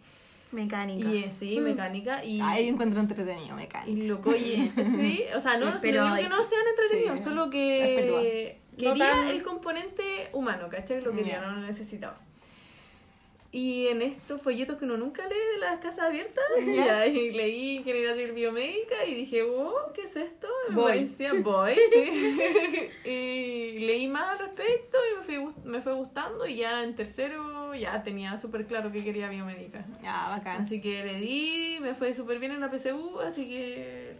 Mecánica. 0.54 1.08
Y 1.08 1.30
sí, 1.30 1.60
mecánica 1.60 2.24
y... 2.24 2.40
Ahí 2.40 2.68
encuentro 2.68 3.00
entretenido, 3.00 3.54
me 3.56 3.68
cae. 3.68 3.90
Y 3.90 3.96
loco, 4.06 4.34
y 4.34 4.70
sí, 4.76 5.24
o 5.36 5.40
sea, 5.40 5.58
no, 5.58 5.66
no 5.72 5.76
pero 5.82 6.04
digo 6.04 6.16
que 6.16 6.28
no 6.28 6.44
sean 6.44 6.62
entretenidos, 6.70 7.18
sí, 7.18 7.24
solo 7.24 7.50
que 7.50 8.58
quería 8.76 8.92
No 8.92 8.98
tan- 8.98 9.28
el 9.28 9.42
componente 9.42 10.28
humano, 10.32 10.68
¿cachai? 10.70 11.00
Lo 11.02 11.12
quería, 11.12 11.40
Ya. 11.40 11.46
no 11.46 11.60
lo 11.60 11.66
necesitaba. 11.66 12.16
Y 13.54 13.86
en 13.86 14.02
estos 14.02 14.42
folletos 14.42 14.78
que 14.78 14.84
uno 14.84 14.96
nunca 14.96 15.22
lee 15.28 15.52
de 15.52 15.58
las 15.60 15.78
casas 15.78 16.06
abiertas, 16.06 16.42
ya, 16.74 17.06
y 17.06 17.30
leí 17.30 17.76
ingeniería 17.76 18.16
civil 18.16 18.32
biomédica 18.32 19.04
y 19.06 19.14
dije, 19.14 19.44
wow, 19.44 19.92
¿qué 19.94 20.02
es 20.02 20.16
esto? 20.16 20.48
Me 20.70 20.74
Voy. 20.74 20.84
parecía 20.86 21.30
sí. 21.30 22.90
y 23.08 23.78
leí 23.78 24.08
más 24.08 24.32
al 24.32 24.48
respecto 24.48 24.98
y 24.98 25.18
me, 25.18 25.22
fui, 25.22 25.54
me 25.62 25.80
fue 25.80 25.92
gustando 25.92 26.48
y 26.48 26.56
ya 26.56 26.82
en 26.82 26.96
tercero 26.96 27.72
ya 27.76 28.02
tenía 28.02 28.38
súper 28.38 28.66
claro 28.66 28.90
que 28.90 29.04
quería 29.04 29.28
biomédica. 29.28 29.84
Ah, 30.04 30.30
bacán. 30.36 30.62
Así 30.62 30.80
que 30.80 31.04
le 31.04 31.14
di, 31.14 31.78
me 31.80 31.94
fue 31.94 32.12
súper 32.12 32.40
bien 32.40 32.50
en 32.50 32.60
la 32.60 32.72
PSU, 32.76 33.20
así 33.20 33.48
que 33.48 34.16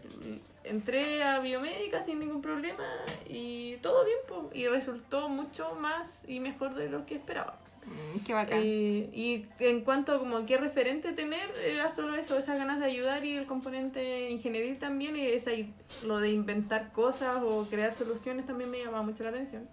entré 0.63 1.23
a 1.23 1.41
biomédica 1.41 2.01
sin 2.05 2.21
ningún 2.21 2.41
problema 2.41 2.85
y 3.27 3.75
todo 3.81 4.05
bien, 4.05 4.17
po, 4.29 4.49
y 4.53 4.67
resultó 4.67 5.27
mucho 5.27 5.75
más 5.75 6.21
y 6.25 6.39
mejor 6.39 6.73
de 6.75 6.87
lo 6.89 7.05
que 7.05 7.15
esperaba. 7.15 7.59
Mm, 7.85 8.19
qué 8.25 8.33
bacán. 8.33 8.59
Eh, 8.63 9.09
y 9.13 9.45
en 9.59 9.81
cuanto 9.81 10.13
a 10.13 10.19
como 10.19 10.45
qué 10.45 10.57
referente 10.57 11.13
tener, 11.13 11.49
era 11.65 11.91
solo 11.91 12.15
eso, 12.15 12.37
esas 12.37 12.57
ganas 12.57 12.79
de 12.79 12.85
ayudar 12.85 13.23
y 13.25 13.35
el 13.37 13.45
componente 13.45 14.29
ingenieril 14.31 14.77
también, 14.79 15.15
y 15.15 15.25
esa, 15.25 15.53
i- 15.53 15.71
lo 16.03 16.19
de 16.19 16.31
inventar 16.31 16.91
cosas 16.91 17.37
o 17.43 17.65
crear 17.69 17.93
soluciones 17.93 18.45
también 18.45 18.71
me 18.71 18.79
llamaba 18.79 19.03
mucho 19.03 19.23
la 19.23 19.29
atención. 19.29 19.67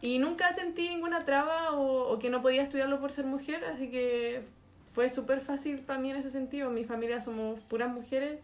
Y 0.00 0.18
nunca 0.18 0.52
sentí 0.54 0.88
ninguna 0.88 1.24
traba 1.24 1.72
o, 1.72 2.10
o 2.12 2.18
que 2.18 2.28
no 2.30 2.42
podía 2.42 2.62
estudiarlo 2.62 2.98
por 2.98 3.12
ser 3.12 3.24
mujer, 3.26 3.64
así 3.66 3.88
que 3.90 4.42
fue 4.88 5.08
súper 5.10 5.40
fácil 5.40 5.78
para 5.80 5.98
mí 6.00 6.10
en 6.10 6.16
ese 6.16 6.30
sentido. 6.30 6.68
En 6.68 6.74
mi 6.74 6.84
familia 6.84 7.20
somos 7.20 7.60
puras 7.60 7.88
mujeres 7.88 8.40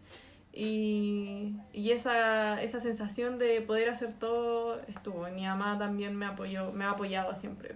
y, 0.53 1.53
y 1.73 1.91
esa, 1.91 2.61
esa 2.63 2.79
sensación 2.79 3.37
de 3.39 3.61
poder 3.61 3.89
hacer 3.89 4.13
todo 4.19 4.79
estuvo. 4.87 5.27
Y 5.27 5.31
mi 5.31 5.45
mamá 5.45 5.77
también 5.77 6.15
me 6.15 6.25
apoyó, 6.27 6.71
me 6.71 6.85
ha 6.85 6.91
apoyado 6.91 7.35
siempre. 7.35 7.75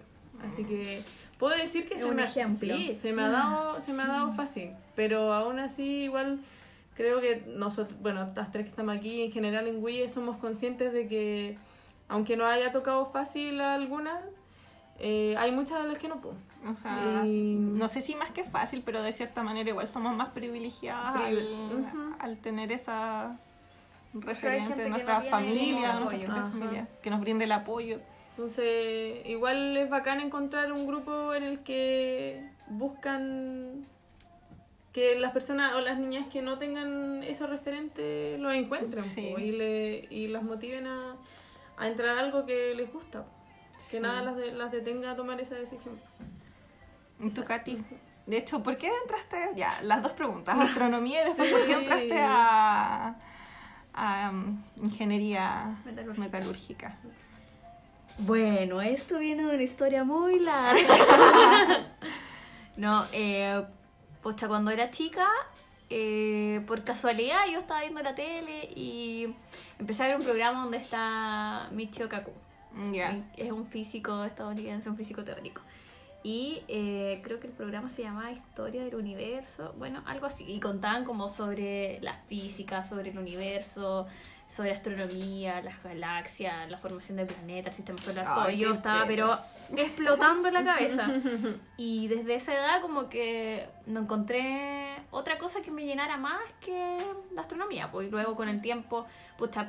Así 0.51 0.63
que 0.65 1.03
puedo 1.39 1.55
decir 1.57 1.87
que 1.87 1.95
Es 1.95 2.01
se 2.01 2.09
un 2.09 2.15
me, 2.15 2.25
ejemplo. 2.25 2.73
sí, 2.75 2.97
se 3.01 3.13
me 3.13 3.21
ha 3.23 3.29
dado, 3.29 3.79
se 3.81 3.93
me 3.93 4.03
ha 4.03 4.07
dado 4.07 4.33
fácil, 4.33 4.71
pero 4.95 5.33
aún 5.33 5.59
así 5.59 6.03
igual 6.03 6.39
creo 6.95 7.21
que 7.21 7.43
nosotros, 7.47 7.97
bueno, 8.01 8.29
las 8.35 8.51
tres 8.51 8.65
que 8.65 8.69
estamos 8.71 8.95
aquí 8.95 9.23
en 9.23 9.31
general 9.31 9.67
en 9.67 9.83
WIE 9.83 10.09
somos 10.09 10.37
conscientes 10.37 10.93
de 10.93 11.07
que 11.07 11.57
aunque 12.09 12.37
no 12.37 12.45
haya 12.45 12.71
tocado 12.71 13.05
fácil 13.05 13.59
a 13.61 13.73
algunas, 13.73 14.21
eh, 14.99 15.35
hay 15.39 15.51
muchas 15.51 15.81
de 15.81 15.89
las 15.89 15.97
que 15.97 16.07
no 16.07 16.17
puedo. 16.21 16.35
O 16.69 16.75
sea, 16.75 17.23
Y- 17.25 17.55
no 17.55 17.87
sé 17.87 18.01
si 18.01 18.13
más 18.15 18.29
que 18.31 18.43
fácil, 18.43 18.83
pero 18.85 19.01
de 19.01 19.11
cierta 19.11 19.41
manera 19.43 19.69
igual 19.69 19.87
somos 19.87 20.15
más 20.15 20.29
privilegiadas 20.29 21.15
Privi- 21.15 22.15
al, 22.19 22.37
tener 22.37 22.71
esa 22.71 23.37
referente 24.13 24.75
de 24.75 24.89
nuestra 24.89 25.21
familia, 25.21 25.97
apoyo. 25.97 26.27
nuestra 26.27 26.49
familia, 26.51 26.87
que 27.01 27.09
nos 27.09 27.19
brinde 27.21 27.45
el 27.45 27.51
apoyo. 27.53 27.99
Entonces, 28.35 29.25
igual 29.27 29.77
es 29.77 29.89
bacán 29.89 30.19
encontrar 30.19 30.71
un 30.71 30.87
grupo 30.87 31.33
en 31.35 31.43
el 31.43 31.59
que 31.59 32.43
buscan 32.67 33.83
que 34.91 35.15
las 35.19 35.31
personas 35.33 35.73
o 35.75 35.81
las 35.81 35.99
niñas 35.99 36.27
que 36.31 36.41
no 36.41 36.57
tengan 36.57 37.23
esos 37.23 37.49
referentes 37.49 38.39
lo 38.39 38.51
encuentren 38.51 39.03
Sí. 39.03 39.31
po, 39.33 39.39
y, 39.39 39.51
le, 39.51 40.07
y 40.09 40.27
las 40.27 40.43
motiven 40.43 40.87
a, 40.87 41.15
a 41.77 41.87
entrar 41.87 42.17
a 42.17 42.21
algo 42.21 42.45
que 42.45 42.73
les 42.75 42.91
gusta. 42.91 43.25
Que 43.89 43.97
Sí. 43.97 43.99
nada 43.99 44.21
las, 44.23 44.35
de- 44.35 44.51
las 44.51 44.71
detenga 44.71 45.11
a 45.11 45.15
tomar 45.15 45.39
esa 45.39 45.55
decisión. 45.55 45.99
¿Y 47.19 47.29
tú, 47.29 47.43
Katy? 47.43 47.83
De 48.25 48.37
hecho, 48.37 48.63
¿por 48.63 48.77
qué 48.77 48.89
entraste? 49.03 49.51
Ya, 49.55 49.79
las 49.83 50.01
dos 50.01 50.13
preguntas, 50.13 50.57
astronomía 50.59 51.21
y 51.21 51.25
después, 51.25 51.51
¿por 51.51 51.65
qué 51.65 51.73
entraste 51.73 52.19
a, 52.19 53.15
a 53.93 54.29
um, 54.31 54.63
ingeniería 54.81 55.75
Metalúrgica. 55.85 56.23
metalúrgica? 56.23 56.97
Bueno, 58.19 58.81
esto 58.81 59.19
viene 59.19 59.43
de 59.43 59.55
una 59.55 59.63
historia 59.63 60.03
muy 60.03 60.39
larga. 60.39 61.87
no, 62.77 63.05
eh, 63.11 63.63
pocha, 64.21 64.47
cuando 64.47 64.71
era 64.71 64.91
chica, 64.91 65.27
eh, 65.89 66.63
por 66.67 66.83
casualidad 66.83 67.41
yo 67.51 67.59
estaba 67.59 67.81
viendo 67.81 68.01
la 68.01 68.15
tele 68.15 68.69
y 68.75 69.35
empecé 69.79 70.03
a 70.03 70.07
ver 70.07 70.15
un 70.17 70.23
programa 70.23 70.61
donde 70.61 70.77
está 70.77 71.69
Michio 71.71 72.07
Kaku. 72.07 72.31
Ya. 72.91 73.23
Es 73.37 73.51
un 73.51 73.65
físico 73.65 74.23
estadounidense, 74.23 74.89
un 74.89 74.97
físico 74.97 75.23
teórico. 75.23 75.61
Y 76.23 76.63
eh, 76.69 77.19
creo 77.23 77.39
que 77.39 77.47
el 77.47 77.53
programa 77.53 77.89
se 77.89 78.01
llamaba 78.01 78.31
Historia 78.31 78.83
del 78.83 78.95
Universo, 78.95 79.75
bueno, 79.77 80.01
algo 80.05 80.25
así. 80.25 80.45
Y 80.47 80.59
contaban 80.59 81.03
como 81.03 81.29
sobre 81.29 81.99
la 82.01 82.13
física, 82.27 82.81
sobre 82.81 83.09
el 83.09 83.17
universo, 83.17 84.07
sobre 84.55 84.71
astronomía, 84.71 85.61
las 85.61 85.81
galaxias, 85.83 86.69
la 86.69 86.77
formación 86.77 87.17
del 87.17 87.25
planeta, 87.27 87.69
el 87.69 87.75
sistema 87.75 87.97
solar, 87.99 88.25
todo. 88.25 88.49
Yo 88.51 88.73
estaba, 88.75 89.05
pero 89.07 89.39
explotando 89.75 90.47
en 90.49 90.53
la 90.53 90.63
cabeza. 90.63 91.07
Y 91.77 92.07
desde 92.07 92.35
esa 92.35 92.53
edad 92.53 92.81
como 92.81 93.09
que 93.09 93.67
no 93.87 94.01
encontré 94.01 94.95
otra 95.11 95.37
cosa 95.39 95.61
que 95.61 95.71
me 95.71 95.85
llenara 95.85 96.17
más 96.17 96.39
que 96.61 96.99
la 97.33 97.41
astronomía. 97.41 97.89
Pues 97.91 98.07
y 98.07 98.11
luego 98.11 98.35
con 98.35 98.47
el 98.47 98.61
tiempo, 98.61 99.05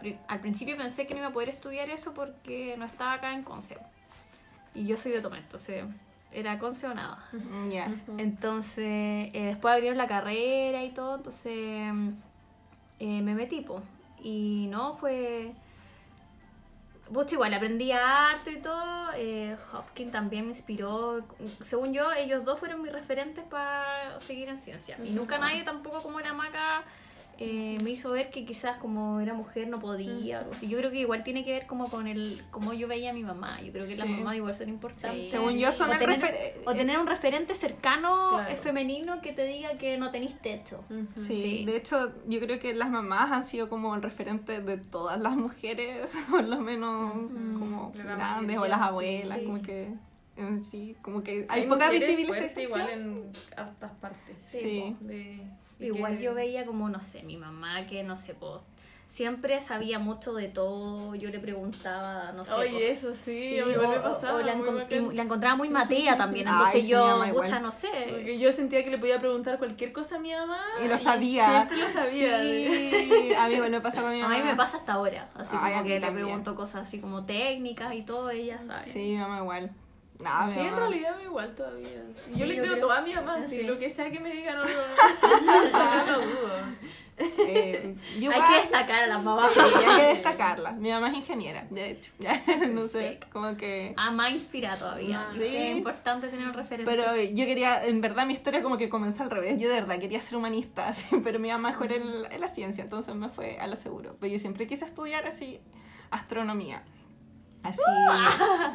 pri- 0.02 0.18
al 0.28 0.40
principio 0.40 0.76
pensé 0.76 1.06
que 1.06 1.14
no 1.14 1.20
iba 1.20 1.28
a 1.28 1.32
poder 1.32 1.48
estudiar 1.48 1.88
eso 1.88 2.12
porque 2.12 2.74
no 2.76 2.84
estaba 2.84 3.14
acá 3.14 3.32
en 3.32 3.42
Conce. 3.42 3.78
Y 4.74 4.86
yo 4.86 4.96
soy 4.98 5.12
de 5.12 5.22
Tomé, 5.22 5.38
entonces 5.38 5.84
era 6.30 6.58
Conce 6.58 6.86
o 6.86 6.92
nada. 6.94 7.24
Mm, 7.32 7.70
Ya. 7.70 7.88
Entonces, 8.18 8.84
eh, 9.32 9.46
después 9.46 9.72
abrieron 9.72 9.96
la 9.96 10.06
carrera 10.08 10.84
y 10.84 10.90
todo, 10.90 11.16
entonces 11.16 11.52
eh, 12.98 13.22
me 13.22 13.34
metí, 13.34 13.62
po. 13.62 13.82
Y 14.24 14.66
no, 14.70 14.94
fue 14.94 15.54
pues 17.12 17.32
igual 17.32 17.52
aprendí 17.54 17.92
harto 17.92 18.50
y 18.50 18.56
todo. 18.56 19.12
Eh, 19.14 19.56
Hopkins 19.72 20.10
también 20.10 20.46
me 20.46 20.50
inspiró. 20.50 21.22
Según 21.64 21.92
yo, 21.92 22.12
ellos 22.12 22.44
dos 22.44 22.58
fueron 22.58 22.82
mis 22.82 22.92
referentes 22.92 23.44
para 23.44 24.18
seguir 24.20 24.48
en 24.48 24.58
ciencia. 24.58 24.96
Y 25.04 25.10
nunca 25.10 25.38
nadie 25.38 25.62
tampoco 25.62 26.02
como 26.02 26.20
la 26.20 26.32
maca 26.32 26.82
eh, 27.38 27.78
me 27.82 27.90
hizo 27.90 28.10
ver 28.12 28.30
que 28.30 28.44
quizás 28.44 28.76
como 28.78 29.20
era 29.20 29.34
mujer 29.34 29.68
no 29.68 29.78
podía. 29.80 30.38
o 30.38 30.40
algo 30.42 30.52
así. 30.52 30.68
Yo 30.68 30.78
creo 30.78 30.90
que 30.90 31.00
igual 31.00 31.24
tiene 31.24 31.44
que 31.44 31.52
ver 31.52 31.66
como 31.66 31.88
con 31.90 32.06
el 32.06 32.40
cómo 32.50 32.72
yo 32.72 32.86
veía 32.88 33.10
a 33.10 33.12
mi 33.12 33.24
mamá. 33.24 33.60
Yo 33.62 33.72
creo 33.72 33.86
que 33.86 33.96
las 33.96 34.08
mamás 34.08 34.36
igual 34.36 34.54
son 34.54 34.68
importantes. 34.68 35.24
Sí. 35.24 35.30
Según 35.30 35.58
yo 35.58 35.72
son 35.72 35.90
o 35.90 35.92
el 35.92 35.98
tener, 35.98 36.60
o 36.64 36.74
tener 36.74 36.98
un 36.98 37.06
referente 37.06 37.54
cercano 37.54 38.30
Claro. 38.30 38.50
eh, 38.50 38.56
femenino 38.56 39.20
que 39.20 39.32
te 39.32 39.44
diga 39.44 39.70
que 39.78 39.98
no 39.98 40.10
tenéis 40.10 40.38
techo. 40.40 40.84
Sí, 41.16 41.24
Sí. 41.26 41.64
de 41.64 41.76
hecho 41.76 42.12
yo 42.26 42.40
creo 42.40 42.58
que 42.58 42.74
las 42.74 42.90
mamás 42.90 43.32
han 43.32 43.44
sido 43.44 43.68
como 43.68 43.94
el 43.94 44.02
referente 44.02 44.60
de 44.60 44.76
todas 44.78 45.20
las 45.20 45.36
mujeres, 45.36 46.10
por 46.30 46.44
lo 46.44 46.60
menos 46.60 47.12
como 47.58 47.92
la 47.96 48.16
grandes 48.16 48.58
o 48.58 48.66
las 48.66 48.80
abuelas, 48.80 49.38
sí. 49.40 49.44
como 49.46 49.62
que 49.62 49.88
en 50.36 50.64
sí, 50.64 50.96
como 51.00 51.22
que 51.22 51.46
hay, 51.48 51.62
Hay 51.62 51.68
poca 51.68 51.90
visibilización. 51.90 52.60
igual 52.60 52.90
en 52.90 53.32
hartas 53.56 53.92
partes. 54.00 54.36
Sí. 54.48 54.96
De- 55.00 55.40
Igual 55.80 56.16
que- 56.18 56.22
yo 56.24 56.34
veía 56.34 56.64
como, 56.66 56.88
no 56.88 57.00
sé, 57.00 57.22
mi 57.22 57.36
mamá 57.36 57.86
que 57.86 58.02
no 58.02 58.16
sé, 58.16 58.34
po, 58.34 58.62
siempre 59.10 59.60
sabía 59.60 59.98
mucho 59.98 60.34
de 60.34 60.48
todo. 60.48 61.14
Yo 61.14 61.30
le 61.30 61.38
preguntaba, 61.38 62.32
no 62.32 62.44
sé. 62.44 62.52
Oye, 62.52 62.90
eso 62.92 63.14
sí, 63.14 63.50
sí, 63.54 63.58
a 63.60 63.66
mí 63.66 63.74
o, 63.76 63.88
me 63.88 63.96
pasaba. 64.00 64.38
o 64.38 64.42
la, 64.42 64.56
encon- 64.56 65.14
y 65.14 65.20
encontraba 65.20 65.54
muy 65.56 65.68
matea 65.68 66.16
también. 66.16 66.48
Entonces 66.48 66.86
yo, 66.88 67.22
pucha, 67.32 67.60
no 67.60 67.70
sé. 67.70 67.88
Porque 68.10 68.38
yo 68.38 68.50
sentía 68.52 68.82
que 68.82 68.90
le 68.90 68.98
podía 68.98 69.20
preguntar 69.20 69.58
cualquier 69.58 69.92
cosa 69.92 70.16
a 70.16 70.18
mi 70.18 70.32
mamá. 70.32 70.60
Y 70.84 70.88
lo 70.88 70.98
sabía. 70.98 71.48
Siempre 71.48 71.76
lo 71.78 71.88
sabía. 71.88 72.40
Sí, 72.40 73.32
a 73.38 73.48
mí 73.48 73.54
igual 73.54 73.70
me 73.70 73.80
pasa 73.80 74.00
con 74.02 74.10
mi 74.10 74.20
A 74.20 74.24
mamá. 74.28 74.36
mí 74.36 74.42
me 74.44 74.56
pasa 74.56 74.78
hasta 74.78 74.94
ahora. 74.94 75.28
Así 75.34 75.54
Ay, 75.60 75.74
a 75.74 75.76
como 75.76 75.88
que 75.88 76.00
le 76.00 76.10
pregunto 76.10 76.54
cosas 76.56 76.86
así 76.88 76.98
como 77.00 77.24
técnicas 77.24 77.94
y 77.94 78.02
todo, 78.02 78.30
ella 78.30 78.60
sabe. 78.60 78.82
Sí, 78.84 79.10
mi 79.12 79.18
mamá 79.18 79.38
igual. 79.38 79.70
No, 80.20 80.52
Sí, 80.52 80.60
en 80.60 80.76
realidad 80.76 81.16
me 81.16 81.24
igual 81.24 81.54
todavía. 81.54 81.88
Y 82.28 82.38
yo 82.38 82.44
Sí, 82.44 82.46
le 82.46 82.56
yo 82.56 82.62
creo 82.62 82.74
creo. 82.74 82.86
todo 82.86 82.92
a 82.92 83.00
mi 83.02 83.12
mamá, 83.12 83.38
Sí. 83.48 83.58
sí. 83.58 83.62
lo 83.64 83.78
que 83.78 83.90
sea 83.90 84.10
que 84.10 84.20
me 84.20 84.32
diga, 84.32 84.54
no 84.54 84.62
lo 84.64 84.70
no, 85.72 86.06
lo 86.06 86.20
dudo. 86.26 86.52
eh, 87.16 87.94
yo 88.20 88.30
Hay 88.30 88.40
que 88.42 88.60
destacar 88.62 89.04
a 89.04 89.06
las 89.08 89.22
mamás. 89.22 89.52
Sí, 89.52 89.60
hay 89.60 89.96
que 89.96 90.02
destacarla. 90.14 90.72
Mi 90.72 90.90
mamá 90.90 91.10
es 91.10 91.16
ingeniera, 91.16 91.66
de 91.70 91.90
hecho. 91.90 92.12
Ya, 92.18 92.42
no 92.72 92.86
sé, 92.88 93.18
Sí. 93.20 93.26
como 93.32 93.56
que... 93.56 93.92
A 93.96 94.10
más 94.12 94.32
inspira 94.32 94.76
todavía. 94.76 95.18
Ah, 95.20 95.26
así 95.30 95.40
sí. 95.40 95.56
Es 95.56 95.76
importante 95.76 96.28
tener 96.28 96.46
un 96.46 96.54
referente. 96.54 96.90
Pero 96.90 97.16
yo 97.16 97.44
quería, 97.46 97.84
en 97.84 98.00
verdad 98.00 98.24
mi 98.26 98.34
historia 98.34 98.62
como 98.62 98.78
que 98.78 98.88
comenzó 98.88 99.24
al 99.24 99.30
revés. 99.30 99.58
Yo 99.60 99.68
de 99.68 99.74
verdad 99.74 99.98
quería 99.98 100.22
ser 100.22 100.36
humanista, 100.36 100.88
así, 100.88 101.06
pero 101.24 101.38
mi 101.38 101.48
mamá 101.50 101.70
mejor 101.70 101.92
en, 101.92 102.02
en 102.30 102.40
la 102.40 102.48
ciencia, 102.48 102.82
entonces 102.84 103.14
me 103.16 103.28
fue 103.28 103.58
a 103.58 103.66
lo 103.66 103.76
seguro. 103.76 104.16
Pero 104.20 104.32
yo 104.32 104.38
siempre 104.38 104.66
quise 104.68 104.84
estudiar 104.84 105.26
así 105.26 105.60
astronomía. 106.10 106.82
Así. 107.64 107.80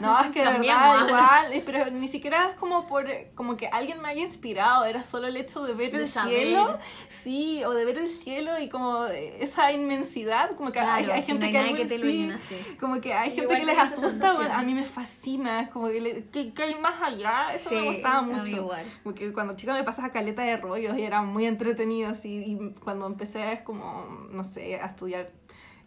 No, 0.01 0.19
es 0.21 0.31
que 0.31 0.39
de 0.39 0.45
También, 0.45 0.75
verdad 0.75 1.07
igual, 1.07 1.53
eh, 1.53 1.63
pero 1.65 1.91
ni 1.91 2.07
siquiera 2.07 2.49
es 2.49 2.55
como 2.55 2.87
por 2.87 3.05
como 3.35 3.55
que 3.55 3.67
alguien 3.67 4.01
me 4.01 4.09
haya 4.09 4.23
inspirado, 4.23 4.85
era 4.85 5.03
solo 5.03 5.27
el 5.27 5.37
hecho 5.37 5.63
de 5.63 5.73
ver 5.73 5.91
De 5.91 6.03
el 6.03 6.09
saber. 6.09 6.39
cielo, 6.39 6.77
sí, 7.09 7.63
o 7.65 7.71
de 7.71 7.85
ver 7.85 7.97
el 7.99 8.09
cielo 8.09 8.57
y 8.59 8.67
como 8.69 9.05
esa 9.05 9.71
inmensidad, 9.71 10.55
como 10.55 10.71
que 10.71 10.79
hay, 10.79 11.03
Claro, 11.03 11.13
hay 11.13 11.21
si 11.21 11.27
gente 11.27 11.51
no 11.53 11.59
hay 11.59 11.73
que, 11.75 11.85
te 11.85 11.97
lo 11.99 12.05
sí, 12.05 12.31
como 12.79 12.99
que 13.01 13.13
hay 13.13 13.29
gente 13.29 13.43
Igual 13.43 13.59
que 13.59 13.65
les 13.65 13.77
asusta, 13.77 14.33
bueno, 14.33 14.53
a 14.55 14.61
mí 14.63 14.73
me 14.73 14.85
fascina, 14.85 15.61
es 15.61 15.69
como 15.69 15.87
que, 15.89 16.01
le- 16.01 16.25
que, 16.29 16.53
que 16.53 16.63
hay 16.63 16.75
más 16.75 17.01
allá, 17.01 17.53
eso 17.53 17.69
me 17.71 17.81
gustaba 17.81 18.21
mucho. 18.21 18.51
igual. 18.51 18.85
Como 19.03 19.15
que 19.15 19.31
cuando 19.33 19.55
chica 19.55 19.73
me 19.73 19.83
pasaba 19.83 20.09
caleta 20.11 20.41
de 20.41 20.57
rollos 20.57 20.97
y 20.97 21.03
era 21.03 21.21
muy 21.21 21.45
entretenido 21.45 22.09
así, 22.09 22.43
y 22.45 22.73
cuando 22.79 23.05
empecé 23.05 23.53
es 23.53 23.61
como, 23.61 24.05
no 24.31 24.43
sé, 24.43 24.79
a 24.79 24.87
estudiar 24.87 25.31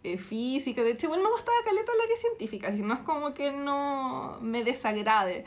eh, 0.03 0.17
física, 0.17 0.83
de 0.83 0.91
hecho 0.91 1.05
igual 1.07 1.21
me 1.21 1.29
gustaba 1.29 1.57
caleta 1.63 1.91
el 1.93 2.01
área 2.01 2.17
científica, 2.17 2.67
así 2.67 2.81
no 2.81 2.93
es 2.93 2.99
como 3.01 3.33
que 3.33 3.51
no 3.51 4.37
me 4.41 4.63
desagrade, 4.63 5.45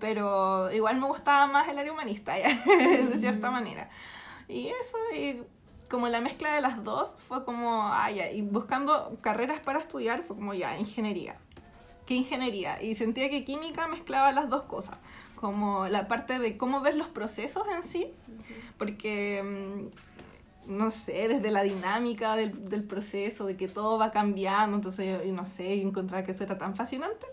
pero 0.00 0.72
igual 0.72 0.98
me 0.98 1.06
gustaba 1.06 1.46
más 1.46 1.68
el 1.68 1.78
área 1.78 1.92
humanista, 1.92 2.38
ya, 2.38 2.48
de 2.66 3.18
cierta 3.18 3.50
manera. 3.50 3.90
Y 4.48 4.68
eso, 4.68 4.96
y 5.14 5.42
como 5.90 6.08
la 6.08 6.20
mezcla 6.20 6.54
de 6.54 6.62
las 6.62 6.82
dos 6.84 7.16
fue 7.28 7.44
como, 7.44 7.82
ah, 7.84 8.10
ya, 8.10 8.30
y 8.30 8.40
buscando 8.40 9.18
carreras 9.20 9.60
para 9.60 9.78
estudiar 9.78 10.22
fue 10.22 10.36
como 10.36 10.54
ya, 10.54 10.78
ingeniería. 10.78 11.36
¿Qué 12.06 12.14
ingeniería? 12.14 12.82
Y 12.82 12.94
sentía 12.94 13.28
que 13.28 13.44
química 13.44 13.86
mezclaba 13.88 14.32
las 14.32 14.48
dos 14.48 14.62
cosas, 14.62 14.96
como 15.34 15.86
la 15.88 16.08
parte 16.08 16.38
de 16.38 16.56
cómo 16.56 16.80
ver 16.80 16.94
los 16.94 17.08
procesos 17.08 17.66
en 17.68 17.84
sí, 17.84 18.10
porque, 18.78 19.42
mm, 19.42 20.17
no 20.68 20.90
sé, 20.90 21.28
desde 21.28 21.50
la 21.50 21.62
dinámica 21.62 22.36
del, 22.36 22.68
del 22.68 22.84
proceso, 22.84 23.46
de 23.46 23.56
que 23.56 23.68
todo 23.68 23.98
va 23.98 24.12
cambiando, 24.12 24.76
entonces, 24.76 25.24
yo, 25.24 25.32
no 25.32 25.46
sé, 25.46 25.74
y 25.76 25.80
encontrar 25.80 26.24
que 26.24 26.32
eso 26.32 26.44
era 26.44 26.58
tan 26.58 26.76
fascinante, 26.76 27.26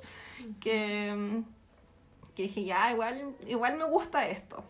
que, 0.61 1.13
mm, 1.13 2.33
que 2.33 2.43
dije, 2.43 2.63
ya, 2.63 2.91
igual, 2.91 3.35
igual 3.47 3.77
me 3.77 3.83
gusta 3.83 4.25
esto. 4.27 4.63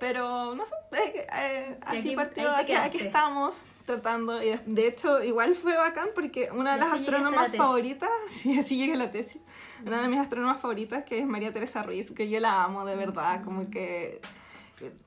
Pero, 0.00 0.54
no 0.54 0.66
sé, 0.66 0.74
eh, 0.92 1.26
eh, 1.32 1.78
así 1.82 1.98
aquí- 1.98 2.16
partió, 2.16 2.50
aquí, 2.54 2.98
estamos 2.98 3.56
tratando, 3.84 4.42
y 4.42 4.58
de, 4.66 4.86
hecho, 4.86 5.22
igual 5.22 5.54
fue 5.54 5.76
bacán 5.76 6.08
porque 6.14 6.50
una 6.52 6.74
de 6.74 6.80
las 6.80 6.90
la 6.90 6.94
astrónomas 6.96 7.56
favoritas, 7.56 8.10
sí, 8.28 8.58
así 8.58 8.76
llegué 8.76 8.94
a 8.94 8.96
la 8.96 9.10
tesis, 9.12 9.40
una 9.86 10.02
de 10.02 10.08
mis 10.08 10.18
astrónomas 10.18 10.60
favoritas, 10.60 11.04
que 11.04 11.20
es 11.20 11.26
María 11.26 11.52
Teresa 11.52 11.82
Ruiz, 11.82 12.10
que 12.10 12.28
yo 12.28 12.38
la 12.40 12.64
amo 12.64 12.84
de 12.84 12.96
verdad, 12.96 13.42
como 13.44 13.70
que 13.70 14.20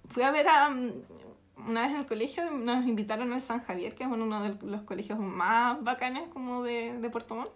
fui 0.09 0.23
a 0.23 0.31
ver 0.31 0.47
a 0.47 0.69
mm, 0.69 0.91
una 1.67 1.81
vez 1.81 1.91
en 1.91 1.97
el 1.97 2.05
colegio 2.05 2.49
nos 2.51 2.85
invitaron 2.85 3.33
al 3.33 3.41
San 3.41 3.61
Javier, 3.61 3.95
que 3.95 4.03
es 4.03 4.09
uno 4.09 4.43
de 4.43 4.55
los 4.65 4.81
colegios 4.81 5.19
más 5.19 5.83
bacanes 5.83 6.27
como 6.29 6.63
de, 6.63 6.97
de 6.97 7.09
Puerto 7.09 7.35
Montt, 7.35 7.51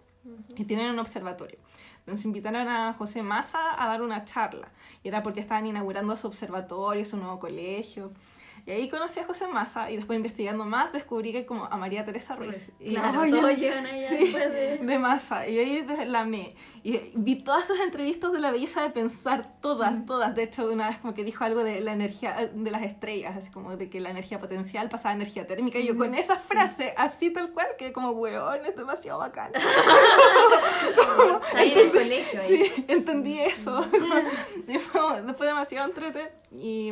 y 0.55 0.65
tienen 0.65 0.91
un 0.91 0.99
observatorio. 0.99 1.59
Entonces 1.99 2.25
invitaron 2.25 2.67
a 2.67 2.93
José 2.93 3.23
Massa 3.23 3.81
a 3.81 3.87
dar 3.87 4.01
una 4.01 4.25
charla, 4.25 4.69
y 5.03 5.07
era 5.07 5.23
porque 5.23 5.39
estaban 5.39 5.65
inaugurando 5.65 6.15
su 6.17 6.27
observatorio, 6.27 7.05
su 7.05 7.17
nuevo 7.17 7.39
colegio. 7.39 8.11
Y 8.67 8.71
ahí 8.71 8.89
conocí 8.89 9.19
a 9.19 9.25
José 9.25 9.47
Massa 9.47 9.91
y 9.91 9.97
después 9.97 10.17
investigando 10.17 10.65
más 10.65 10.91
descubrí 10.91 11.31
que 11.31 11.45
como 11.45 11.65
a 11.65 11.77
María 11.77 12.03
Teresa 12.03 12.35
Ruiz. 12.35 12.71
Y, 12.79 12.95
Claro, 12.95 13.29
todos 13.29 13.55
llegan 13.57 13.85
ahí 13.85 14.01
sí, 14.01 14.17
después 14.17 14.51
de... 14.51 14.77
de 14.77 14.99
masa. 14.99 15.47
Y 15.47 15.59
ahí 15.59 15.87
la 16.07 16.21
amé. 16.21 16.55
Y 16.81 16.99
vi 17.15 17.35
todas 17.35 17.67
sus 17.67 17.79
entrevistas 17.79 18.31
de 18.31 18.39
la 18.39 18.51
belleza 18.51 18.81
de 18.81 18.89
pensar, 18.89 19.59
todas, 19.61 20.05
todas. 20.05 20.35
De 20.35 20.43
hecho, 20.43 20.71
una 20.71 20.89
vez 20.89 20.97
como 20.97 21.13
que 21.13 21.23
dijo 21.23 21.43
algo 21.43 21.63
de 21.63 21.81
la 21.81 21.93
energía 21.93 22.51
de 22.53 22.71
las 22.71 22.83
estrellas, 22.83 23.37
así 23.37 23.51
como 23.51 23.75
de 23.75 23.89
que 23.89 23.99
la 23.99 24.09
energía 24.09 24.39
potencial 24.39 24.89
pasaba 24.89 25.11
a 25.11 25.15
energía 25.15 25.45
térmica. 25.45 25.79
Y 25.79 25.87
yo 25.87 25.97
con 25.97 26.13
esa 26.15 26.37
frase, 26.37 26.93
así 26.97 27.31
tal 27.31 27.51
cual, 27.51 27.67
que 27.77 27.91
como, 27.91 28.11
weón, 28.11 28.65
es 28.65 28.75
demasiado 28.75 29.19
bacán. 29.19 29.51
Ahí 31.55 31.71
en 31.71 31.79
el 31.79 31.91
colegio 31.91 32.41
ahí. 32.41 32.65
Sí, 32.65 32.85
entendí 32.87 33.39
eso. 33.39 33.83
Fue 35.37 35.47
demasiado 35.47 35.87
entrete. 35.87 36.31
Y, 36.51 36.91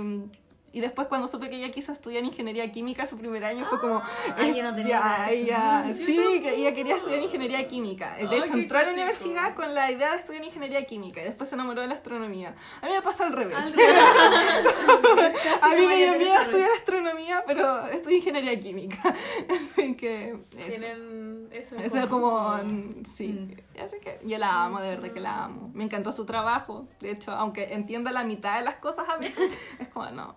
y 0.73 0.79
después 0.79 1.07
cuando 1.07 1.27
supe 1.27 1.49
que 1.49 1.57
ella 1.57 1.71
quiso 1.71 1.91
estudiar 1.91 2.23
ingeniería 2.23 2.71
química 2.71 3.05
su 3.05 3.15
primer 3.15 3.45
año 3.45 3.65
fue 3.69 3.79
como... 3.79 4.01
Ah, 4.01 4.47
yo 4.47 4.63
no 4.63 4.75
tenía 4.75 4.99
ya, 4.99 5.31
ella, 5.31 5.85
sí, 5.95 6.41
que 6.41 6.55
ella 6.55 6.73
quería 6.73 6.97
estudiar 6.97 7.21
ingeniería 7.21 7.67
química. 7.67 8.15
De 8.15 8.37
hecho, 8.37 8.55
entró 8.55 8.79
a 8.79 8.83
la 8.83 8.91
universidad 8.91 9.53
con 9.53 9.73
la 9.75 9.91
idea 9.91 10.13
de 10.13 10.17
estudiar 10.17 10.43
ingeniería 10.43 10.83
química 10.85 11.21
y 11.21 11.25
después 11.25 11.49
se 11.49 11.55
enamoró 11.55 11.81
de 11.81 11.87
la 11.87 11.93
astronomía. 11.93 12.55
A 12.81 12.87
mí 12.87 12.91
me 12.91 13.01
pasó 13.03 13.23
al 13.23 13.33
revés. 13.33 13.55
A 15.61 15.69
mí 15.75 15.87
me 15.87 15.95
dio 15.95 16.17
miedo 16.17 16.41
estudiar 16.41 16.71
astronomía, 16.75 17.43
pero 17.45 17.87
estudié 17.87 18.17
ingeniería 18.17 18.59
química. 18.59 18.97
Así 19.49 19.95
que. 19.95 20.37
Tienen 20.49 21.49
eso. 21.51 21.77
Eso 21.77 22.09
como, 22.09 22.57
mm, 22.63 23.05
sí, 23.05 23.55
así 23.83 23.97
que 23.99 24.19
yo 24.25 24.37
la 24.37 24.65
amo, 24.65 24.79
de 24.79 24.89
verdad 24.89 25.11
que 25.11 25.19
la 25.19 25.45
amo. 25.45 25.71
Me 25.73 25.83
encantó 25.83 26.11
su 26.11 26.25
trabajo, 26.25 26.87
de 26.99 27.11
hecho, 27.11 27.31
aunque 27.31 27.73
entienda 27.73 28.11
la 28.11 28.23
mitad 28.23 28.59
de 28.59 28.65
las 28.65 28.75
cosas 28.75 29.07
a 29.07 29.17
veces, 29.17 29.51
es 29.79 29.87
como, 29.89 30.09
no, 30.11 30.35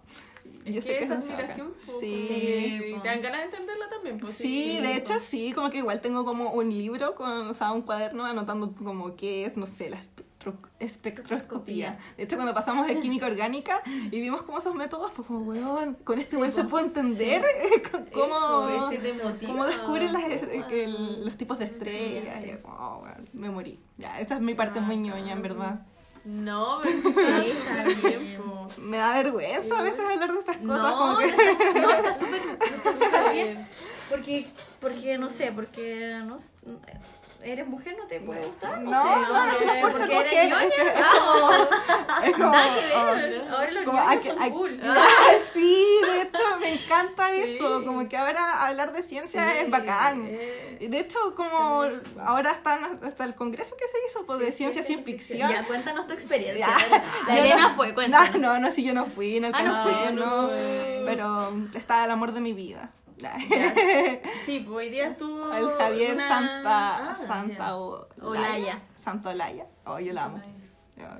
yo 0.72 0.78
Es 0.80 0.84
sé 0.84 0.98
que 0.98 1.04
es 1.04 1.10
admiración. 1.10 1.72
Sí. 1.78 1.86
como- 1.88 2.00
Sí, 2.00 2.84
y 2.96 2.98
te 3.00 3.08
dan 3.08 3.22
ganas 3.22 3.38
de 3.40 3.44
entenderla 3.44 3.88
también. 3.88 4.18
Pues, 4.18 4.32
Sí, 4.34 4.78
de 4.80 4.96
hecho 4.96 5.18
sí, 5.20 5.52
como 5.52 5.70
que 5.70 5.78
igual 5.78 6.00
tengo 6.00 6.24
como 6.24 6.50
un 6.50 6.70
libro 6.70 7.14
con, 7.14 7.48
o 7.48 7.54
sea, 7.54 7.72
un 7.72 7.82
cuaderno 7.82 8.24
anotando 8.24 8.72
como 8.74 9.14
qué 9.16 9.44
es, 9.46 9.56
no 9.56 9.66
sé, 9.66 9.90
la 9.90 9.98
espectro- 9.98 10.58
espectroscopía. 10.78 11.98
De 12.16 12.24
hecho, 12.24 12.36
cuando 12.36 12.54
pasamos 12.54 12.86
de 12.86 12.98
química 13.00 13.26
orgánica 13.26 13.82
y 13.86 14.20
vimos 14.20 14.42
cómo 14.42 14.58
esos 14.58 14.74
métodos, 14.74 15.10
pues 15.14 15.26
como, 15.26 15.40
weón, 15.40 15.94
con 16.04 16.18
este 16.18 16.36
igual 16.36 16.52
se 16.52 16.62
po. 16.64 16.70
puede 16.70 16.86
entender 16.86 17.42
cómo, 18.12 18.68
cómo 19.46 19.66
descubren 19.66 20.12
las, 20.12 20.22
Ah. 20.24 20.68
el- 20.70 21.24
los 21.24 21.36
tipos 21.36 21.58
de 21.58 21.66
estrellas. 21.66 22.44
Y 22.44 22.56
como, 22.62 22.74
oh, 22.76 23.02
weón, 23.02 23.28
me 23.32 23.50
morí. 23.50 23.80
Ya, 23.98 24.20
esa 24.20 24.36
es 24.36 24.40
mi 24.40 24.54
parte 24.54 24.80
muy 24.80 24.96
ñoña, 24.96 25.32
en 25.32 25.42
verdad. 25.42 25.86
No, 26.27 26.81
pero 26.83 26.97
sí, 27.03 27.03
Sí, 27.43 27.51
está 27.53 28.09
bien. 28.09 28.37
po. 28.43 28.68
Me 28.79 28.97
da 28.99 29.12
vergüenza 29.22 29.79
a 29.79 29.83
veces 29.83 30.01
hablar 30.01 30.33
de 30.33 30.39
estas 30.41 30.57
cosas, 30.57 30.66
No, 30.83 30.97
como 30.97 31.18
que... 31.18 31.27
no, 31.81 31.91
está 31.93 32.14
súper 32.14 32.41
está 32.41 32.93
súper 32.93 33.33
bien. 33.33 33.55
Bien. 33.55 33.68
Porque, 34.11 34.47
porque, 34.81 35.18
no 35.18 35.31
sé, 35.31 35.53
porque 35.53 36.20
no, 36.27 36.39
eres 37.43 37.66
mujer, 37.66 37.97
no 37.99 38.07
te 38.07 38.20
puede 38.20 38.45
gustar. 38.45 38.78
No, 38.80 39.03
sé, 39.03 39.09
no, 39.09 39.47
no, 39.47 39.55
si 39.59 39.64
no 39.64 39.72
ser 39.72 39.80
porque 39.82 40.14
mujer, 40.14 40.26
eres 40.32 40.49
ñoña. 40.51 40.95
como, 41.18 42.22
es 42.24 42.32
como, 42.37 42.51
Nada 42.53 42.74
que 42.74 42.87
ver. 42.87 43.49
Ahora 43.51 43.70
los 43.70 43.84
como 43.84 44.20
que- 44.20 44.28
son 44.28 44.51
cool. 44.51 44.80
Ah, 44.84 45.32
sí, 45.53 45.87
de 46.12 46.22
hecho 46.22 46.43
me 46.61 46.72
encanta 46.74 47.30
eso, 47.32 47.80
Sí. 47.80 47.84
como 47.87 48.09
que 48.09 48.16
ahora 48.16 48.66
hablar 48.66 48.93
de 48.93 49.03
ciencia 49.03 49.49
Sí, 49.53 49.59
es 49.61 49.70
bacán. 49.70 50.26
eh, 50.28 50.78
Y 50.80 50.89
De 50.89 50.99
hecho, 51.01 51.18
como 51.34 51.84
ahora 52.24 52.51
están 52.53 52.99
hasta 53.03 53.24
el 53.24 53.34
congreso 53.34 53.76
que 53.76 53.84
se 53.87 53.99
hizo 54.09 54.26
pues, 54.26 54.39
de 54.41 54.53
ciencia 54.53 54.82
sí, 54.82 54.95
sin 54.95 55.05
ficción. 55.05 55.51
Ya, 55.51 55.62
cuéntanos 55.64 56.07
tu 56.07 56.12
experiencia. 56.14 56.66
Ya. 56.91 57.03
La 57.26 57.39
Elena 57.39 57.68
no- 57.68 57.74
fue, 57.76 57.95
cuéntanos. 57.95 58.32
No, 58.34 58.55
no, 58.55 58.59
no, 58.61 58.70
si 58.70 58.82
yo 58.84 58.93
no 58.95 59.07
fui, 59.07 59.41
no 59.41 59.49
Ah, 59.53 59.62
no 59.62 60.11
no, 60.12 60.43
no. 60.49 60.51
Pero 61.05 61.53
está 61.74 62.05
el 62.05 62.11
amor 62.11 62.32
de 62.32 62.41
mi 62.41 62.53
vida. 62.53 62.91
Sí, 64.46 64.60
pues 64.60 64.68
hoy 64.76 64.90
día 64.90 65.08
estuvo. 65.08 65.52
El 65.52 65.70
Javier 65.72 66.14
una- 66.14 66.28
Santa, 66.28 67.10
Ah, 67.12 67.16
Santa 67.16 67.76
o- 67.76 68.08
Olaya. 68.20 68.82
Santa 68.94 69.30
Olaya. 69.30 69.66
Oh, 69.84 69.98
yo 69.98 70.12
la 70.12 70.24
amo. 70.24 70.42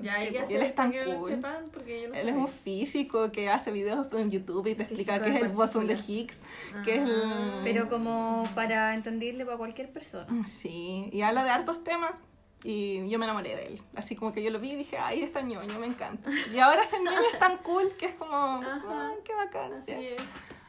Ya 0.01 0.15
hay 0.15 0.27
Sí, 0.27 0.33
que 0.33 0.39
pues. 0.39 0.51
Y 0.51 0.55
él 0.55 0.61
es 0.63 0.75
tan 0.75 0.91
que 0.91 1.05
cool. 1.15 1.29
sepan, 1.31 1.65
porque 1.71 2.01
yo 2.01 2.09
no 2.09 2.15
Él 2.15 2.29
es 2.29 2.35
un 2.35 2.47
físico 2.47 3.31
que 3.31 3.49
hace 3.49 3.71
videos 3.71 4.07
en 4.13 4.31
YouTube 4.31 4.65
y 4.67 4.73
te 4.75 4.83
explica 4.83 5.21
qué 5.21 5.29
es 5.29 5.41
el 5.41 5.49
bosón 5.49 5.85
de. 5.85 5.93
Higgs, 5.93 6.41
que 6.83 6.95
es 6.95 7.01
el... 7.03 7.21
Ah. 7.25 7.61
Pero 7.63 7.87
como 7.87 8.43
para 8.55 8.95
entenderle 8.95 9.45
para 9.45 9.57
cualquier 9.57 9.91
persona. 9.93 10.27
Sí, 10.45 11.09
y 11.11 11.21
habla 11.21 11.43
de 11.43 11.51
hartos 11.51 11.83
temas 11.83 12.15
y 12.63 13.07
yo 13.07 13.19
me 13.19 13.25
enamoré 13.25 13.55
de 13.55 13.67
él. 13.67 13.81
Así 13.95 14.15
como 14.15 14.33
que 14.33 14.41
yo 14.41 14.49
lo 14.49 14.59
vi 14.59 14.71
y 14.71 14.75
dije, 14.77 14.97
ay, 14.97 15.21
está 15.21 15.41
ñoño, 15.43 15.77
me 15.77 15.85
encanta. 15.85 16.27
Y 16.51 16.57
ahora 16.57 16.81
ese 16.83 16.97
ñoño 16.99 17.19
es 17.31 17.37
tan 17.37 17.57
cool 17.57 17.91
que 17.99 18.07
es 18.07 18.15
como, 18.15 18.59
ay, 18.89 19.15
qué 19.23 19.33
bacán. 19.35 19.73
Así 19.73 19.91
ya. 19.91 19.99
es. 19.99 20.23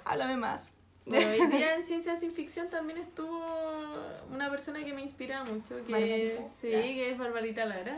Háblame 0.04 0.36
más. 0.36 0.68
Bueno, 1.08 1.30
hoy 1.30 1.46
día 1.56 1.74
en 1.74 1.86
ciencia 1.86 2.18
sin 2.18 2.32
ficción 2.32 2.68
también 2.68 2.98
estuvo 2.98 3.42
una 4.30 4.50
persona 4.50 4.84
que 4.84 4.92
me 4.92 5.02
inspira 5.02 5.44
mucho, 5.44 5.76
que, 5.86 5.92
Barbarita. 5.92 6.44
sí, 6.44 6.70
que 6.70 7.10
es 7.10 7.18
Barbarita 7.18 7.64
Lara. 7.64 7.96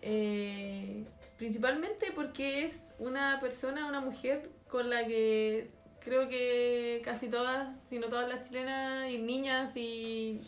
Eh, 0.00 1.04
principalmente 1.38 2.10
porque 2.12 2.64
es 2.64 2.82
una 2.98 3.38
persona, 3.40 3.86
una 3.86 4.00
mujer 4.00 4.50
con 4.68 4.90
la 4.90 5.06
que 5.06 5.70
creo 6.00 6.28
que 6.28 7.00
casi 7.04 7.28
todas, 7.28 7.78
si 7.88 7.98
no 7.98 8.08
todas 8.08 8.28
las 8.28 8.48
chilenas 8.48 9.10
y 9.10 9.18
niñas 9.18 9.76
y 9.76 10.40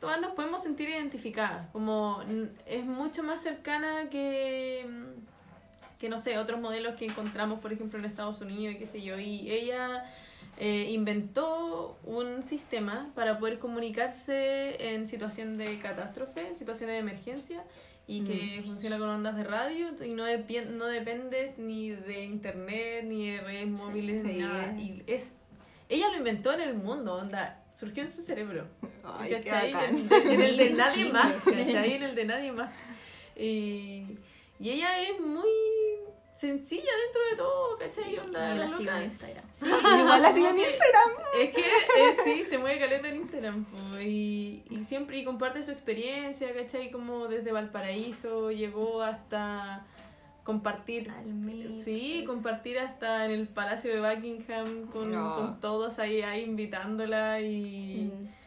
todas 0.00 0.20
nos 0.20 0.32
podemos 0.32 0.62
sentir 0.62 0.88
identificadas. 0.88 1.68
Como 1.70 2.22
es 2.66 2.84
mucho 2.84 3.22
más 3.22 3.40
cercana 3.40 4.08
que, 4.10 4.84
que 6.00 6.08
no 6.08 6.18
sé, 6.18 6.38
otros 6.38 6.60
modelos 6.60 6.96
que 6.96 7.06
encontramos, 7.06 7.60
por 7.60 7.72
ejemplo, 7.72 7.98
en 8.00 8.04
Estados 8.04 8.40
Unidos 8.40 8.74
y 8.74 8.78
qué 8.78 8.86
sé 8.86 9.02
yo. 9.02 9.18
Y 9.18 9.50
ella 9.50 10.04
eh, 10.58 10.88
inventó 10.90 11.98
un 12.04 12.42
sistema 12.46 13.10
para 13.14 13.38
poder 13.38 13.58
comunicarse 13.58 14.92
en 14.94 15.06
situación 15.08 15.56
de 15.56 15.78
catástrofe, 15.78 16.48
en 16.48 16.56
situaciones 16.56 16.94
de 16.96 16.98
emergencia, 17.00 17.64
y 18.06 18.22
que 18.22 18.62
funciona 18.64 18.98
con 18.98 19.08
ondas 19.10 19.36
de 19.36 19.44
radio 19.44 19.88
y 20.04 20.14
no, 20.14 20.26
depi- 20.26 20.64
no 20.66 20.86
dependes 20.86 21.58
ni 21.58 21.90
de 21.90 22.24
internet, 22.24 23.04
ni 23.04 23.30
de 23.32 23.40
redes 23.42 23.68
móviles, 23.68 24.24
ni 24.24 24.32
sí. 24.34 24.38
nada. 24.40 24.72
Y 24.78 25.02
es, 25.06 25.28
ella 25.90 26.08
lo 26.10 26.16
inventó 26.16 26.52
en 26.54 26.62
el 26.62 26.74
mundo, 26.74 27.14
onda, 27.16 27.62
surgió 27.78 28.02
en 28.02 28.12
su 28.12 28.22
cerebro. 28.22 28.66
Ay, 29.04 29.30
¿cachai? 29.32 29.72
en- 29.72 30.08
en 30.32 30.40
el 30.40 30.56
de 30.56 30.70
nadie 30.82 31.12
más, 31.12 31.34
¿cachai? 31.44 31.92
En 31.92 32.02
el 32.02 32.14
de 32.14 32.24
nadie 32.24 32.50
más. 32.52 32.72
Y, 33.36 34.04
y 34.58 34.70
ella 34.70 35.00
es 35.02 35.20
muy 35.20 35.48
sencilla 36.38 36.90
dentro 37.04 37.20
de 37.30 37.36
todo, 37.36 37.78
¿cachai? 37.78 38.18
Onda, 38.18 38.50
Yo 38.54 38.58
la 38.60 38.64
loca. 38.66 38.76
sigo 38.78 38.92
en 38.92 39.02
Instagram. 39.02 39.44
Sí, 39.54 39.66
Igual 39.66 40.22
la 40.22 40.32
sigo 40.34 40.48
en 40.48 40.58
Instagram. 40.60 41.10
Es 41.40 41.50
que 41.54 41.60
eh, 41.60 42.16
sí, 42.24 42.44
se 42.48 42.58
mueve 42.58 42.78
caleta 42.78 43.08
en 43.08 43.16
Instagram. 43.16 43.64
po, 43.64 43.98
y, 44.00 44.62
y 44.70 44.84
siempre 44.86 45.18
y 45.18 45.24
comparte 45.24 45.62
su 45.64 45.72
experiencia, 45.72 46.54
¿cachai? 46.54 46.90
Como 46.92 47.26
desde 47.26 47.50
Valparaíso 47.50 48.50
llegó 48.52 49.02
hasta 49.02 49.84
compartir. 50.44 51.10
Sí, 51.84 52.24
compartir 52.26 52.78
hasta 52.78 53.24
en 53.26 53.32
el 53.32 53.48
Palacio 53.48 53.92
de 53.92 54.00
Buckingham 54.00 54.86
con, 54.86 55.10
No. 55.12 55.34
con 55.36 55.60
todos 55.60 55.98
ahí, 55.98 56.22
ahí 56.22 56.42
invitándola 56.42 57.40
y, 57.40 58.10
Mm. 58.12 58.37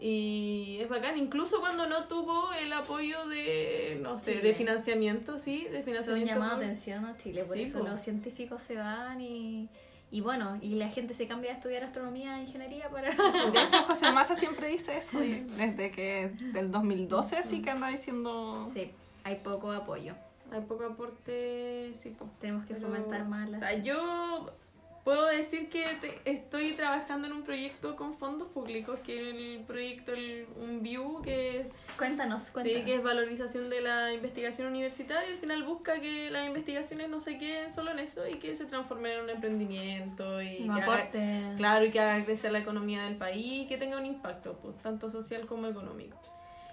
Y 0.00 0.78
es 0.80 0.88
bacán. 0.88 1.16
Incluso 1.18 1.60
cuando 1.60 1.86
no 1.86 2.04
tuvo 2.04 2.52
el 2.54 2.72
apoyo 2.72 3.26
de, 3.28 3.98
no 4.02 4.18
sé, 4.18 4.34
Sí. 4.36 4.40
de 4.40 4.54
financiamiento, 4.54 5.38
sí, 5.38 5.64
de 5.64 5.76
Son 5.78 5.84
financiamiento. 5.84 6.34
llamados 6.34 6.54
por- 6.54 6.60
de 6.60 6.66
atención 6.66 7.04
a 7.06 7.16
Chile, 7.16 7.44
por 7.44 7.56
Sí, 7.56 7.62
eso 7.64 7.78
po. 7.80 7.84
los 7.88 8.00
científicos 8.02 8.62
se 8.62 8.76
van 8.76 9.20
y, 9.20 9.68
y 10.10 10.20
bueno, 10.20 10.58
y 10.60 10.74
la 10.76 10.88
gente 10.90 11.14
se 11.14 11.26
cambia 11.26 11.50
a 11.52 11.54
estudiar 11.54 11.84
astronomía 11.84 12.38
e 12.38 12.42
ingeniería 12.44 12.88
para... 12.90 13.10
De 13.10 13.62
hecho, 13.62 13.78
José 13.88 14.12
Massa 14.12 14.36
siempre 14.36 14.68
dice 14.68 14.96
eso, 14.98 15.18
desde 15.18 15.90
que 15.90 16.30
del 16.52 16.70
2012 16.70 17.36
así 17.36 17.62
que 17.62 17.70
anda 17.70 17.88
diciendo... 17.88 18.70
Sí, 18.74 18.90
hay 19.24 19.36
poco 19.36 19.72
apoyo. 19.72 20.14
Hay 20.52 20.60
poco 20.60 20.84
aporte, 20.84 21.92
sí, 22.00 22.10
po. 22.10 22.28
Tenemos 22.40 22.64
que 22.66 22.74
Pero, 22.74 22.86
fomentar 22.86 23.24
más 23.26 23.48
O 23.48 23.50
las... 23.52 23.60
sea, 23.60 23.74
yo 23.82 24.46
puedo 25.06 25.26
decir 25.26 25.68
que 25.68 25.84
te- 26.00 26.18
estoy 26.28 26.72
trabajando 26.72 27.28
en 27.28 27.32
un 27.32 27.44
proyecto 27.44 27.94
con 27.94 28.18
fondos 28.18 28.48
públicos, 28.48 28.98
que 29.06 29.14
es 29.30 29.34
el 29.36 29.60
proyecto 29.64 30.12
el, 30.12 30.48
Un 30.60 30.82
View, 30.82 31.22
que 31.22 31.60
es, 31.60 31.66
Cuéntanos, 31.96 32.42
cuéntanos. 32.50 32.80
sí, 32.80 32.84
que 32.84 32.96
es 32.96 33.02
valorización 33.04 33.70
de 33.70 33.82
la 33.82 34.12
investigación 34.12 34.66
universitaria. 34.66 35.30
y 35.30 35.34
Al 35.34 35.38
final 35.38 35.62
busca 35.62 36.00
que 36.00 36.28
las 36.32 36.48
investigaciones 36.48 37.08
no 37.08 37.20
se 37.20 37.38
queden 37.38 37.72
solo 37.72 37.92
en 37.92 38.00
eso 38.00 38.26
y 38.26 38.34
que 38.34 38.56
se 38.56 38.64
transformen 38.64 39.12
en 39.12 39.20
un 39.20 39.30
emprendimiento 39.30 40.42
y 40.42 40.62
Un 40.68 40.74
que 40.74 40.82
haga- 40.82 40.94
aporte. 40.94 41.42
claro, 41.56 41.84
y 41.84 41.90
que 41.92 42.00
haga 42.00 42.24
crecer 42.24 42.50
la 42.50 42.58
economía 42.58 43.04
del 43.04 43.14
país 43.16 43.62
y 43.62 43.68
que 43.68 43.76
tenga 43.78 43.98
un 43.98 44.06
impacto, 44.06 44.54
pues, 44.60 44.76
tanto 44.82 45.08
social 45.08 45.46
como 45.46 45.68
económico. 45.68 46.18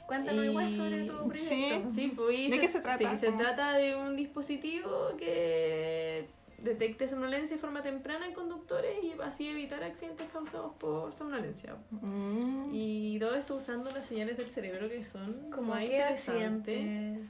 Cuéntanos 0.07 0.43
Y- 0.43 0.47
igual 0.49 0.75
sobre 0.75 1.03
tu 1.05 1.17
proyecto. 1.27 1.91
Sí. 1.91 2.01
Sí, 2.01 2.13
pues, 2.15 2.49
¿De 2.49 2.59
qué 2.59 2.67
se 2.67 2.81
trata? 2.81 2.97
Sí, 2.97 3.15
se 3.15 3.31
trata 3.31 3.73
de 3.77 3.95
un 3.95 4.15
dispositivo 4.15 5.09
que 5.19 6.27
detecte 6.63 7.07
somnolencia 7.07 7.55
de 7.55 7.61
forma 7.61 7.83
temprana 7.83 8.25
en 8.25 8.33
conductores 8.33 9.03
y 9.03 9.13
así 9.21 9.47
evitar 9.49 9.83
accidentes 9.83 10.27
causados 10.31 10.73
por 10.75 11.13
somnolencia. 11.13 11.75
Mm. 11.91 12.69
Y 12.73 13.19
todo 13.19 13.35
esto 13.35 13.55
usando 13.55 13.91
las 13.91 14.05
señales 14.05 14.37
del 14.37 14.49
cerebro 14.49 14.87
que 14.89 15.03
son 15.03 15.51
Como 15.51 15.73
qué 15.75 15.83
interesantes. 15.83 16.77
accidentes, 16.77 17.29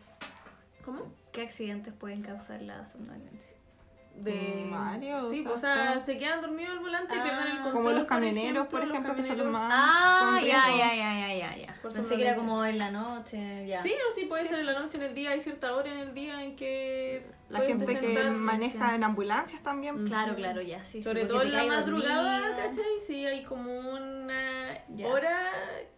¿Cómo? 0.86 1.12
qué 1.32 1.42
accidentes 1.42 1.94
pueden 1.94 2.22
causar 2.22 2.62
la 2.62 2.86
somnolencia. 2.86 3.53
De... 4.16 4.68
Mario, 4.70 5.28
Sí, 5.30 5.42
o 5.42 5.44
pues, 5.44 5.56
o 5.56 5.58
sea, 5.58 6.06
se 6.06 6.18
quedan 6.20 6.40
dormidos 6.42 6.72
al 6.74 6.80
volante 6.80 7.16
y 7.16 7.18
Ah. 7.20 7.24
pierden 7.24 7.48
el 7.48 7.54
control. 7.64 7.74
Como 7.74 7.92
los 7.92 8.06
camioneros, 8.06 8.68
por 8.68 8.82
los 8.82 8.90
ejemplo, 8.90 9.16
que 9.16 9.24
son 9.24 9.38
los 9.40 9.48
camioneros. 9.48 9.70
más... 9.70 9.74
Ah, 9.76 10.36
con 10.40 10.48
ya, 10.48 10.64
ya, 10.70 10.96
ya, 10.96 11.16
ya, 11.16 11.34
ya, 11.36 11.58
ya. 11.58 11.76
Por 11.82 11.92
Pensé 11.94 12.16
que 12.18 12.24
era 12.28 12.36
como 12.36 12.64
en 12.64 12.78
la 12.78 12.92
noche, 12.92 13.66
ya. 13.68 13.82
Sí, 13.82 13.92
o 14.08 14.14
sí, 14.14 14.26
puede 14.26 14.48
ser 14.48 14.60
en 14.60 14.68
la 14.68 14.74
noche, 14.80 14.98
en 14.98 15.04
el 15.04 15.16
día, 15.16 15.32
hay 15.32 15.42
cierta 15.42 15.76
hora 15.76 15.92
en 15.92 15.98
el 16.00 16.14
día 16.14 16.44
en 16.44 16.56
que 16.56 17.26
La 17.50 17.60
gente 17.62 18.00
que 18.00 18.30
maneja 18.30 18.94
en 18.96 19.04
ambulancias 19.04 19.62
también. 19.64 20.06
Claro, 20.06 20.36
claro, 20.36 20.62
ya, 20.62 20.86
sí. 20.86 21.00
sí, 21.00 21.04
Sobre 21.04 21.22
porque 21.26 21.34
todo 21.34 21.42
en 21.44 21.52
la 21.54 21.64
madrugada. 21.66 22.56
¿cachai? 22.56 23.00
Sí, 23.06 23.26
hay 23.26 23.44
como 23.44 23.72
una 23.90 24.78
Ya. 24.96 25.08
hora 25.08 25.42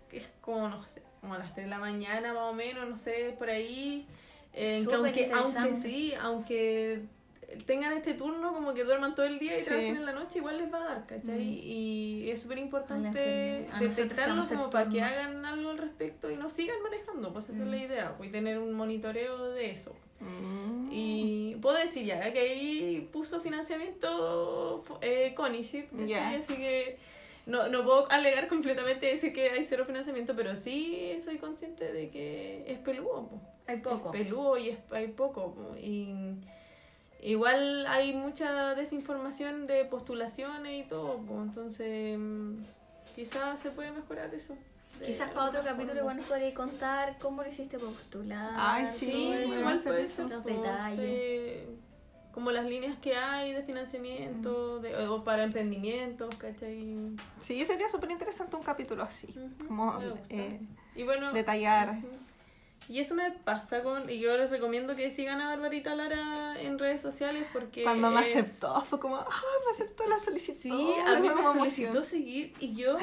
que 0.10 0.18
es 0.18 0.30
como, 0.42 0.70
no 0.70 0.82
sé, 0.86 1.04
como 1.20 1.34
a 1.34 1.38
las 1.38 1.54
3 1.54 1.66
de 1.66 1.70
la 1.70 1.80
mañana 1.80 2.32
más 2.34 2.44
o 2.44 2.54
menos, 2.54 2.88
no 2.90 2.96
sé, 2.96 3.36
por 3.38 3.50
ahí. 3.50 4.08
eh, 4.54 4.86
que 4.88 4.96
aunque, 4.96 5.32
aunque 5.34 5.74
sí, 5.76 6.14
aunque 6.22 7.04
tengan 7.66 7.94
este 7.94 8.14
turno, 8.14 8.54
como 8.54 8.74
que 8.74 8.84
duerman 8.84 9.16
todo 9.16 9.26
el 9.26 9.40
día 9.40 9.56
y 9.56 9.60
Sí. 9.60 9.66
trabajen 9.66 9.98
en 9.98 10.06
la 10.06 10.12
noche, 10.14 10.40
igual 10.40 10.58
les 10.58 10.72
va 10.74 10.80
a 10.82 10.84
dar, 10.84 11.06
¿cachai? 11.06 11.38
Mm. 11.40 11.60
Y 11.64 12.30
es 12.30 12.42
súper 12.42 12.58
A 12.58 12.62
importante 12.62 13.68
a 13.72 13.80
detectarlo 13.80 14.48
como 14.48 14.70
para 14.70 14.90
que 14.90 15.02
hagan 15.02 15.46
algo 15.46 15.70
al 15.72 15.78
respecto 15.78 16.30
y 16.32 16.36
no 16.36 16.50
sigan 16.50 16.82
manejando, 16.84 17.32
pues 17.34 17.46
esa 17.50 17.64
es 17.64 17.68
la 17.68 17.78
Mm. 17.78 17.82
idea, 17.82 18.18
pues, 18.18 18.30
y 18.30 18.32
tener 18.32 18.60
un 18.60 18.74
monitoreo 18.74 19.50
de 19.52 19.72
eso. 19.72 19.96
Mm. 20.20 20.90
Y 20.92 21.56
puedo 21.62 21.78
decir 21.78 22.06
ya 22.06 22.32
que 22.32 22.40
ahí 22.40 23.10
puso 23.12 23.40
financiamiento 23.42 24.84
eh. 25.02 25.36
Ya. 26.06 26.30
así 26.32 26.56
que 26.56 26.98
no, 27.46 27.68
no 27.68 27.84
puedo 27.84 28.12
alegar 28.12 28.48
completamente 28.48 29.06
decir 29.08 29.34
que 29.34 29.50
hay 29.50 29.64
cero 29.64 29.86
financiamiento, 29.86 30.36
pero 30.36 30.56
sí 30.56 31.16
soy 31.20 31.38
consciente 31.38 31.92
de 31.92 32.10
que 32.10 32.64
es 32.72 32.80
peludo. 32.80 33.28
po. 33.30 33.42
Hay 33.68 33.78
poco. 33.78 34.14
Es 34.14 34.22
peludo 34.24 34.58
y 34.58 34.70
es, 34.70 34.78
hay 34.92 35.08
poco. 35.10 35.54
po. 35.54 35.76
Y 35.78 36.08
igual 37.30 37.86
hay 37.88 38.14
mucha 38.14 38.76
desinformación 38.76 39.68
de 39.68 39.86
postulaciones 39.86 40.86
y 40.86 40.88
todo, 40.88 41.18
po. 41.20 41.42
entonces 41.42 42.18
mm, 42.18 42.58
quizás 43.16 43.60
se 43.60 43.72
puede 43.72 43.92
mejorar 43.92 44.34
eso. 44.34 44.56
Quizás 45.06 45.30
para 45.32 45.50
otro 45.50 45.62
capítulo 45.62 45.88
forma. 45.88 46.00
igual 46.00 46.18
nos 46.18 46.26
podrías 46.28 46.54
contar 46.54 47.18
cómo 47.20 47.44
lo 47.44 47.50
hiciste 47.50 47.78
postular. 47.78 48.54
Ay, 48.56 48.88
sí, 48.98 49.34
igual 49.58 49.80
puede 49.84 50.04
eso. 50.04 50.30
Los 50.30 50.46
detalles. 50.46 51.66
sí, 51.68 51.80
como 52.32 52.52
las 52.52 52.66
líneas 52.66 52.98
que 53.00 53.16
hay 53.16 53.54
de 53.54 53.64
financiamiento, 53.64 54.80
de, 54.80 55.08
o 55.08 55.24
para 55.24 55.44
emprendimientos, 55.44 56.36
¿cachai? 56.36 56.96
Sí, 57.40 57.66
sería 57.66 57.88
súper 57.90 58.12
interesante 58.12 58.56
un 58.56 58.64
capítulo 58.64 59.04
así. 59.04 59.28
Ujú, 59.38 59.68
Como 59.68 60.00
me 60.00 60.10
gusta. 60.10 60.26
eh, 60.30 60.60
Y 60.96 61.04
bueno, 61.04 61.32
detallar. 61.34 61.90
ujú. 61.98 62.08
Y 62.90 63.00
eso 63.00 63.16
me 63.16 63.32
pasa 63.32 63.82
con, 63.84 64.10
y 64.10 64.20
yo 64.20 64.38
les 64.38 64.50
recomiendo 64.50 64.96
que 64.96 65.10
sigan 65.12 65.42
a 65.42 65.50
Barbarita 65.50 65.96
Lara 65.96 66.60
en 66.62 66.78
redes 66.80 67.02
sociales 67.02 67.48
porque 67.54 67.84
Cuando 67.84 68.10
me 68.12 68.22
es- 68.22 68.36
aceptó, 68.36 68.82
fue 68.82 69.00
como, 69.00 69.18
ah, 69.18 69.28
me 69.66 69.72
aceptó 69.72 70.06
la 70.08 70.20
solicitud. 70.20 70.62
Sí, 70.62 70.94
a 71.06 71.20
mí 71.20 71.28
me 71.30 71.44
solicitó 71.44 72.04
seguir 72.04 72.54
y 72.60 72.76
yo 72.76 72.98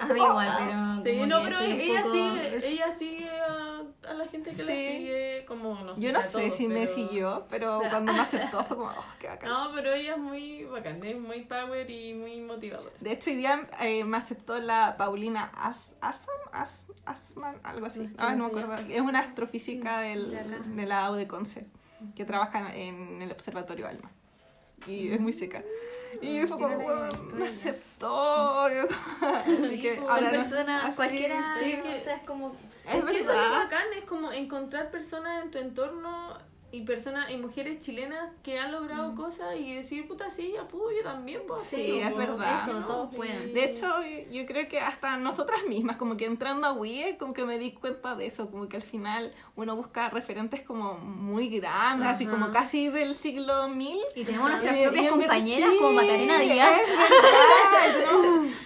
A 0.00 0.06
mí 0.06 0.20
igual, 0.20 0.48
pero. 0.58 1.02
Sí, 1.20 1.26
no, 1.26 1.42
pero 1.42 1.58
ella 1.60 2.02
poco- 2.02 2.14
sigue, 2.14 2.68
ella 2.68 2.90
sigue 2.96 3.28
a, 3.30 3.67
a 4.06 4.14
la 4.14 4.26
gente 4.26 4.50
que 4.50 4.56
Sí. 4.56 4.62
la 4.62 4.66
sigue, 4.66 5.44
como 5.46 5.74
no 5.74 5.94
sé 5.96 6.00
Yo 6.00 6.12
no 6.12 6.18
a 6.20 6.22
sé 6.22 6.32
todos, 6.38 6.56
si 6.56 6.68
me 6.68 6.86
pero- 6.86 6.94
siguió, 6.94 7.46
pero 7.50 7.80
cuando 7.90 8.12
me 8.12 8.20
aceptó 8.20 8.64
fue 8.64 8.76
como, 8.76 8.88
oh, 8.90 9.04
qué 9.18 9.28
bacán. 9.28 9.48
No, 9.50 9.70
pero 9.74 9.92
ella 9.92 10.12
es 10.12 10.18
muy 10.18 10.64
bacán, 10.64 11.02
es 11.04 11.18
muy 11.18 11.40
power 11.42 11.90
y 11.90 12.14
muy 12.14 12.40
motivadora. 12.40 12.90
De 13.00 13.12
hecho, 13.12 13.30
hoy 13.30 13.36
día 13.36 13.68
eh, 13.80 14.04
me 14.04 14.16
aceptó 14.16 14.58
la 14.60 14.96
Paulina 14.96 15.50
As 15.54 15.96
Asam, 16.00 16.34
As 16.52 16.84
Asman, 17.06 17.58
algo 17.64 17.86
así. 17.86 18.08
Ah, 18.18 18.34
no 18.34 18.44
me 18.50 18.60
acuerdo. 18.60 18.76
Es 18.88 19.00
una 19.00 19.20
astrofísica 19.20 20.00
del, 20.00 20.36
de 20.76 20.86
la 20.86 21.10
U 21.10 21.14
de 21.14 21.26
Conce 21.26 21.66
que 22.14 22.24
trabaja 22.24 22.74
en 22.76 23.22
el 23.22 23.32
Observatorio 23.32 23.88
Alma. 23.88 24.10
Y 24.86 25.08
es 25.10 25.20
muy 25.20 25.32
seca. 25.32 25.64
Y 26.22 26.40
fue 26.46 26.58
como, 26.58 26.76
"Weón, 26.76 27.08
me 27.34 27.46
ella". 27.46 27.50
aceptó. 27.50 28.60
Así 28.64 29.80
que 29.80 29.94
pues, 29.96 30.10
ahora 30.10 30.30
personas, 30.30 30.84
así, 30.84 30.96
cualquiera, 30.96 31.56
sí. 31.60 31.80
o 31.82 32.04
sea, 32.04 32.14
es 32.16 32.22
como... 32.22 32.56
Es 32.86 32.94
Es 32.94 33.04
que 33.04 33.20
eso 33.20 33.32
es 33.32 33.50
bacán, 33.50 33.84
es 33.96 34.04
como 34.04 34.32
encontrar 34.32 34.90
personas 34.90 35.44
en 35.44 35.50
tu 35.50 35.58
entorno 35.58 36.38
y 36.70 36.82
personas 36.82 37.30
y 37.30 37.38
mujeres 37.38 37.80
chilenas 37.80 38.30
que 38.42 38.58
han 38.58 38.72
logrado 38.72 39.14
cosas 39.14 39.56
y 39.58 39.74
decir, 39.74 40.06
puta, 40.06 40.30
sí, 40.30 40.52
ya 40.54 40.68
pudo, 40.68 40.92
yo 40.92 41.02
también 41.02 41.40
puedo 41.46 41.58
Sí, 41.58 42.00
hacerlo, 42.02 42.06
es 42.06 42.10
po". 42.12 42.18
verdad. 42.18 42.62
Eso, 42.68 42.80
¿no? 42.80 42.86
todos 42.86 43.14
pueden. 43.14 43.54
De 43.54 43.64
hecho, 43.64 43.86
yo- 44.02 44.30
yo 44.30 44.44
creo 44.46 44.68
que 44.68 44.78
hasta 44.78 45.16
nosotras 45.16 45.60
mismas, 45.66 45.96
como 45.96 46.18
que 46.18 46.26
entrando 46.26 46.66
a 46.66 46.72
WIE, 46.74 47.16
como 47.18 47.32
que 47.32 47.44
me 47.46 47.58
di 47.58 47.72
cuenta 47.72 48.14
de 48.16 48.26
eso, 48.26 48.50
como 48.50 48.68
que 48.68 48.76
al 48.76 48.82
final 48.82 49.32
uno 49.56 49.76
busca 49.76 50.10
referentes 50.10 50.60
como 50.60 50.94
muy 50.98 51.48
grandes, 51.48 52.06
así 52.08 52.24
Ajá. 52.24 52.32
como 52.34 52.50
casi 52.52 52.88
del 52.90 53.14
siglo 53.14 53.68
1000. 53.70 53.96
Y 54.14 54.24
tenemos 54.24 54.50
nuestras 54.50 54.76
Y- 54.76 54.80
y 54.80 54.82
propias 54.82 55.04
verdad- 55.04 55.18
compañeras 55.20 55.70
sí, 55.72 55.76
como 55.78 55.92
Macarena 55.92 56.38
Díaz. 56.38 56.80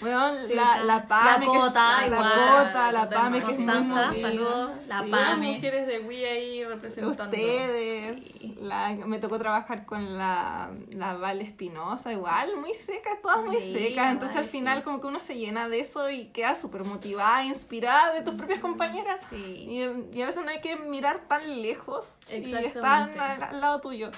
y 0.01 0.05
weón, 0.05 0.37
Sí, 0.49 0.55
la, 0.55 0.83
la 0.85 1.07
Pame, 1.07 1.31
La 1.31 1.39
que 1.39 1.45
es- 1.45 1.63
Cota, 1.65 2.09
la. 2.09 2.17
Cota, 2.17 2.93
la 2.93 3.09
Pame, 3.09 3.43
que 3.45 3.53
es 3.53 3.59
muy 3.59 3.67
Constanza, 3.67 4.09
movida. 4.11 4.29
saludos, 4.29 4.87
la 4.89 5.03
Sí. 5.05 5.11
Pame. 5.11 5.53
mujeres 5.55 5.87
de 5.87 5.99
Wii 6.01 6.25
ahí 6.25 6.65
representando. 6.65 7.25
Ustedes, 7.37 7.92
Sí. 8.41 8.57
la, 8.61 8.95
me 9.07 9.19
tocó 9.19 9.39
trabajar 9.39 9.85
con 9.85 10.17
la, 10.17 10.71
la 10.91 11.15
Vale 11.15 11.43
Espinosa, 11.45 12.13
igual, 12.13 12.57
muy 12.57 12.75
seca, 12.75 13.11
todas 13.23 13.45
muy 13.45 13.57
Sí, 13.61 13.73
secas. 13.73 14.13
Entonces 14.13 14.37
al 14.37 14.47
final 14.47 14.79
sí. 14.79 14.85
como 14.85 15.01
que 15.01 15.07
uno 15.07 15.21
se 15.21 15.37
llena 15.37 15.69
de 15.69 15.81
eso 15.81 16.11
y 16.11 16.27
queda 16.27 16.55
súper 16.55 16.85
motivada, 16.85 17.45
inspirada 17.45 18.13
de 18.13 18.23
tus 18.23 18.35
propias 18.35 18.61
compañeras. 18.61 19.21
Sí. 19.31 19.37
Y, 19.37 20.17
y 20.17 20.23
a 20.23 20.27
veces 20.27 20.45
no 20.45 20.51
hay 20.51 20.61
que 20.61 20.77
mirar 20.77 21.21
tan 21.29 21.63
lejos 21.63 22.17
y 22.31 22.53
están 22.55 23.19
al, 23.19 23.43
al 23.43 23.61
lado 23.61 23.81
tuyo. 23.81 24.11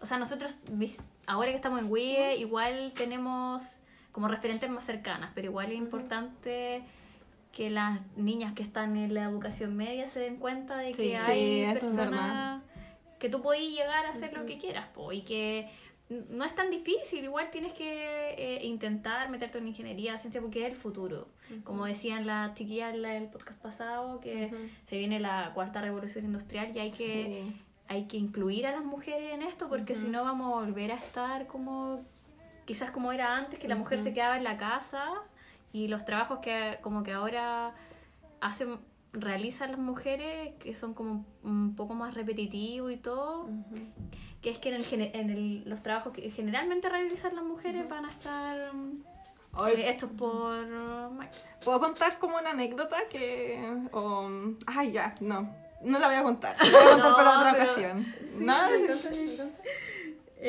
O 0.00 0.06
sea, 0.06 0.18
nosotros, 0.18 0.54
ahora 1.26 1.50
que 1.50 1.56
estamos 1.56 1.80
en 1.80 1.90
WIE, 1.90 2.36
igual 2.36 2.92
tenemos 2.94 3.62
como 4.12 4.28
referentes 4.28 4.68
más 4.70 4.84
cercanas, 4.84 5.30
pero 5.34 5.46
igual 5.48 5.70
es 5.72 5.78
importante 5.78 6.82
que 7.52 7.70
las 7.70 8.00
niñas 8.16 8.52
que 8.54 8.62
están 8.62 8.96
en 8.96 9.14
la 9.14 9.24
educación 9.24 9.76
media 9.76 10.06
se 10.06 10.20
den 10.20 10.36
cuenta 10.36 10.76
de 10.76 10.94
Sí, 10.94 11.10
que 11.10 11.16
sí, 11.16 11.22
hay 11.26 11.60
es 11.62 11.80
personas 11.80 12.62
que 13.18 13.28
tú 13.28 13.42
podés 13.42 13.62
llegar 13.70 14.06
a 14.06 14.10
hacer 14.10 14.32
lo 14.36 14.46
que 14.46 14.58
quieras, 14.58 14.86
po, 14.94 15.12
y 15.12 15.22
que 15.22 15.68
no 16.30 16.44
es 16.44 16.54
tan 16.54 16.70
difícil, 16.70 17.22
igual 17.24 17.50
tienes 17.50 17.74
que 17.74 18.30
eh, 18.38 18.64
intentar 18.64 19.28
meterte 19.28 19.58
en 19.58 19.68
ingeniería, 19.68 20.16
ciencia, 20.16 20.40
porque 20.40 20.66
es 20.66 20.72
el 20.72 20.78
futuro. 20.78 21.28
Como 21.64 21.84
decían 21.86 22.26
las 22.26 22.54
chiquillas 22.54 22.94
en 22.94 23.02
la- 23.02 23.16
el 23.16 23.28
podcast 23.28 23.60
pasado, 23.60 24.18
que 24.20 24.50
se 24.84 24.96
viene 24.98 25.20
la 25.20 25.52
cuarta 25.54 25.80
revolución 25.82 26.24
industrial 26.24 26.74
y 26.74 26.78
hay 26.78 26.90
que 26.90 27.06
Sí. 27.52 27.56
hay 27.90 28.04
que 28.06 28.16
incluir 28.18 28.66
a 28.66 28.72
las 28.72 28.84
mujeres 28.84 29.32
en 29.32 29.40
esto 29.42 29.68
porque 29.68 29.94
si 29.94 30.08
no 30.08 30.22
vamos 30.24 30.52
a 30.52 30.64
volver 30.66 30.92
a 30.92 30.96
estar 30.96 31.46
como 31.46 32.04
quizás 32.66 32.90
como 32.90 33.12
era 33.12 33.34
antes 33.34 33.58
que 33.58 33.66
la 33.66 33.76
mujer 33.76 33.98
se 33.98 34.12
quedaba 34.12 34.36
en 34.36 34.44
la 34.44 34.58
casa 34.58 35.06
y 35.72 35.88
los 35.88 36.04
trabajos 36.04 36.40
que 36.40 36.78
como 36.82 37.02
que 37.02 37.12
ahora 37.12 37.72
hacen 38.42 38.78
realizan 39.12 39.70
las 39.72 39.80
mujeres 39.80 40.54
que 40.58 40.74
son 40.74 40.94
como 40.94 41.24
un 41.42 41.74
poco 41.76 41.94
más 41.94 42.14
repetitivos 42.14 42.92
y 42.92 42.96
todo 42.96 43.48
que 44.42 44.50
es 44.50 44.58
que 44.58 44.68
en, 44.68 44.74
el, 44.76 45.10
en 45.14 45.30
el- 45.30 45.62
los 45.68 45.82
trabajos 45.82 46.12
que 46.12 46.30
generalmente 46.30 46.88
realizan 46.88 47.34
las 47.34 47.44
mujeres 47.44 47.88
van 47.88 48.04
a 48.04 48.10
estar 48.10 48.72
mm, 48.72 49.02
Ay, 49.54 49.74
eh, 49.76 49.88
estos 49.90 50.10
por 50.10 50.66
máquina. 51.10 51.44
¿Puedo 51.64 51.80
contar 51.80 52.18
como 52.18 52.36
una 52.36 52.50
anécdota 52.50 52.96
que... 53.10 53.88
o- 53.92 54.30
ay, 54.66 54.92
ya, 54.92 55.14
no. 55.20 55.52
No 55.82 55.98
la 55.98 56.06
voy 56.08 56.16
a 56.16 56.22
contar. 56.22 56.54
La 56.60 56.70
voy 56.70 56.88
a 56.88 56.90
contar 56.92 57.10
No, 57.10 57.16
para 57.16 57.38
otra 57.38 57.52
pero- 57.52 57.64
ocasión. 57.64 58.04
Sí, 58.20 58.36
no, 58.44 58.70
me 58.70 58.94
sí. 58.94 59.40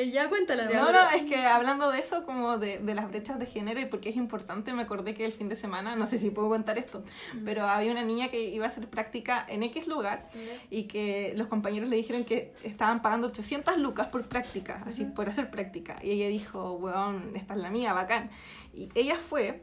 Eh, 0.00 0.10
ya 0.10 0.30
cuéntala. 0.30 0.64
No, 0.64 0.92
no, 0.92 1.10
es 1.10 1.24
que 1.24 1.36
hablando 1.36 1.90
de 1.90 1.98
eso, 1.98 2.24
como 2.24 2.56
de, 2.56 2.78
de 2.78 2.94
las 2.94 3.10
brechas 3.10 3.38
de 3.38 3.44
género 3.44 3.80
y 3.80 3.84
por 3.84 4.00
qué 4.00 4.08
es 4.08 4.16
importante, 4.16 4.72
me 4.72 4.80
acordé 4.80 5.14
que 5.14 5.26
el 5.26 5.32
fin 5.34 5.50
de 5.50 5.56
semana, 5.56 5.94
no 5.94 6.06
sé 6.06 6.18
si 6.18 6.30
puedo 6.30 6.48
contar 6.48 6.78
esto, 6.78 7.04
pero 7.44 7.66
había 7.66 7.92
una 7.92 8.02
niña 8.02 8.30
que 8.30 8.42
iba 8.42 8.64
a 8.64 8.70
hacer 8.70 8.88
práctica 8.88 9.44
en 9.46 9.62
X 9.62 9.86
lugar 9.86 10.30
y 10.70 10.84
que 10.84 11.34
los 11.36 11.48
compañeros 11.48 11.90
le 11.90 11.96
dijeron 11.96 12.24
que 12.24 12.54
estaban 12.62 13.02
pagando 13.02 13.26
800 13.26 13.76
lucas 13.76 14.06
por 14.06 14.26
práctica, 14.26 14.82
así, 14.86 15.04
por 15.04 15.28
hacer 15.28 15.50
práctica. 15.50 15.98
Y 16.02 16.12
ella 16.12 16.28
dijo, 16.28 16.72
weón, 16.76 17.32
esta 17.36 17.52
es 17.52 17.60
la 17.60 17.68
mía, 17.68 17.92
bacán. 17.92 18.30
Y 18.72 18.88
ella 18.94 19.16
fue 19.16 19.62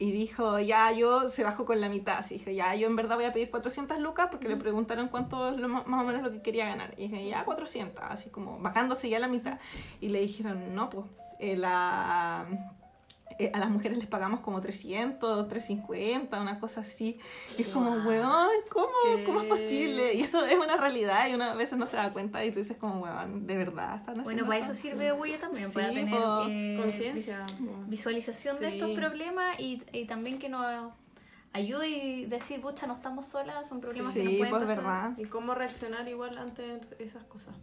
y 0.00 0.12
dijo, 0.12 0.58
ya, 0.58 0.90
yo 0.92 1.28
se 1.28 1.44
bajó 1.44 1.66
con 1.66 1.78
la 1.78 1.90
mitad. 1.90 2.16
Así 2.16 2.38
dijo, 2.38 2.50
ya, 2.50 2.74
yo 2.74 2.86
en 2.86 2.96
verdad 2.96 3.16
voy 3.16 3.26
a 3.26 3.34
pedir 3.34 3.50
400 3.50 3.98
lucas 4.00 4.28
porque 4.30 4.48
le 4.48 4.56
preguntaron 4.56 5.08
cuánto 5.08 5.50
es 5.50 5.58
lo 5.58 5.68
más 5.68 5.84
o 5.86 6.04
menos 6.04 6.22
lo 6.22 6.32
que 6.32 6.40
quería 6.40 6.64
ganar. 6.64 6.94
Y 6.96 7.08
dije, 7.08 7.28
ya, 7.28 7.44
400, 7.44 8.02
así 8.08 8.30
como 8.30 8.58
bajándose 8.58 9.10
ya 9.10 9.18
la 9.18 9.28
mitad. 9.28 9.60
Y 10.00 10.08
le 10.08 10.20
dijeron, 10.20 10.74
no, 10.74 10.88
pues, 10.88 11.04
eh, 11.38 11.54
la, 11.54 12.46
a 13.52 13.58
las 13.58 13.70
mujeres 13.70 13.98
les 13.98 14.06
pagamos 14.06 14.40
como 14.40 14.60
300, 14.60 15.48
350, 15.48 16.40
una 16.40 16.58
cosa 16.58 16.80
así. 16.80 17.18
Y 17.58 17.62
es 17.62 17.68
como, 17.68 17.92
weón, 18.06 18.48
¿cómo, 18.70 18.88
¿cómo 19.26 19.40
es 19.42 19.46
posible? 19.48 20.14
Y 20.14 20.22
eso 20.22 20.44
es 20.44 20.58
una 20.58 20.76
realidad 20.76 21.28
y 21.28 21.34
una 21.34 21.52
a 21.52 21.54
veces 21.54 21.78
no 21.78 21.86
se 21.86 21.96
da 21.96 22.12
cuenta 22.12 22.44
y 22.44 22.50
tú 22.50 22.58
dices 22.58 22.76
como, 22.76 23.00
weón, 23.02 23.46
de 23.46 23.56
verdad 23.56 23.96
están 23.96 24.14
Bueno, 24.22 24.22
haciendo 24.22 24.46
para 24.46 24.58
eso 24.58 24.72
eso? 24.72 24.80
sirve 24.82 25.12
WIE 25.12 25.38
también, 25.38 25.72
para 25.72 25.88
Sí, 25.88 25.94
tener 25.94 26.20
po. 26.20 26.46
eh, 26.48 26.76
Conciencia. 26.80 27.46
vis- 27.58 27.88
visualización 27.88 28.58
de 28.60 28.68
Sí. 28.68 28.74
estos 28.74 28.90
problemas 28.90 29.58
y, 29.58 29.82
y 29.92 30.04
también 30.06 30.38
que 30.38 30.48
nos 30.48 30.92
ayude 31.52 31.88
y 31.88 32.26
decir, 32.26 32.60
pucha, 32.60 32.86
no 32.86 32.94
estamos 32.94 33.26
solas, 33.26 33.68
son 33.68 33.80
problemas 33.80 34.12
que 34.14 34.22
nos 34.22 34.32
Sí, 34.32 34.38
pueden 34.38 34.50
pues 34.50 34.62
pasar. 34.62 34.76
verdad. 34.76 35.12
Y 35.16 35.24
cómo 35.24 35.54
reaccionar 35.54 36.06
igual 36.08 36.38
ante 36.38 36.80
esas 36.98 37.24
cosas. 37.24 37.54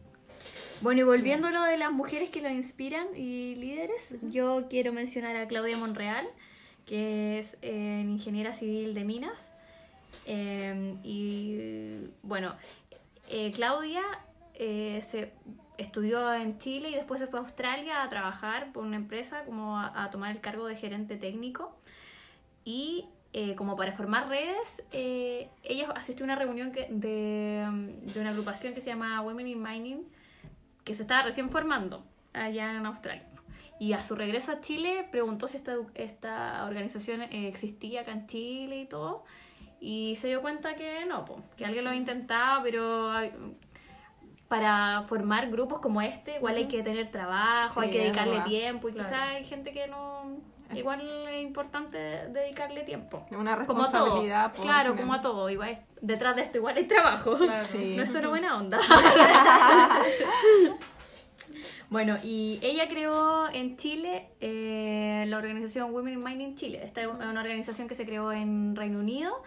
Bueno, 0.82 1.02
y 1.02 1.04
volviendo 1.04 1.48
a 1.48 1.52
lo 1.52 1.64
de 1.64 1.76
las 1.78 1.92
mujeres 1.92 2.30
que 2.30 2.40
lo 2.40 2.50
inspiran 2.50 3.08
y 3.16 3.56
líderes, 3.56 4.16
yo 4.22 4.68
quiero 4.70 4.94
mencionar 4.94 5.36
a 5.36 5.48
Claudia 5.48 5.76
Monreal, 5.76 6.28
que 6.86 7.40
es 7.40 7.58
eh, 7.64 8.04
ingeniera 8.06 8.54
civil 8.54 8.94
de 8.94 9.04
minas. 9.04 9.50
Eh, 10.28 10.96
y 11.04 12.12
bueno, 12.22 12.54
eh, 13.30 13.52
Claudia 13.56 14.04
eh, 14.54 15.02
se 15.08 15.34
estudió 15.80 16.32
en 16.34 16.60
Chile 16.60 16.92
y 16.92 16.96
después 16.96 17.20
se 17.20 17.26
fue 17.28 17.40
a 17.40 17.44
Australia 17.44 18.04
a 18.04 18.10
trabajar 18.10 18.72
por 18.72 18.84
una 18.84 18.98
empresa 18.98 19.46
como 19.46 19.80
a, 19.80 20.04
a 20.04 20.12
tomar 20.12 20.32
el 20.32 20.42
cargo 20.42 20.68
de 20.68 20.76
gerente 20.76 21.18
técnico. 21.18 21.76
Y 22.66 23.06
eh, 23.34 23.56
como 23.56 23.76
para 23.76 23.94
formar 23.94 24.30
redes, 24.30 24.84
eh, 24.92 25.50
ella 25.64 25.90
asistió 25.96 26.24
a 26.24 26.28
una 26.28 26.36
reunión 26.36 26.72
que, 26.72 26.88
de, 26.92 27.66
de 28.14 28.22
una 28.22 28.30
agrupación 28.30 28.76
que 28.76 28.82
se 28.82 28.88
llama 28.88 29.20
Women 29.22 29.48
in 29.48 29.62
Mining, 29.62 30.04
que 30.88 30.94
se 30.94 31.02
estaba 31.02 31.22
recién 31.24 31.50
formando 31.50 32.06
allá 32.32 32.74
en 32.78 32.86
Australia. 32.86 33.26
Y 33.78 33.92
a 33.92 34.02
su 34.02 34.16
regreso 34.16 34.54
a 34.54 34.62
Chile 34.62 35.06
preguntó 35.12 35.50
si 35.50 35.58
esta, 35.58 35.76
esta 35.96 36.64
organización 36.66 37.24
eh, 37.24 37.48
existía 37.50 38.02
acá 38.02 38.14
en 38.14 38.26
Chile 38.26 38.80
y 38.80 38.86
todo. 38.86 39.26
Y 39.82 40.16
se 40.16 40.30
dio 40.30 40.42
cuenta 40.42 40.76
que 40.76 41.06
no, 41.06 41.26
po, 41.26 41.42
que 41.58 41.66
alguien 41.66 41.84
lo 41.84 41.94
intentaba, 41.94 42.64
pero 42.64 43.12
para 44.48 45.04
formar 45.04 45.52
grupos 45.52 45.80
como 45.80 46.02
este 46.02 46.38
igual 46.38 46.56
hay 46.56 46.68
que 46.70 46.82
tener 46.82 47.12
trabajo, 47.12 47.82
hay 47.82 47.92
que 47.92 48.00
dedicarle 48.04 48.40
tiempo 48.42 48.88
y 48.88 48.94
Claro. 48.94 49.10
quizás 49.10 49.22
hay 49.36 49.44
gente 49.44 49.74
que 49.74 49.88
no... 49.88 50.38
Igual 50.76 51.02
es 51.30 51.44
importante 51.44 51.98
dedicarle 51.98 52.84
tiempo. 52.84 53.26
Una 53.32 53.66
Como 53.66 53.84
a 53.84 53.92
todo. 53.92 54.04
responsabilidad. 54.06 54.54
por 54.54 54.66
Claro, 54.66 54.92
final. 54.92 55.04
como 55.04 55.14
a 55.14 55.22
todo. 55.22 55.50
Igual, 55.50 55.80
detrás 56.02 56.36
de 56.36 56.42
esto 56.44 56.58
igual 56.58 56.78
hay 56.78 56.86
trabajo. 56.86 57.38
Claro. 57.38 57.54
Sí. 57.72 57.96
No 57.96 58.04
es 58.04 58.12
solo 58.12 58.30
buena 58.30 58.56
onda. 58.58 58.80
bueno, 61.90 62.18
y 62.24 62.60
ella 62.62 62.88
creó 62.88 63.50
en 63.52 63.78
Chile 63.78 64.30
eh, 64.42 65.24
la 65.28 65.38
organización 65.38 65.94
Women 65.94 66.16
in 66.16 66.24
Mining 66.24 66.56
Chile. 66.56 66.82
Esta 66.84 67.02
es 67.02 67.08
una 67.08 67.40
organización 67.42 67.88
que 67.88 67.96
se 67.96 68.06
creó 68.06 68.32
en 68.34 68.76
Reino 68.76 69.00
Unido, 69.00 69.42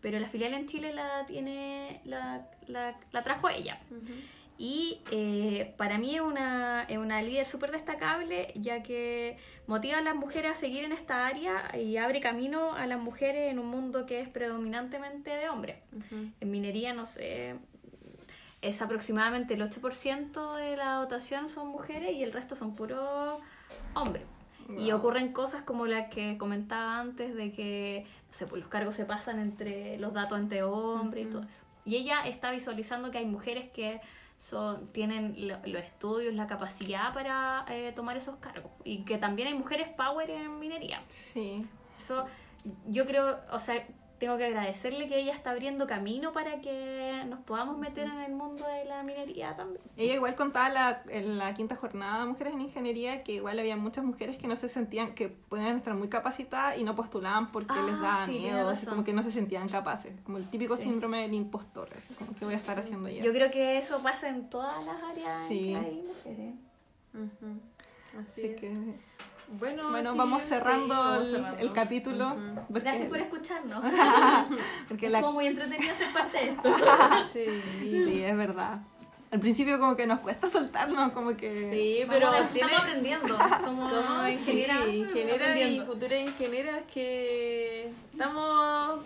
pero 0.00 0.18
la 0.18 0.28
filial 0.28 0.54
en 0.54 0.66
Chile 0.66 0.92
la 0.92 1.24
tiene 1.26 2.00
la, 2.04 2.46
la, 2.66 2.96
la 3.12 3.22
trajo 3.22 3.48
ella. 3.48 3.78
Y 4.56 5.00
eh, 5.10 5.74
para 5.76 5.98
mí 5.98 6.14
es 6.14 6.20
una, 6.20 6.84
es 6.84 6.98
una 6.98 7.20
líder 7.22 7.46
súper 7.46 7.72
destacable, 7.72 8.52
ya 8.54 8.82
que 8.84 9.36
motiva 9.66 9.98
a 9.98 10.02
las 10.02 10.14
mujeres 10.14 10.52
a 10.52 10.54
seguir 10.54 10.84
en 10.84 10.92
esta 10.92 11.26
área 11.26 11.76
y 11.76 11.96
abre 11.96 12.20
camino 12.20 12.74
a 12.74 12.86
las 12.86 13.00
mujeres 13.00 13.50
en 13.50 13.58
un 13.58 13.66
mundo 13.66 14.06
que 14.06 14.20
es 14.20 14.28
predominantemente 14.28 15.30
de 15.30 15.48
hombres. 15.48 15.78
En 16.40 16.50
minería, 16.50 16.94
no 16.94 17.04
sé, 17.04 17.56
es 18.62 18.80
aproximadamente 18.80 19.54
el 19.54 19.62
8% 19.62 20.56
de 20.56 20.76
la 20.76 20.94
dotación 20.94 21.48
son 21.48 21.68
mujeres 21.68 22.14
y 22.14 22.22
el 22.22 22.32
resto 22.32 22.54
son 22.54 22.76
puros 22.76 23.40
hombres. 23.94 24.22
Y 24.78 24.92
ocurren 24.92 25.32
cosas 25.32 25.62
como 25.62 25.86
las 25.86 26.08
que 26.08 26.38
comentaba 26.38 26.98
antes, 26.98 27.34
de 27.34 27.52
que 27.52 28.06
no 28.28 28.32
sé, 28.32 28.46
pues 28.46 28.62
los 28.62 28.70
cargos 28.70 28.94
se 28.94 29.04
pasan 29.04 29.38
entre 29.38 29.98
los 29.98 30.14
datos 30.14 30.38
entre 30.38 30.62
hombres 30.62 31.26
y 31.26 31.30
todo 31.30 31.42
eso. 31.42 31.64
y 31.84 31.96
ella 31.96 32.22
está 32.24 32.50
visualizando 32.50 33.10
que 33.10 33.18
hay 33.18 33.26
mujeres 33.26 33.68
que 33.68 34.00
son, 34.38 34.88
tienen 34.92 35.34
lo- 35.48 35.58
los 35.64 35.82
estudios, 35.82 36.34
la 36.34 36.46
capacidad 36.46 37.12
para 37.14 37.64
eh, 37.68 37.92
tomar 37.94 38.16
esos 38.16 38.36
cargos. 38.36 38.70
Y 38.84 39.04
que 39.04 39.16
también 39.18 39.48
hay 39.48 39.54
mujeres 39.54 39.88
power 39.96 40.28
en 40.30 40.58
minería. 40.58 41.02
Sí. 41.08 41.66
Eso 41.98 42.26
yo 42.88 43.04
creo, 43.06 43.38
o 43.50 43.58
sea, 43.60 43.86
tengo 44.18 44.38
que 44.38 44.44
agradecerle 44.46 45.06
que 45.06 45.18
ella 45.18 45.32
está 45.34 45.50
abriendo 45.50 45.86
camino 45.86 46.32
para 46.32 46.60
que 46.60 47.22
nos 47.28 47.40
podamos 47.40 47.76
meter 47.78 48.06
en 48.06 48.20
el 48.20 48.32
mundo 48.32 48.66
de 48.66 48.84
la 48.84 49.02
minería 49.02 49.54
también. 49.56 49.82
Ella 49.96 50.14
igual 50.14 50.34
contaba 50.36 50.68
la- 50.68 51.02
en 51.08 51.36
la 51.38 51.52
quinta 51.54 51.74
jornada 51.76 52.20
de 52.20 52.26
Mujeres 52.26 52.54
en 52.54 52.60
Ingeniería 52.62 53.22
que 53.24 53.32
igual 53.32 53.58
había 53.58 53.76
muchas 53.76 54.04
mujeres 54.04 54.36
que 54.38 54.46
no 54.46 54.56
se 54.56 54.68
sentían, 54.68 55.14
que 55.14 55.28
podían 55.28 55.76
estar 55.76 55.94
muy 55.94 56.08
capacitadas 56.08 56.78
y 56.78 56.84
no 56.84 56.94
postulaban 56.94 57.50
porque 57.52 57.74
Ah, 57.76 57.82
les 57.82 58.00
daba 58.00 58.26
sí, 58.26 58.32
tiene 58.32 58.52
miedo, 58.54 58.68
así 58.68 58.86
como 58.86 59.04
que 59.04 59.12
no 59.12 59.22
se 59.22 59.30
sentían 59.32 59.68
capaces, 59.68 60.12
como 60.22 60.38
el 60.38 60.48
típico 60.48 60.76
Sí. 60.76 60.84
síndrome 60.84 61.22
del 61.22 61.34
impostor, 61.34 61.88
así 61.96 62.14
como 62.14 62.34
que 62.34 62.44
voy 62.44 62.54
a 62.54 62.58
estar 62.58 62.78
haciendo 62.78 63.08
yo. 63.08 63.22
Yo 63.24 63.32
creo 63.32 63.50
que 63.50 63.78
eso 63.78 64.02
pasa 64.02 64.28
en 64.28 64.48
todas 64.48 64.84
las 64.86 65.02
áreas 65.02 65.44
Sí. 65.48 65.72
en 65.74 65.80
que 65.82 65.86
hay 65.88 66.02
mujeres. 66.02 66.54
Así, 67.14 68.18
Así 68.18 68.46
es. 68.46 68.60
que, 68.60 68.72
Bueno, 69.48 69.90
bueno, 69.90 70.16
vamos 70.16 70.42
sí, 70.42 70.48
cerrando, 70.48 70.94
vamos 70.94 71.26
el, 71.28 71.34
cerrando. 71.36 71.58
el 71.62 71.72
capítulo. 71.72 72.36
Porque- 72.68 72.80
Gracias 72.80 73.08
por 73.08 73.18
escucharnos. 73.18 73.84
porque 74.88 75.06
Es 75.06 75.12
la- 75.12 75.20
como 75.20 75.32
muy 75.34 75.46
entretenido 75.46 75.94
ser 75.94 76.12
parte 76.12 76.38
de 76.38 76.48
esto. 76.50 76.76
Sí. 77.32 77.44
Sí, 77.80 78.22
es 78.24 78.36
verdad. 78.36 78.80
Al 79.30 79.40
principio 79.40 79.78
como 79.80 79.96
que 79.96 80.06
nos 80.06 80.20
cuesta 80.20 80.48
soltarnos, 80.48 81.10
como 81.12 81.36
que... 81.36 81.70
Sí, 81.72 82.06
pero 82.08 82.30
Vamos, 82.30 82.50
tiene- 82.52 82.68
estamos 82.70 82.88
aprendiendo. 82.88 83.38
Somos, 83.64 83.92
Somos 83.92 84.28
ingenieras, 84.28 84.84
sí, 84.86 84.96
ingenieras 84.98 85.56
y 85.58 85.80
futuras 85.80 86.20
ingenieras 86.20 86.82
que 86.92 87.90
estamos 88.12 89.00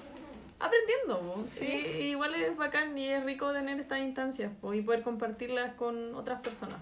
aprendiendo. 0.60 1.44
Sí. 1.48 1.64
Y 1.66 2.02
igual 2.10 2.34
es 2.34 2.56
bacán 2.56 2.96
y 2.98 3.08
es 3.08 3.24
rico 3.24 3.50
tener 3.52 3.80
estas 3.80 4.00
instancias 4.00 4.52
po, 4.60 4.74
y 4.74 4.82
poder 4.82 5.02
compartirlas 5.02 5.72
con 5.74 6.14
otras 6.14 6.40
personas. 6.42 6.78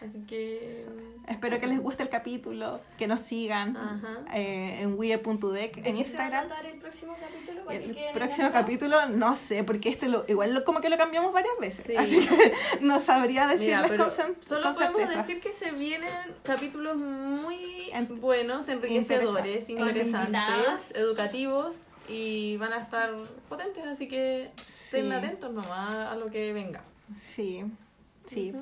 Así 0.00 0.20
que... 0.26 0.86
Espero 1.28 1.58
que 1.60 1.66
les 1.66 1.80
guste 1.80 2.02
el 2.04 2.08
capítulo, 2.08 2.80
que 2.96 3.06
nos 3.06 3.20
sigan 3.20 3.76
eh, 4.32 4.78
en 4.80 4.96
¿De 4.96 5.12
en 5.12 5.70
qué 5.72 5.82
se 5.82 5.82
va 5.82 5.86
a 5.86 5.90
Instagram. 5.98 6.46
tratar 6.48 6.66
el 6.66 6.78
próximo 6.78 7.16
capítulo? 7.20 7.64
para 7.64 7.76
El 7.78 7.96
próximo 8.14 8.50
capítulo, 8.50 9.08
no 9.10 9.34
sé, 9.34 9.64
porque 9.64 9.90
este 9.90 10.08
lo, 10.08 10.24
igual 10.28 10.54
lo- 10.54 10.64
como 10.64 10.80
que 10.80 10.88
lo 10.88 10.96
cambiamos 10.96 11.32
varias 11.34 11.52
veces. 11.60 11.84
Sí. 11.86 11.96
Así 11.96 12.26
que 12.26 12.52
no 12.80 13.00
sabría 13.00 13.42
Mira, 13.46 13.82
decirles 13.82 13.86
pero 13.88 14.04
con, 14.04 14.42
solo 14.42 14.62
con 14.62 14.74
podemos 14.74 14.96
certeza. 15.00 15.20
decir 15.22 15.40
que 15.40 15.52
se 15.52 15.72
vienen 15.72 16.08
capítulos 16.44 16.96
muy 16.96 17.90
En- 17.92 18.20
buenos, 18.20 18.68
enriquecedores, 18.68 19.68
Interesa- 19.68 19.88
interesantes, 19.88 20.90
educativos 20.94 21.82
y 22.08 22.56
van 22.56 22.72
a 22.72 22.78
estar 22.78 23.12
potentes, 23.50 23.86
así 23.86 24.08
que 24.08 24.44
estén 24.56 25.08
Sí. 25.08 25.12
atentos 25.12 25.52
nomás 25.52 26.10
a 26.12 26.16
lo 26.16 26.26
que 26.30 26.52
venga. 26.54 26.82
Sí, 27.16 27.64
sí. 28.24 28.54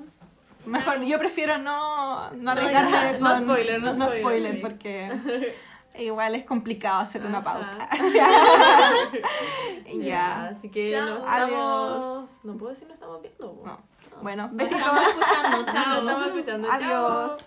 Mejor, 0.67 1.01
yo 1.03 1.19
prefiero 1.19 1.59
no, 1.59 2.31
no 2.33 2.37
No, 2.43 2.51
arriesgarme 2.51 3.19
no 3.19 3.21
con... 3.21 3.41
spoiler, 3.43 3.83
no 3.83 3.95
spoiler, 3.95 4.19
spoiler, 4.21 4.61
please. 4.61 4.69
porque 4.69 5.55
igual 5.99 6.35
es 6.35 6.45
complicado 6.45 7.01
hacer 7.01 7.25
una 7.25 7.43
pauta. 7.43 7.89
Ya. 10.01 10.49
Así 10.49 10.69
que 10.69 10.93
Chao. 10.93 11.21
nos 11.21 11.29
Adiós. 11.29 11.51
estamos... 11.51 12.31
No 12.45 12.57
puedo 12.59 12.71
decir 12.71 12.89
no 12.89 12.95
estamos 12.95 13.23
viendo. 13.23 13.63
No. 13.65 13.79
Bueno, 14.23 14.49
Nos 14.49 14.57
besitos. 14.57 14.81
estamos 14.81 15.03
escuchando. 15.09 15.63
Nos 15.63 15.75
Chao. 15.75 15.99
estamos 16.01 16.27
escuchando. 16.27 16.69
Chao. 16.69 16.77
Adiós. 16.77 17.45